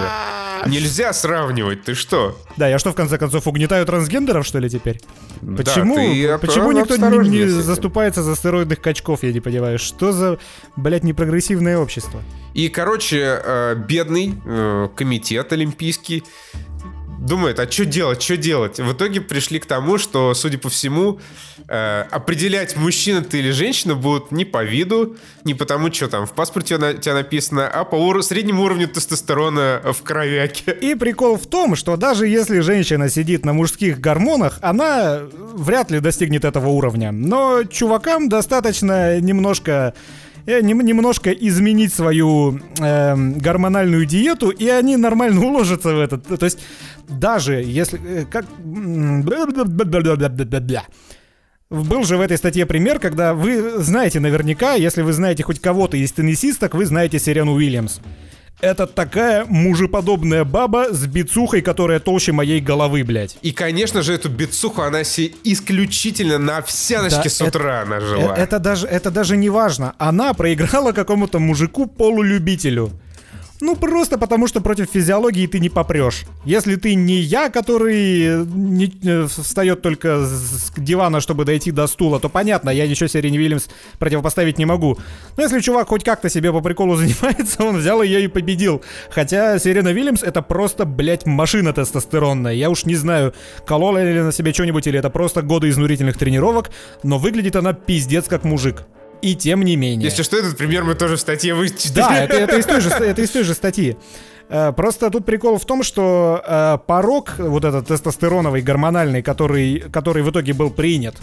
Нельзя 0.66 1.12
сравнивать, 1.12 1.84
ты 1.84 1.94
что? 1.94 2.36
Да, 2.58 2.66
я 2.66 2.80
что, 2.80 2.90
в 2.90 2.96
конце 2.96 3.18
концов, 3.18 3.46
угнетаю 3.46 3.86
трансгендеров, 3.86 4.44
что 4.44 4.58
ли, 4.58 4.68
теперь? 4.68 5.00
Да, 5.42 5.56
Почему, 5.56 5.94
ты 5.94 6.38
почему 6.38 6.72
никто 6.72 6.96
не, 6.96 7.28
не 7.28 7.46
заступается 7.46 8.24
за 8.24 8.34
стероидных 8.34 8.80
качков, 8.80 9.22
я 9.22 9.32
не 9.32 9.38
понимаю. 9.38 9.78
Что 9.78 10.10
за, 10.10 10.40
блядь, 10.74 11.04
непрогрессивное 11.04 11.78
общество? 11.78 12.20
И, 12.54 12.68
короче, 12.68 13.40
э, 13.44 13.76
бедный 13.76 14.34
э, 14.44 14.88
комитет 14.96 15.52
олимпийский 15.52 16.24
думает, 17.18 17.58
а 17.58 17.70
что 17.70 17.84
делать, 17.84 18.22
что 18.22 18.36
делать? 18.36 18.78
В 18.78 18.92
итоге 18.92 19.20
пришли 19.20 19.58
к 19.58 19.66
тому, 19.66 19.98
что, 19.98 20.34
судя 20.34 20.58
по 20.58 20.68
всему, 20.68 21.18
э, 21.68 22.04
определять, 22.10 22.76
мужчина 22.76 23.22
ты 23.22 23.38
или 23.40 23.50
женщина 23.50 23.94
будут 23.94 24.30
не 24.32 24.44
по 24.44 24.62
виду, 24.64 25.16
не 25.44 25.54
потому, 25.54 25.92
что 25.92 26.08
там 26.08 26.26
в 26.26 26.32
паспорте 26.32 26.78
на- 26.78 26.94
тебя 26.94 27.14
написано, 27.14 27.68
а 27.68 27.84
по 27.84 27.96
ур- 27.96 28.22
среднему 28.22 28.62
уровню 28.62 28.88
тестостерона 28.88 29.80
в 29.84 30.02
кровяке. 30.02 30.72
И 30.80 30.94
прикол 30.94 31.36
в 31.38 31.46
том, 31.46 31.76
что 31.76 31.96
даже 31.96 32.26
если 32.28 32.60
женщина 32.60 33.08
сидит 33.08 33.44
на 33.44 33.52
мужских 33.52 34.00
гормонах, 34.00 34.58
она 34.62 35.20
вряд 35.54 35.90
ли 35.90 36.00
достигнет 36.00 36.44
этого 36.44 36.68
уровня. 36.68 37.10
Но 37.12 37.64
чувакам 37.64 38.28
достаточно 38.28 39.20
немножко 39.20 39.94
нем- 39.98 40.27
немножко 40.48 41.30
изменить 41.30 41.92
свою 41.92 42.58
эм, 42.80 43.38
гормональную 43.38 44.06
диету, 44.06 44.50
и 44.50 44.68
они 44.68 44.96
нормально 44.96 45.44
уложатся 45.44 45.94
в 45.94 46.00
этот. 46.00 46.26
То 46.26 46.44
есть 46.44 46.58
даже 47.08 47.54
если 47.54 48.00
э, 48.04 48.24
как. 48.24 48.46
Был 51.70 52.04
же 52.04 52.16
в 52.16 52.22
этой 52.22 52.38
статье 52.38 52.64
пример, 52.64 52.98
когда 52.98 53.34
вы 53.34 53.82
знаете 53.82 54.20
наверняка, 54.20 54.72
если 54.72 55.02
вы 55.02 55.12
знаете 55.12 55.42
хоть 55.42 55.60
кого-то 55.60 55.98
из 55.98 56.12
теннисисток, 56.12 56.74
вы 56.74 56.86
знаете 56.86 57.18
Сирену 57.18 57.52
Уильямс. 57.52 58.00
Это 58.60 58.86
такая 58.88 59.44
мужеподобная 59.44 60.44
баба 60.44 60.88
с 60.90 61.06
бицухой, 61.06 61.60
которая 61.62 62.00
толще 62.00 62.32
моей 62.32 62.60
головы, 62.60 63.04
блядь. 63.04 63.38
И, 63.42 63.52
конечно 63.52 64.02
же, 64.02 64.14
эту 64.14 64.28
бицуху 64.28 64.82
она 64.82 65.04
себе 65.04 65.32
исключительно 65.44 66.38
на 66.38 66.58
овсяночке 66.58 67.22
Да, 67.24 67.28
с 67.30 67.40
утра 67.40 67.84
нажила. 67.84 68.34
Э, 68.36 68.42
Это 68.42 68.58
даже, 68.58 68.86
это 68.86 69.10
даже 69.12 69.36
не 69.36 69.48
важно. 69.48 69.94
Она 69.98 70.34
проиграла 70.34 70.92
какому-то 70.92 71.38
мужику-полулюбителю. 71.38 72.90
Ну, 73.60 73.74
просто 73.74 74.18
потому, 74.18 74.46
что 74.46 74.60
против 74.60 74.88
физиологии 74.90 75.46
ты 75.46 75.58
не 75.58 75.68
попрешь. 75.68 76.24
Если 76.44 76.76
ты 76.76 76.94
не 76.94 77.16
я, 77.16 77.50
который 77.50 78.22
э, 78.22 78.44
не- 78.46 78.92
э, 79.04 79.26
встает 79.26 79.82
только 79.82 80.24
с 80.24 80.72
дивана, 80.76 81.20
чтобы 81.20 81.44
дойти 81.44 81.72
до 81.72 81.88
стула, 81.88 82.20
то 82.20 82.28
понятно, 82.28 82.70
я 82.70 82.86
ничего 82.86 83.08
Сирене 83.08 83.36
Вильямс 83.38 83.68
противопоставить 83.98 84.58
не 84.58 84.64
могу. 84.64 84.96
Но 85.36 85.42
если 85.42 85.60
чувак 85.60 85.88
хоть 85.88 86.04
как-то 86.04 86.30
себе 86.30 86.52
по 86.52 86.60
приколу 86.60 86.94
занимается, 86.96 87.64
он 87.64 87.78
взял 87.78 88.00
ее 88.02 88.22
и 88.24 88.28
победил. 88.28 88.82
Хотя 89.10 89.58
Сирена 89.58 89.88
Вильямс 89.92 90.22
это 90.22 90.40
просто, 90.40 90.84
блядь, 90.84 91.26
машина 91.26 91.72
тестостеронная. 91.72 92.52
Я 92.54 92.70
уж 92.70 92.84
не 92.84 92.94
знаю, 92.94 93.34
колола 93.66 94.04
ли 94.04 94.20
на 94.20 94.32
себе 94.32 94.52
что-нибудь, 94.52 94.86
или 94.86 94.98
это 94.98 95.10
просто 95.10 95.42
годы 95.42 95.68
изнурительных 95.68 96.16
тренировок, 96.16 96.70
но 97.02 97.18
выглядит 97.18 97.56
она 97.56 97.72
пиздец 97.72 98.26
как 98.28 98.44
мужик. 98.44 98.84
И 99.22 99.34
тем 99.34 99.62
не 99.62 99.76
менее. 99.76 100.08
Если 100.08 100.22
что, 100.22 100.36
этот 100.36 100.56
пример 100.56 100.84
мы 100.84 100.94
тоже 100.94 101.16
в 101.16 101.20
статье 101.20 101.54
вычитали. 101.54 101.94
Да, 101.94 102.18
это, 102.18 102.36
это 102.36 102.56
из 102.58 102.66
той 102.66 102.80
же, 102.80 102.90
это 102.90 103.22
из 103.22 103.30
той 103.30 103.42
же 103.44 103.54
статьи. 103.54 103.96
Э, 104.48 104.72
Просто 104.72 105.10
тут 105.10 105.24
прикол 105.24 105.58
в 105.58 105.64
том, 105.64 105.82
что 105.82 106.42
э, 106.46 106.78
порог, 106.86 107.34
вот 107.38 107.64
этот 107.64 107.88
тестостероновый, 107.88 108.62
гормональный, 108.62 109.22
который, 109.22 109.80
который 109.92 110.22
в 110.22 110.30
итоге 110.30 110.52
был 110.52 110.70
принят, 110.70 111.16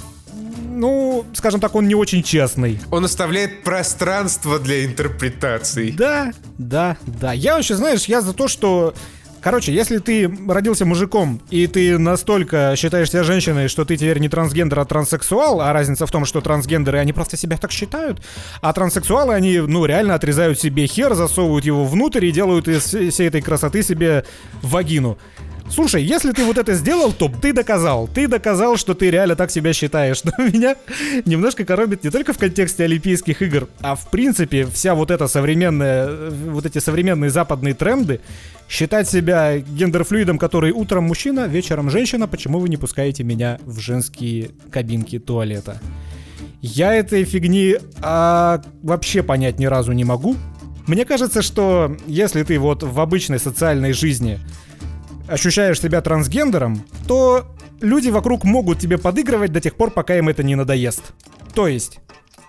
ну, 0.75 1.25
скажем 1.33 1.59
так, 1.61 1.73
он 1.75 1.87
не 1.87 1.95
очень 1.95 2.21
честный. 2.21 2.79
Он 2.91 3.05
оставляет 3.05 3.63
пространство 3.63 4.59
для 4.59 4.85
интерпретаций. 4.85 5.91
Да, 5.91 6.33
да, 6.57 6.97
да. 7.05 7.31
Я 7.31 7.55
вообще, 7.55 7.75
знаешь, 7.75 8.05
я 8.05 8.21
за 8.21 8.33
то, 8.33 8.47
что... 8.47 8.93
Короче, 9.45 9.71
если 9.71 9.99
ты 9.99 10.27
родился 10.47 10.87
мужиком, 10.87 11.39
и 11.51 11.67
ты 11.67 11.99
настолько 11.99 12.73
считаешь 12.75 13.11
себя 13.11 13.21
женщиной, 13.21 13.67
что 13.67 13.85
ты 13.85 13.95
теперь 13.95 14.17
не 14.17 14.27
трансгендер, 14.27 14.79
а 14.79 14.85
транссексуал, 14.85 15.61
а 15.61 15.71
разница 15.71 16.07
в 16.07 16.11
том, 16.11 16.25
что 16.25 16.41
трансгендеры, 16.41 16.97
они 16.97 17.13
просто 17.13 17.37
себя 17.37 17.55
так 17.55 17.71
считают, 17.71 18.23
а 18.61 18.73
транссексуалы, 18.73 19.35
они, 19.35 19.59
ну, 19.59 19.85
реально 19.85 20.15
отрезают 20.15 20.59
себе 20.59 20.87
хер, 20.87 21.13
засовывают 21.13 21.63
его 21.63 21.85
внутрь 21.85 22.25
и 22.25 22.31
делают 22.31 22.67
из 22.67 22.85
всей 22.85 23.27
этой 23.27 23.43
красоты 23.43 23.83
себе 23.83 24.25
вагину. 24.63 25.19
Слушай, 25.69 26.03
если 26.03 26.31
ты 26.31 26.45
вот 26.45 26.57
это 26.57 26.75
сделал, 26.75 27.11
то 27.11 27.27
ты 27.27 27.51
доказал. 27.51 28.07
Ты 28.07 28.27
доказал, 28.27 28.77
что 28.77 28.93
ты 28.93 29.09
реально 29.09 29.35
так 29.35 29.49
себя 29.49 29.73
считаешь. 29.73 30.23
Но 30.37 30.45
меня 30.45 30.75
немножко 31.25 31.65
коробит 31.65 32.03
не 32.03 32.11
только 32.11 32.33
в 32.33 32.37
контексте 32.37 32.83
Олимпийских 32.83 33.41
игр, 33.41 33.67
а 33.81 33.95
в 33.95 34.09
принципе 34.11 34.65
вся 34.67 34.93
вот 34.93 35.09
эта 35.11 35.27
современная, 35.27 36.07
э, 36.07 36.29
вот 36.49 36.65
эти 36.65 36.77
современные 36.77 37.31
западные 37.31 37.73
тренды, 37.73 38.21
считать 38.69 39.09
себя 39.09 39.57
гендерфлюидом, 39.57 40.37
который 40.37 40.71
утром 40.71 41.05
мужчина, 41.05 41.47
вечером 41.47 41.89
женщина, 41.89 42.27
почему 42.27 42.59
вы 42.59 42.69
не 42.69 42.77
пускаете 42.77 43.23
меня 43.23 43.59
в 43.65 43.79
женские 43.79 44.51
кабинки 44.71 45.17
туалета? 45.19 45.81
Я 46.61 46.93
этой 46.93 47.23
фигни 47.25 47.75
а, 48.01 48.61
вообще 48.81 49.23
понять 49.23 49.59
ни 49.59 49.65
разу 49.65 49.91
не 49.91 50.03
могу. 50.03 50.35
Мне 50.87 51.05
кажется, 51.05 51.41
что 51.41 51.95
если 52.05 52.43
ты 52.43 52.59
вот 52.59 52.83
в 52.83 52.99
обычной 52.99 53.39
социальной 53.39 53.93
жизни 53.93 54.39
ощущаешь 55.27 55.81
себя 55.81 56.01
трансгендером, 56.01 56.83
то 57.07 57.45
люди 57.81 58.09
вокруг 58.09 58.43
могут 58.43 58.79
тебе 58.79 58.97
подыгрывать 58.97 59.51
до 59.51 59.61
тех 59.61 59.75
пор, 59.75 59.91
пока 59.91 60.17
им 60.17 60.29
это 60.29 60.43
не 60.43 60.55
надоест. 60.55 61.13
То 61.53 61.67
есть, 61.67 61.99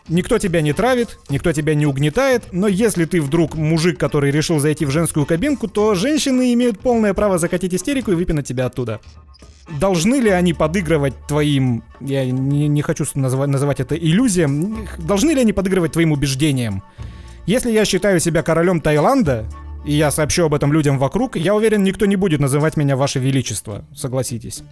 никто 0.08 0.38
тебя 0.38 0.60
не 0.60 0.72
травит, 0.72 1.18
никто 1.28 1.52
тебя 1.52 1.74
не 1.74 1.86
угнетает, 1.86 2.44
но 2.52 2.68
если 2.68 3.04
ты 3.04 3.20
вдруг 3.20 3.54
мужик, 3.54 3.98
который 3.98 4.30
решил 4.30 4.58
зайти 4.58 4.84
в 4.84 4.90
женскую 4.90 5.26
кабинку, 5.26 5.68
то 5.68 5.94
женщины 5.94 6.52
имеют 6.54 6.80
полное 6.80 7.14
право 7.14 7.38
закатить 7.38 7.74
истерику 7.74 8.12
и 8.12 8.14
выпинать 8.14 8.46
тебя 8.46 8.66
оттуда. 8.66 9.00
Должны 9.80 10.16
ли 10.16 10.30
они 10.30 10.54
подыгрывать 10.54 11.14
твоим, 11.26 11.82
я 12.00 12.24
не, 12.24 12.68
не 12.68 12.82
хочу 12.82 13.04
называть, 13.14 13.48
называть 13.48 13.80
это 13.80 13.96
иллюзиям, 13.96 14.86
должны 14.98 15.32
ли 15.32 15.40
они 15.40 15.52
подыгрывать 15.52 15.92
твоим 15.92 16.12
убеждениям? 16.12 16.84
Если 17.46 17.70
я 17.70 17.84
считаю 17.84 18.20
себя 18.20 18.42
королем 18.42 18.80
Таиланда, 18.80 19.46
и 19.86 19.92
я 19.92 20.10
сообщу 20.10 20.44
об 20.44 20.54
этом 20.54 20.72
людям 20.72 20.98
вокруг, 20.98 21.36
я 21.36 21.54
уверен, 21.54 21.82
никто 21.82 22.06
не 22.06 22.16
будет 22.16 22.40
называть 22.40 22.76
меня 22.76 22.96
Ваше 22.96 23.18
Величество, 23.18 23.84
согласитесь. 23.94 24.62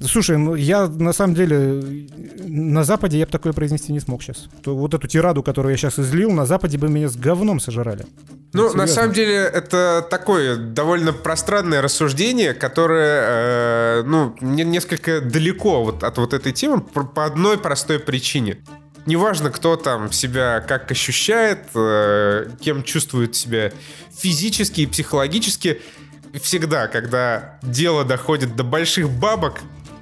Слушай, 0.00 0.36
ну 0.36 0.54
я 0.54 0.86
на 0.88 1.12
самом 1.12 1.34
деле 1.34 2.06
на 2.46 2.84
Западе 2.84 3.18
я 3.18 3.26
бы 3.26 3.32
такое 3.32 3.52
произнести 3.52 3.92
не 3.92 4.00
смог 4.00 4.22
сейчас. 4.22 4.48
То, 4.62 4.76
вот 4.76 4.92
эту 4.94 5.08
тираду, 5.08 5.42
которую 5.42 5.72
я 5.72 5.78
сейчас 5.78 5.98
излил, 5.98 6.30
на 6.32 6.44
Западе 6.46 6.76
бы 6.78 6.88
меня 6.88 7.08
с 7.08 7.16
говном 7.16 7.60
сожрали. 7.60 8.04
Ну, 8.52 8.72
на 8.74 8.86
самом 8.86 9.12
деле, 9.12 9.34
это 9.34 10.06
такое 10.10 10.56
довольно 10.56 11.12
пространное 11.12 11.82
рассуждение, 11.82 12.54
которое, 12.54 14.00
э, 14.00 14.02
ну, 14.06 14.34
не- 14.40 14.64
несколько 14.64 15.20
далеко 15.20 15.82
вот 15.84 16.04
от 16.04 16.18
вот 16.18 16.32
этой 16.32 16.52
темы 16.52 16.80
по 16.80 17.04
по 17.04 17.24
одной 17.24 17.58
простой 17.58 17.98
причине. 17.98 18.58
Неважно, 19.06 19.50
кто 19.50 19.76
там 19.76 20.10
себя 20.10 20.60
как 20.60 20.90
ощущает, 20.90 21.60
э, 21.74 22.50
кем 22.60 22.82
чувствует 22.82 23.36
себя 23.36 23.72
физически 24.12 24.82
и 24.82 24.86
психологически, 24.86 25.80
всегда, 26.42 26.88
когда 26.88 27.58
дело 27.62 28.04
доходит 28.04 28.56
до 28.56 28.64
больших 28.64 29.08
бабок, 29.08 29.60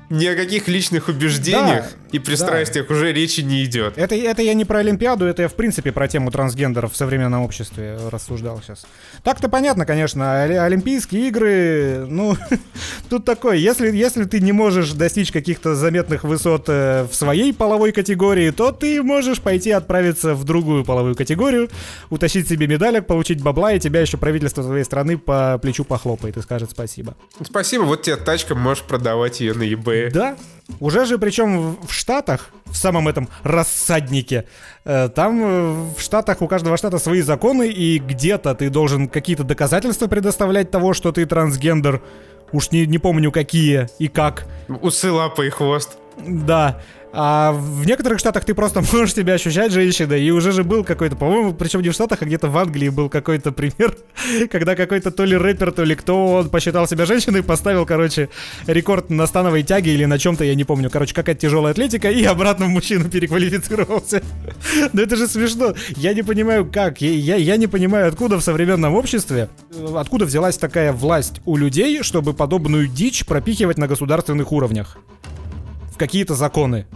ни 0.09 0.27
о 0.27 0.35
каких 0.35 0.69
личных 0.69 1.09
убеждениях 1.09 1.87
и 2.15 2.19
пристрастиях 2.21 2.91
уже 2.91 3.13
речи 3.13 3.41
не 3.41 3.65
идет. 3.65 3.99
Это, 3.99 4.15
это 4.15 4.41
я 4.41 4.55
не 4.55 4.65
про 4.65 4.79
Олимпиаду, 4.79 5.25
это 5.25 5.43
я 5.43 5.49
в 5.49 5.55
принципе 5.55 5.91
про 5.91 6.07
тему 6.07 6.31
трансгендеров 6.31 6.93
в 6.93 6.97
современном 6.97 7.43
обществе 7.43 7.99
рассуждал 8.09 8.61
сейчас. 8.63 8.87
Так-то 9.25 9.49
понятно, 9.49 9.85
конечно, 9.85 10.45
Оли- 10.45 10.55
Олимпийские 10.57 11.29
игры, 11.29 12.07
ну, 12.09 12.37
тут 13.11 13.25
такое, 13.25 13.57
если, 13.57 13.91
если 13.91 14.25
ты 14.25 14.41
не 14.41 14.53
можешь 14.53 14.93
достичь 14.93 15.33
каких-то 15.33 15.75
заметных 15.75 16.23
высот 16.23 16.67
э, 16.69 17.09
в 17.11 17.15
своей 17.17 17.53
половой 17.53 17.91
категории, 17.91 18.51
то 18.51 18.71
ты 18.71 19.03
можешь 19.03 19.41
пойти 19.41 19.73
отправиться 19.73 20.35
в 20.35 20.45
другую 20.45 20.85
половую 20.85 21.17
категорию, 21.17 21.69
утащить 22.11 22.49
себе 22.49 22.69
медалек, 22.69 23.09
получить 23.09 23.43
бабла, 23.43 23.73
и 23.73 23.81
тебя 23.81 24.01
еще 24.01 24.19
правительство 24.19 24.63
твоей 24.63 24.85
страны 24.85 25.19
по 25.19 25.59
плечу 25.59 25.83
похлопает 25.83 26.37
и 26.37 26.43
скажет 26.43 26.71
спасибо. 26.71 27.17
Спасибо, 27.43 27.83
вот 27.83 28.03
тебе 28.03 28.17
тачка, 28.17 28.55
можешь 28.55 28.85
продавать 28.85 29.41
ее 29.41 29.55
на 29.55 29.65
eBay. 29.65 30.13
Да. 30.13 30.37
Уже 30.81 31.05
же, 31.05 31.19
причем 31.19 31.77
в- 31.87 31.93
Штатах, 31.93 32.51
в 32.65 32.75
самом 32.77 33.07
этом 33.09 33.29
рассаднике, 33.43 34.45
э, 34.85 35.09
там 35.15 35.43
э, 35.45 35.73
в 35.97 36.01
Штатах 36.01 36.43
у 36.43 36.49
каждого 36.49 36.77
штата 36.77 36.99
свои 36.99 37.21
законы, 37.23 37.69
и 37.69 37.99
где-то 37.99 38.55
ты 38.55 38.71
должен 38.71 39.09
какие-то 39.09 39.45
доказательства 39.45 40.07
предоставлять 40.07 40.71
того, 40.71 40.95
что 40.95 41.13
ты 41.13 41.27
трансгендер. 41.27 42.03
Уж 42.53 42.71
не, 42.71 42.87
не 42.87 42.99
помню 42.99 43.33
какие 43.33 43.89
и 43.99 44.09
как. 44.09 44.47
Усы, 44.69 45.11
лапы 45.11 45.47
и 45.47 45.51
хвост. 45.51 45.99
Да. 46.27 46.81
А 47.17 47.53
в 47.53 47.87
некоторых 47.87 48.19
штатах 48.19 48.45
ты 48.45 48.55
просто 48.55 48.81
можешь 48.93 49.15
себя 49.15 49.35
ощущать 49.35 49.71
женщиной. 49.73 50.23
И 50.23 50.31
уже 50.33 50.51
же 50.51 50.65
был 50.65 50.83
какой-то, 50.83 51.15
по-моему, 51.15 51.55
причем 51.55 51.81
не 51.81 51.91
в 51.91 51.93
Штатах, 51.93 52.23
а 52.23 52.25
где-то 52.25 52.49
в 52.49 52.59
Англии 52.59 52.89
был 52.89 53.09
какой-то 53.09 53.53
пример, 53.53 53.97
когда 54.51 54.75
какой-то 54.75 55.13
то 55.13 55.25
ли 55.25 55.37
рэпер, 55.37 55.71
то 55.71 55.85
ли 55.85 55.95
кто, 55.95 56.35
он 56.35 56.51
посчитал 56.51 56.89
себя 56.89 57.07
женщиной, 57.07 57.45
поставил, 57.45 57.87
короче, 57.87 58.31
рекорд 58.67 59.11
на 59.11 59.27
становой 59.29 59.63
тяге 59.63 59.95
или 59.95 60.05
на 60.07 60.19
чем-то, 60.19 60.45
я 60.45 60.57
не 60.57 60.65
помню. 60.65 60.91
Короче, 60.91 61.15
какая-то 61.15 61.41
тяжелая 61.41 61.73
атлетика, 61.73 62.11
и 62.11 62.25
обратно 62.25 62.67
в 62.67 62.71
мужчину 62.71 63.09
переквалифицировался. 63.09 64.21
Но 64.93 65.03
это 65.03 65.15
же 65.15 65.29
смешно. 65.29 65.75
Я 65.97 66.15
не 66.15 66.23
понимаю, 66.23 66.69
как. 66.69 67.01
Я, 67.01 67.13
я, 67.13 67.37
я 67.37 67.57
не 67.57 67.69
понимаю, 67.69 68.09
откуда 68.09 68.39
в 68.39 68.43
современном 68.43 68.95
обществе, 68.95 69.49
э, 69.71 69.95
откуда 69.97 70.25
взялась 70.25 70.59
такая 70.59 70.93
власть 70.93 71.41
у 71.45 71.57
людей, 71.57 72.03
чтобы 72.03 72.33
подобную 72.33 72.89
дичь 72.89 73.25
пропихивать 73.25 73.79
на 73.79 73.87
государственных 73.87 74.51
уровнях. 74.51 74.99
В 75.93 75.97
какие-то 75.97 76.35
законы. 76.35 76.87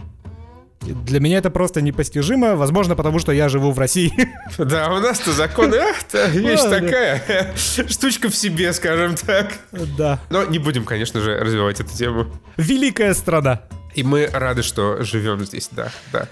Для 0.81 1.19
меня 1.19 1.37
это 1.37 1.49
просто 1.49 1.81
непостижимо, 1.81 2.55
возможно, 2.55 2.95
потому 2.95 3.19
что 3.19 3.31
я 3.31 3.49
живу 3.49 3.71
в 3.71 3.79
России. 3.79 4.13
Да, 4.57 4.91
у 4.91 4.99
нас-то 4.99 5.31
законы, 5.31 5.75
ах, 5.75 5.95
вещь 6.31 6.61
такая, 6.61 7.53
штучка 7.55 8.29
в 8.29 8.35
себе, 8.35 8.73
скажем 8.73 9.15
так. 9.15 9.53
Да. 9.97 10.19
Но 10.29 10.43
не 10.43 10.59
будем, 10.59 10.85
конечно 10.85 11.21
же, 11.21 11.37
развивать 11.37 11.79
эту 11.79 11.95
тему. 11.95 12.27
Великая 12.57 13.13
страна. 13.13 13.61
И 13.95 14.03
мы 14.03 14.27
рады, 14.27 14.63
что 14.63 15.01
живем 15.03 15.45
здесь, 15.45 15.69
да, 15.71 15.91
да. 16.11 16.27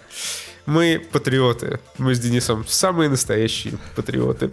Мы 0.65 1.01
патриоты. 1.11 1.79
Мы 1.97 2.13
с 2.13 2.19
Денисом 2.19 2.65
самые 2.67 3.09
настоящие 3.09 3.75
патриоты. 3.95 4.51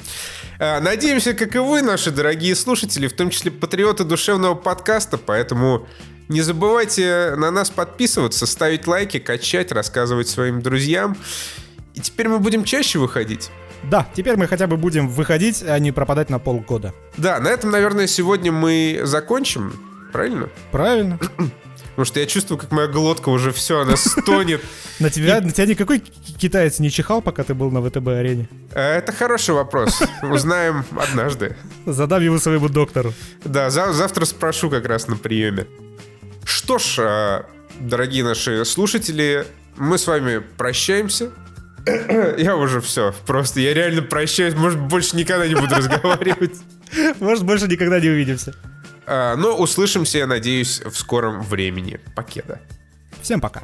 А, 0.61 0.81
Надеемся, 0.81 1.35
как 1.35 1.57
и 1.57 1.59
вы, 1.59 1.83
наши 1.83 2.13
дорогие 2.13 2.55
слушатели, 2.55 3.09
в 3.09 3.17
том 3.17 3.31
числе 3.31 3.51
патриоты 3.51 4.05
душевного 4.05 4.55
подкаста, 4.55 5.19
поэтому 5.19 5.89
не 6.29 6.41
забывайте 6.41 7.35
на 7.37 7.51
нас 7.51 7.71
подписываться, 7.71 8.47
ставить 8.47 8.87
лайки, 8.87 9.19
качать, 9.19 9.73
рассказывать 9.73 10.29
своим 10.29 10.63
друзьям. 10.63 11.17
И 11.95 12.01
теперь 12.01 12.29
мы 12.29 12.39
будем 12.39 12.65
чаще 12.65 12.99
выходить. 12.99 13.51
Да, 13.85 14.07
теперь 14.15 14.37
мы 14.37 14.47
хотя 14.47 14.67
бы 14.67 14.77
будем 14.77 15.09
выходить, 15.09 15.63
а 15.63 15.79
не 15.79 15.93
пропадать 15.93 16.31
на 16.31 16.39
полгода. 16.39 16.95
Да, 17.19 17.39
на 17.39 17.49
этом, 17.49 17.71
наверное, 17.71 18.07
сегодня 18.07 18.51
мы 18.51 19.01
закончим. 19.05 19.73
Правильно? 20.13 20.49
Правильно. 20.73 21.19
Потому 21.91 22.07
что 22.07 22.19
я 22.19 22.27
чувствую, 22.27 22.59
как 22.59 22.73
моя 22.73 22.89
глотка 22.89 23.29
уже 23.29 23.53
все, 23.53 23.81
она 23.83 23.97
стонет. 23.97 24.61
На 25.01 25.11
тебя, 25.11 25.41
на 25.41 25.51
тебя 25.51 25.67
никакой 25.67 25.99
ки- 25.99 26.13
китаец 26.39 26.79
не 26.79 26.89
чихал, 26.89 27.21
пока 27.21 27.43
ты 27.43 27.53
был 27.53 27.73
на 27.73 27.81
ВТБ-арене? 27.83 28.49
Э, 28.73 28.99
Это 28.99 29.11
хороший 29.13 29.55
вопрос. 29.55 30.01
Узнаем 30.23 30.85
однажды. 30.97 31.57
Задам 31.85 32.23
его 32.23 32.39
своему 32.39 32.69
доктору. 32.69 33.13
Да, 33.45 33.71
за- 33.71 33.93
завтра 33.93 34.25
спрошу 34.25 34.71
как 34.71 34.87
раз 34.87 35.09
на 35.09 35.17
приеме. 35.17 35.67
Что 36.45 36.79
ж, 36.79 36.97
а, 36.99 37.47
дорогие 37.81 38.25
наши 38.25 38.65
слушатели, 38.65 39.47
мы 39.77 39.99
с 39.99 40.07
вами 40.07 40.39
прощаемся. 40.39 41.31
Я 42.39 42.57
уже 42.57 42.81
все, 42.81 43.15
просто 43.27 43.61
я 43.61 43.75
реально 43.75 44.01
прощаюсь, 44.03 44.55
может, 44.55 44.81
больше 44.81 45.17
никогда 45.17 45.47
не 45.47 45.55
буду 45.55 45.75
разговаривать. 45.75 46.57
Может, 47.21 47.45
больше 47.45 47.67
никогда 47.67 47.99
не 48.01 48.09
увидимся. 48.09 48.55
А, 49.07 49.37
Но 49.37 49.57
услышимся, 49.57 50.19
я 50.19 50.27
надеюсь, 50.27 50.81
в 50.81 50.95
скором 50.97 51.43
времени. 51.43 52.01
Покеда. 52.15 52.61
Всем 53.21 53.41
пока. 53.41 53.63